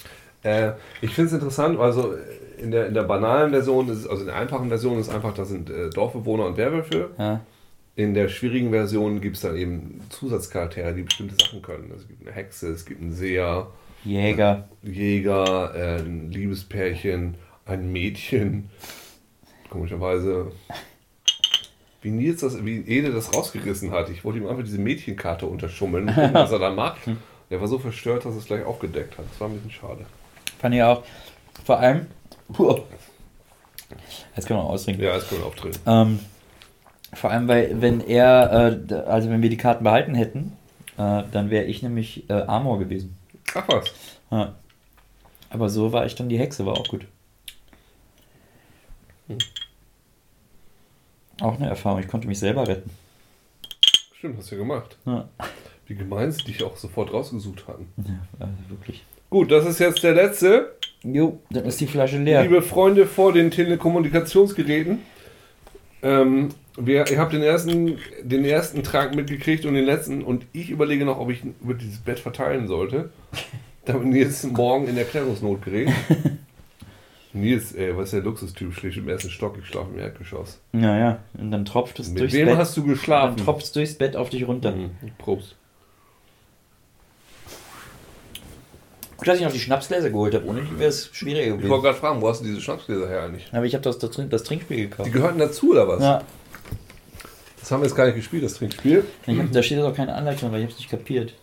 Äh, 0.43 0.73
ich 0.99 1.11
finde 1.11 1.27
es 1.27 1.33
interessant, 1.33 1.79
also 1.79 2.15
in 2.59 2.71
der, 2.71 2.87
in 2.87 2.93
der 2.93 3.03
banalen 3.03 3.51
Version, 3.51 3.89
ist 3.89 4.07
also 4.07 4.21
in 4.21 4.27
der 4.27 4.35
einfachen 4.35 4.69
Version 4.69 4.99
ist 4.99 5.09
einfach, 5.09 5.33
da 5.33 5.45
sind 5.45 5.69
äh, 5.69 5.89
Dorfbewohner 5.89 6.45
und 6.45 6.57
Werwölfe. 6.57 7.11
Ja. 7.17 7.41
In 7.95 8.13
der 8.13 8.29
schwierigen 8.29 8.69
Version 8.69 9.19
gibt 9.19 9.35
es 9.35 9.41
dann 9.41 9.57
eben 9.57 10.01
Zusatzcharaktere, 10.09 10.93
die 10.93 11.03
bestimmte 11.03 11.35
Sachen 11.43 11.61
können. 11.61 11.91
Es 11.95 12.07
gibt 12.07 12.21
eine 12.25 12.33
Hexe, 12.33 12.69
es 12.69 12.85
gibt 12.85 13.01
einen 13.01 13.11
Seher, 13.11 13.67
Jäger. 14.05 14.69
Jäger, 14.81 15.75
äh, 15.75 15.99
ein 15.99 16.31
Liebespärchen, 16.31 17.35
ein 17.65 17.91
Mädchen. 17.91 18.69
Komischerweise. 19.69 20.51
Wie 22.01 22.11
Nils 22.11 22.39
das, 22.41 22.63
wie 22.63 22.79
Ede 22.87 23.11
das 23.11 23.35
rausgerissen 23.35 23.91
hat. 23.91 24.09
Ich 24.09 24.23
wollte 24.23 24.39
ihm 24.39 24.47
einfach 24.47 24.63
diese 24.63 24.79
Mädchenkarte 24.79 25.45
unterschummeln 25.45 26.07
gucken, 26.07 26.33
was 26.33 26.51
er 26.51 26.59
da 26.59 26.69
macht. 26.69 27.01
Der 27.49 27.59
war 27.59 27.67
so 27.67 27.77
verstört, 27.77 28.25
dass 28.25 28.35
er 28.35 28.39
es 28.39 28.45
gleich 28.45 28.63
aufgedeckt 28.63 29.17
hat. 29.17 29.25
Das 29.29 29.41
war 29.41 29.49
ein 29.49 29.55
bisschen 29.55 29.71
schade. 29.71 30.05
Fand 30.59 30.75
ich 30.75 30.81
auch. 30.81 31.03
Vor 31.65 31.79
allem. 31.79 32.07
Puh. 32.53 32.79
Jetzt 34.35 34.47
können 34.47 34.59
wir 34.59 34.63
noch 34.63 34.69
ausdrücken. 34.69 35.01
Ja, 35.01 35.15
es 35.15 35.27
können 35.27 35.41
wir 35.41 35.47
auftreten. 35.47 35.79
Ähm, 35.85 36.19
vor 37.13 37.31
allem, 37.31 37.47
weil, 37.47 37.81
wenn 37.81 38.01
er, 38.01 38.79
äh, 38.89 38.93
also 38.93 39.29
wenn 39.29 39.41
wir 39.41 39.49
die 39.49 39.57
Karten 39.57 39.83
behalten 39.83 40.15
hätten, 40.15 40.57
äh, 40.97 41.23
dann 41.31 41.49
wäre 41.49 41.65
ich 41.65 41.81
nämlich 41.81 42.29
äh, 42.29 42.33
Amor 42.33 42.79
gewesen. 42.79 43.17
Ach 43.55 43.67
was. 43.67 43.93
Ja. 44.31 44.55
Aber 45.49 45.69
so 45.69 45.91
war 45.91 46.05
ich 46.05 46.15
dann 46.15 46.29
die 46.29 46.37
Hexe, 46.37 46.65
war 46.65 46.77
auch 46.77 46.87
gut. 46.87 47.07
Auch 51.41 51.55
eine 51.55 51.69
Erfahrung, 51.69 51.99
ich 51.99 52.07
konnte 52.07 52.27
mich 52.27 52.39
selber 52.39 52.67
retten. 52.67 52.89
Stimmt, 54.17 54.37
hast 54.37 54.51
du 54.51 54.55
ja 54.55 54.61
gemacht. 54.61 54.97
Ja, 55.05 55.29
Wie 55.87 55.95
gemein 55.95 56.31
sie 56.31 56.43
dich 56.43 56.63
auch 56.63 56.75
sofort 56.75 57.13
rausgesucht 57.13 57.67
hatten. 57.67 57.91
ja 57.97 58.19
also 58.39 58.53
wirklich. 58.69 59.03
Gut, 59.29 59.51
das 59.51 59.65
ist 59.65 59.79
jetzt 59.79 60.03
der 60.03 60.13
letzte. 60.13 60.75
Jo, 61.03 61.39
dann 61.49 61.65
ist 61.65 61.79
die 61.79 61.87
Flasche 61.87 62.17
leer. 62.17 62.41
Liebe 62.43 62.61
Freunde 62.61 63.05
vor 63.05 63.31
den 63.31 63.51
Telekommunikationsgeräten, 63.51 64.99
ähm, 66.01 66.49
wir, 66.77 67.09
ihr 67.09 67.17
habt 67.19 67.33
den 67.33 67.41
ersten, 67.41 67.97
den 68.21 68.45
ersten 68.45 68.83
Trank 68.83 69.15
mitgekriegt 69.15 69.65
und 69.65 69.73
den 69.73 69.85
letzten 69.85 70.23
und 70.23 70.45
ich 70.53 70.69
überlege 70.69 71.05
noch, 71.05 71.19
ob 71.19 71.29
ich 71.29 71.41
über 71.61 71.73
dieses 71.73 71.99
Bett 71.99 72.19
verteilen 72.19 72.67
sollte, 72.67 73.11
damit 73.85 74.07
Nils 74.07 74.43
morgen 74.43 74.87
in 74.87 74.97
Erklärungsnot 74.97 75.63
gerät. 75.63 75.89
Nils, 77.33 77.73
ey, 77.73 77.95
was 77.95 78.05
ist 78.05 78.13
der 78.13 78.21
Luxustyp? 78.21 78.73
Schläft 78.73 78.97
im 78.97 79.07
ersten 79.07 79.29
Stock, 79.29 79.55
ich 79.59 79.67
schlafe 79.67 79.91
im 79.93 79.99
Erdgeschoss. 79.99 80.59
Naja, 80.71 81.19
und 81.37 81.51
dann 81.51 81.63
tropft 81.63 81.99
es 81.99 82.09
Mit 82.09 82.21
durchs 82.21 82.33
wem 82.33 82.47
Bett. 82.47 82.57
hast 82.57 82.75
du 82.75 82.81
dann 82.81 82.89
geschlafen? 82.89 83.37
tropft 83.37 83.65
es 83.65 83.71
durchs 83.71 83.93
Bett 83.95 84.15
auf 84.15 84.29
dich 84.29 84.47
runter. 84.47 84.71
Mhm, 84.71 84.91
Prost. 85.19 85.55
Gut, 89.19 89.27
dass 89.27 89.37
ich 89.37 89.43
noch 89.43 89.51
die 89.51 89.59
Schnapsgläser 89.59 90.09
geholt 90.09 90.33
habe. 90.33 90.45
Ohne 90.47 90.61
die 90.61 90.79
wäre 90.79 90.89
es 90.89 91.09
schwieriger 91.13 91.43
Ich 91.45 91.51
wollte 91.51 91.63
gewesen. 91.67 91.81
gerade 91.83 91.97
fragen, 91.97 92.21
wo 92.21 92.29
hast 92.29 92.39
du 92.41 92.45
diese 92.45 92.61
Schnapsgläser 92.61 93.07
her 93.07 93.23
eigentlich? 93.23 93.47
Aber 93.51 93.65
ich 93.65 93.73
habe 93.73 93.83
das, 93.83 93.99
das, 93.99 94.11
das 94.29 94.43
Trinkspiel 94.43 94.77
Die 94.77 94.89
gekauft. 94.89 95.11
gehörten 95.11 95.39
dazu 95.39 95.71
oder 95.71 95.87
was? 95.87 96.01
Ja, 96.01 96.21
Das 97.59 97.69
haben 97.71 97.81
wir 97.81 97.87
jetzt 97.87 97.95
gar 97.95 98.05
nicht 98.05 98.15
gespielt, 98.15 98.43
das 98.43 98.53
Trinkspiel. 98.55 99.03
hab, 99.27 99.51
da 99.51 99.61
steht 99.61 99.79
doch 99.79 99.93
keine 99.93 100.15
Anleitung, 100.15 100.51
weil 100.51 100.59
ich 100.59 100.63
habe 100.65 100.73
es 100.73 100.79
nicht 100.79 100.89
kapiert. 100.89 101.33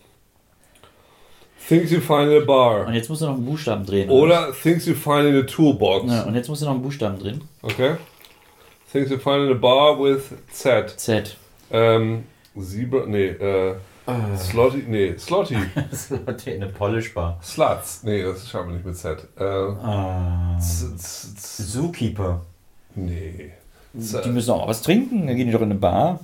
Things 1.68 1.90
you 1.90 2.00
find 2.00 2.30
in 2.30 2.42
a 2.42 2.44
bar. 2.44 2.86
Und 2.86 2.94
jetzt 2.94 3.08
musst 3.08 3.22
du 3.22 3.26
noch 3.26 3.34
einen 3.34 3.44
Buchstaben 3.44 3.84
drehen. 3.84 4.08
Oder 4.08 4.52
Things 4.52 4.86
you 4.86 4.94
find 4.94 5.26
in 5.26 5.36
a 5.36 5.42
toolbox. 5.42 6.10
Ja, 6.10 6.22
und 6.22 6.34
jetzt 6.34 6.48
musst 6.48 6.62
du 6.62 6.66
noch 6.66 6.72
einen 6.74 6.82
Buchstaben 6.82 7.18
drehen. 7.18 7.42
Okay. 7.62 7.96
Things 8.92 9.10
you 9.10 9.18
find 9.18 9.46
in 9.46 9.50
a 9.50 9.54
bar 9.58 9.98
with 10.00 10.22
Z. 10.52 10.94
Z. 10.98 11.36
Ähm, 11.72 12.22
Zebra, 12.58 13.04
nee, 13.06 13.26
äh, 13.26 13.74
Slotty, 14.36 14.84
nee, 14.86 15.14
Slotty. 15.18 15.56
Das 15.90 16.10
ist 16.10 16.46
eine 16.46 16.66
Polish 16.68 17.12
Bar. 17.14 17.38
Sluts, 17.42 18.02
nee, 18.04 18.22
das 18.22 18.48
schaffen 18.48 18.68
wir 18.68 18.74
nicht 18.74 18.86
mit 18.86 18.96
Z. 18.96 19.26
Äh, 19.38 19.42
Ah. 19.44 20.56
z, 20.60 20.96
z, 20.98 21.36
z, 21.40 21.72
Zookeeper. 21.72 22.40
nee. 22.94 23.52
Die 23.92 24.28
müssen 24.28 24.50
auch 24.50 24.68
was 24.68 24.82
trinken, 24.82 25.26
dann 25.26 25.36
gehen 25.36 25.46
die 25.46 25.52
doch 25.52 25.62
in 25.62 25.70
eine 25.70 25.80
Bar. 25.80 26.20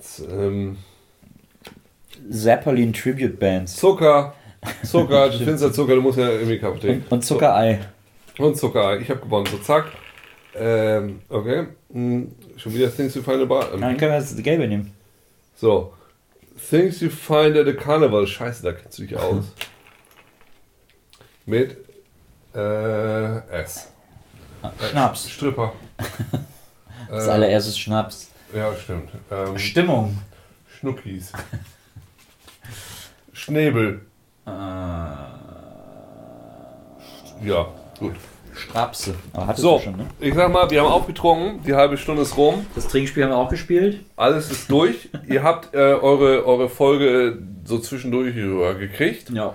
Z, 0.00 0.26
ähm, 0.30 0.78
Zeppelin 2.30 2.92
Tribute 2.92 3.38
Bands. 3.38 3.76
Zucker. 3.76 4.34
Zucker, 4.84 5.28
du 5.30 5.38
findest 5.38 5.64
ja 5.64 5.72
Zucker, 5.72 5.94
du 5.96 6.00
musst 6.02 6.18
ja 6.18 6.28
irgendwie 6.30 6.58
Kaffee 6.58 6.78
trinken. 6.80 7.04
Und, 7.04 7.12
und 7.12 7.24
Zuckerei. 7.24 7.80
Und 8.38 8.56
Zucker, 8.56 8.98
ich 9.00 9.10
habe 9.10 9.20
gewonnen, 9.20 9.46
so 9.50 9.58
zack. 9.58 9.86
Ähm, 10.54 11.20
okay. 11.28 11.66
Hm, 11.92 12.32
schon 12.56 12.74
wieder 12.74 12.94
Things 12.94 13.14
you 13.14 13.22
find 13.22 13.36
in 13.36 13.42
a 13.42 13.46
bar. 13.46 13.72
Ähm, 13.74 13.80
Dann 13.80 13.96
können 13.96 14.12
wir 14.12 14.18
das 14.18 14.34
Gelbe 14.36 14.66
nehmen. 14.66 14.92
So. 15.56 15.92
Things 16.58 17.00
you 17.00 17.08
find 17.10 17.56
at 17.56 17.68
a 17.68 17.72
carnival. 17.72 18.26
Scheiße, 18.26 18.62
da 18.62 18.72
kennst 18.72 18.98
du 18.98 19.02
dich 19.02 19.16
aus. 19.16 19.44
Mit 21.46 21.76
äh, 22.54 23.38
S. 23.62 23.88
Schnaps. 24.90 25.30
Stripper. 25.30 25.72
Das 27.08 27.26
Äh, 27.26 27.30
allererstes 27.30 27.78
Schnaps. 27.78 28.28
Ja, 28.54 28.74
stimmt. 28.76 29.08
Ähm, 29.30 29.56
Stimmung. 29.58 30.18
Schnuckis. 30.78 31.32
Schnäbel. 33.32 34.02
Ja, 37.42 37.72
gut. 37.98 38.16
Strapse. 38.58 39.14
Aber 39.32 39.46
hattest 39.46 39.62
So, 39.62 39.78
du 39.78 39.84
schon, 39.84 39.96
ne? 39.96 40.06
ich 40.20 40.34
sag 40.34 40.52
mal, 40.52 40.70
wir 40.70 40.80
haben 40.82 40.90
aufgetrunken, 40.92 41.62
die 41.66 41.74
halbe 41.74 41.96
Stunde 41.96 42.22
ist 42.22 42.36
rum, 42.36 42.66
Das 42.74 42.88
Trinkspiel 42.88 43.24
haben 43.24 43.30
wir 43.30 43.36
auch 43.38 43.48
gespielt. 43.48 44.00
alles 44.16 44.50
ist 44.50 44.70
durch. 44.70 45.08
Ihr 45.28 45.42
habt 45.42 45.74
äh, 45.74 45.78
eure, 45.78 46.44
eure 46.46 46.68
Folge 46.68 47.38
so 47.64 47.78
zwischendurch 47.78 48.34
gekriegt. 48.34 49.30
Ja. 49.30 49.54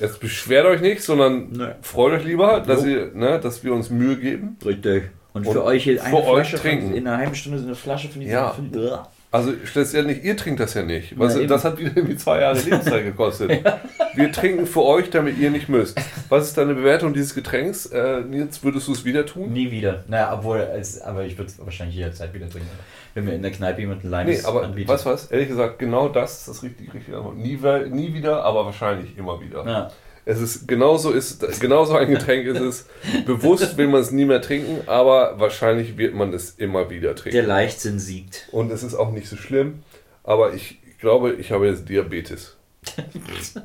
Jetzt 0.00 0.20
beschwert 0.20 0.66
euch 0.66 0.80
nicht, 0.80 1.02
sondern 1.02 1.50
Nee. 1.52 1.66
freut 1.82 2.14
euch 2.14 2.24
lieber, 2.24 2.60
dass, 2.60 2.82
Jo. 2.84 2.90
ihr, 2.90 3.10
ne, 3.14 3.38
dass 3.40 3.62
wir 3.62 3.74
uns 3.74 3.90
Mühe 3.90 4.16
geben. 4.16 4.56
Richtig. 4.64 5.10
Und, 5.34 5.46
Und 5.46 5.52
für 5.52 5.64
euch 5.64 5.84
hier 5.84 5.98
für 5.98 6.06
eine 6.06 6.16
euch 6.16 6.48
Flasche 6.48 6.56
trinken. 6.62 6.86
Von, 6.88 6.94
in 6.96 7.06
einer 7.08 7.18
halben 7.18 7.34
Stunde 7.34 7.58
so 7.58 7.66
eine 7.66 7.74
Flasche 7.74 8.08
von 8.08 8.20
diesem. 8.20 8.32
Ja. 8.34 8.50
Von, 8.50 8.70
Uah. 8.74 9.08
Also 9.34 9.52
letztendlich, 9.74 10.22
ihr 10.22 10.36
trinkt 10.36 10.60
das 10.60 10.74
ja 10.74 10.82
nicht. 10.82 11.18
Was, 11.18 11.34
Ja, 11.34 11.40
eben. 11.40 11.48
das 11.48 11.64
hat 11.64 11.76
wieder 11.78 11.90
irgendwie 11.96 12.16
zwei 12.16 12.40
Jahre 12.40 12.56
Lebenszeit 12.58 13.02
gekostet. 13.04 13.50
Wir 14.14 14.30
trinken 14.30 14.64
für 14.66 14.82
euch, 14.84 15.10
damit 15.10 15.38
ihr 15.38 15.50
nicht 15.50 15.68
müsst. 15.68 16.00
Was 16.28 16.46
ist 16.46 16.56
deine 16.56 16.74
Bewertung 16.74 17.12
dieses 17.14 17.34
Getränks? 17.34 17.86
Äh, 17.86 18.20
Nils, 18.20 18.62
würdest 18.62 18.86
du 18.86 18.92
es 18.92 19.04
wieder 19.04 19.26
tun? 19.26 19.52
Nie 19.52 19.70
wieder. 19.72 20.04
Naja, 20.06 20.32
obwohl, 20.38 20.58
es, 20.60 21.00
aber 21.02 21.24
ich 21.24 21.36
würde 21.36 21.50
es 21.50 21.58
wahrscheinlich 21.58 21.96
jederzeit 21.96 22.32
wieder 22.32 22.48
trinken. 22.48 22.68
Wenn 23.14 23.24
mir 23.24 23.34
in 23.34 23.42
der 23.42 23.50
Kneipe 23.50 23.80
jemand 23.80 24.04
ein 24.04 24.10
Nee, 24.10 24.32
Limes 24.32 24.44
aber 24.44 24.62
anbietet. 24.64 24.88
was 24.88 25.04
was? 25.04 25.26
Ehrlich 25.32 25.48
gesagt, 25.48 25.78
genau 25.80 26.08
das 26.08 26.38
ist 26.38 26.48
das 26.48 26.62
richtig, 26.62 26.94
richtige 26.94 27.16
Antwort. 27.16 27.36
Nie, 27.36 27.58
nie 27.90 28.14
wieder, 28.14 28.44
aber 28.44 28.64
wahrscheinlich 28.66 29.18
immer 29.18 29.40
wieder. 29.40 29.64
Ja. 29.66 29.90
Es 30.26 30.40
ist 30.40 30.66
genauso 30.66 31.10
ist 31.10 31.60
genauso 31.60 31.96
ein 31.96 32.08
Getränk 32.08 32.46
ist 32.46 32.60
es. 32.60 32.86
Bewusst 33.26 33.76
will 33.76 33.88
man 33.88 34.00
es 34.00 34.10
nie 34.10 34.24
mehr 34.24 34.40
trinken, 34.40 34.80
aber 34.86 35.38
wahrscheinlich 35.38 35.98
wird 35.98 36.14
man 36.14 36.32
es 36.32 36.50
immer 36.52 36.88
wieder 36.88 37.08
Der 37.08 37.16
trinken. 37.16 37.46
Leichtsinn 37.46 37.98
siegt. 37.98 38.48
Und 38.50 38.70
es 38.70 38.82
ist 38.82 38.94
auch 38.94 39.10
nicht 39.10 39.28
so 39.28 39.36
schlimm, 39.36 39.82
aber 40.22 40.54
ich 40.54 40.78
glaube, 40.98 41.34
ich 41.34 41.50
habe 41.52 41.66
jetzt 41.66 41.88
Diabetes. 41.88 42.56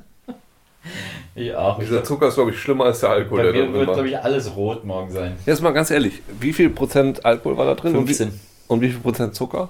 Ich 1.35 1.53
auch. 1.55 1.79
Dieser 1.79 2.03
Zucker 2.03 2.27
ist, 2.29 2.35
glaube 2.35 2.51
ich, 2.51 2.59
schlimmer 2.59 2.85
als 2.85 3.01
der 3.01 3.09
Alkohol, 3.09 3.43
Bei 3.43 3.51
der 3.51 3.65
mir 3.65 3.73
wird, 3.73 3.93
glaube 3.93 4.07
ich, 4.09 4.17
alles 4.17 4.55
rot 4.55 4.85
morgen 4.85 5.11
sein. 5.11 5.35
Jetzt 5.45 5.61
mal 5.61 5.71
ganz 5.71 5.91
ehrlich, 5.91 6.21
wie 6.39 6.53
viel 6.53 6.69
Prozent 6.69 7.23
Alkohol 7.25 7.57
war 7.57 7.65
da 7.65 7.75
drin? 7.75 7.95
Und 7.95 8.07
wie, 8.07 8.13
15. 8.13 8.39
und 8.67 8.81
wie 8.81 8.89
viel 8.89 8.99
Prozent 8.99 9.35
Zucker? 9.35 9.69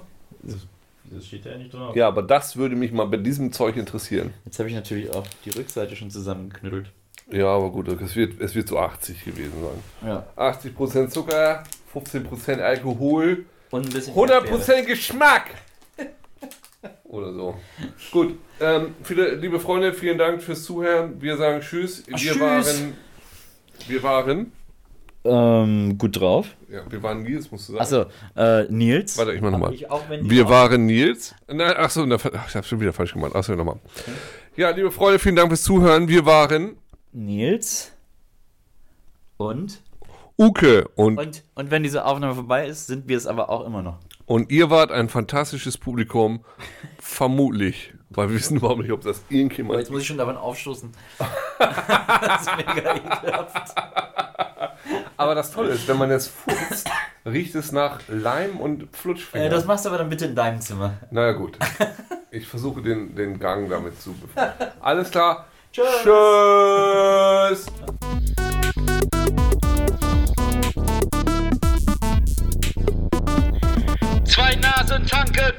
Das 1.12 1.26
steht 1.26 1.46
ja 1.46 1.58
nicht 1.58 1.74
drauf. 1.74 1.96
Ja, 1.96 2.08
aber 2.08 2.22
das 2.22 2.56
würde 2.58 2.76
mich 2.76 2.92
mal 2.92 3.06
bei 3.06 3.18
diesem 3.18 3.52
Zeug 3.52 3.78
interessieren. 3.78 4.34
Jetzt 4.46 4.60
habe 4.60 4.70
ich 4.70 4.76
natürlich 4.76 5.10
auch 5.12 5.26
die 5.46 5.50
Rückseite 5.50 5.96
schon 5.96 6.12
zusammengeknüttelt. 6.12 6.92
Ja, 7.32 7.48
aber 7.48 7.70
gut, 7.72 7.88
es 7.88 8.16
wird, 8.16 8.40
es 8.42 8.56
wird 8.56 8.68
so 8.68 8.80
80 8.80 9.24
gewesen 9.24 9.54
sein. 9.62 10.10
Ja. 10.10 10.26
80% 10.36 11.10
Zucker, 11.10 11.64
15% 11.94 12.60
Alkohol, 12.60 13.46
Und 13.72 13.86
ein 13.88 13.94
bisschen 13.94 14.16
100% 14.16 14.84
Geschmack! 14.84 15.52
Oder 17.04 17.34
so. 17.34 17.56
Gut, 18.12 18.38
ähm, 18.60 18.96
viele, 19.04 19.36
liebe 19.36 19.60
Freunde, 19.60 19.94
vielen 19.94 20.18
Dank 20.18 20.42
fürs 20.42 20.64
Zuhören. 20.64 21.22
Wir 21.22 21.38
sagen 21.38 21.62
Tschüss. 21.62 22.06
Wir 22.08 22.16
Tschüss. 22.16 22.40
waren. 22.40 22.94
Wir 23.88 24.04
waren. 24.04 24.52
Ähm, 25.26 25.98
gut 25.98 26.20
drauf. 26.20 26.48
Ja, 26.72 26.82
wir 26.90 27.04
waren 27.04 27.24
Nils, 27.24 27.52
musst 27.52 27.68
du 27.68 27.74
sagen. 27.74 27.82
Achso, 27.82 28.06
äh, 28.36 28.64
Nils. 28.72 29.18
Warte, 29.18 29.34
ich 29.34 29.42
mach 29.42 29.52
nochmal. 29.52 29.74
Ich 29.74 29.90
auch, 29.92 30.08
wenn 30.10 30.24
die 30.24 30.30
Wir 30.30 30.46
auch- 30.46 30.50
waren 30.50 30.86
Nils. 30.86 31.36
Nein, 31.48 31.76
achso, 31.76 32.04
ach, 32.10 32.48
ich 32.48 32.56
hab's 32.56 32.68
schon 32.68 32.80
wieder 32.80 32.94
falsch 32.94 33.14
gemacht. 33.14 33.36
Achso, 33.36 33.54
nochmal. 33.56 33.80
Ja, 34.56 34.70
liebe 34.70 34.92
Freunde, 34.92 35.20
vielen 35.20 35.36
Dank 35.36 35.50
fürs 35.50 35.64
Zuhören. 35.64 36.08
Wir 36.08 36.26
waren. 36.26 36.78
Nils. 37.12 37.92
Und? 39.38 39.82
Uke 40.38 40.88
und, 40.96 41.18
Und, 41.18 41.44
und 41.56 41.70
wenn 41.72 41.84
diese 41.84 42.06
Aufnahme 42.06 42.34
vorbei 42.36 42.66
ist, 42.68 42.88
sind 42.88 43.10
wir 43.10 43.18
es 43.18 43.28
aber 43.28 43.50
auch 43.50 43.66
immer 43.66 43.82
noch. 43.82 44.00
und 44.26 44.52
ihr 44.52 44.70
wart 44.70 44.90
ein 44.92 45.10
fantastisches 45.10 45.78
Publikum. 45.78 46.46
Vermutlich. 46.98 47.94
Weil 48.12 48.30
wir 48.30 48.36
wissen 48.36 48.58
überhaupt 48.58 48.82
nicht, 48.82 48.92
ob 48.92 49.02
das 49.02 49.22
irgendjemand. 49.30 49.80
Jetzt 49.80 49.92
muss 49.92 50.02
ich 50.02 50.08
schon 50.08 50.18
davon 50.18 50.36
aufstoßen. 50.36 50.92
das 51.60 52.42
ist 52.42 52.58
mega 52.58 52.96
ekelhaft. 52.96 53.76
Aber 55.16 55.36
das 55.36 55.52
Tolle 55.52 55.70
ist, 55.70 55.88
wenn 55.88 55.98
man 55.98 56.10
jetzt 56.10 56.30
furzt, 56.30 56.90
riecht 57.26 57.54
es 57.54 57.72
nach 57.72 58.00
Leim 58.08 58.58
und 58.58 58.88
Flutschfinger. 58.96 59.46
Äh, 59.46 59.50
das 59.50 59.66
machst 59.66 59.86
du 59.86 59.90
aber 59.90 60.00
dann 60.00 60.10
bitte 60.10 60.26
in 60.26 60.36
deinem 60.36 60.60
Zimmer. 60.60 60.94
naja, 61.12 61.34
gut. 61.34 61.58
Ich 62.32 62.48
versuche 62.48 62.82
den, 62.82 63.16
den 63.16 63.40
Gang 63.40 63.70
damit 63.70 64.00
zu 64.00 64.14
befreien. 64.14 64.54
Alles 64.82 65.10
klar. 65.10 65.48
Tschüss. 65.72 65.86
Tschüss. 66.04 67.66
Zwei 74.26 74.56
Nasen 74.56 75.06
tanken. 75.08 75.54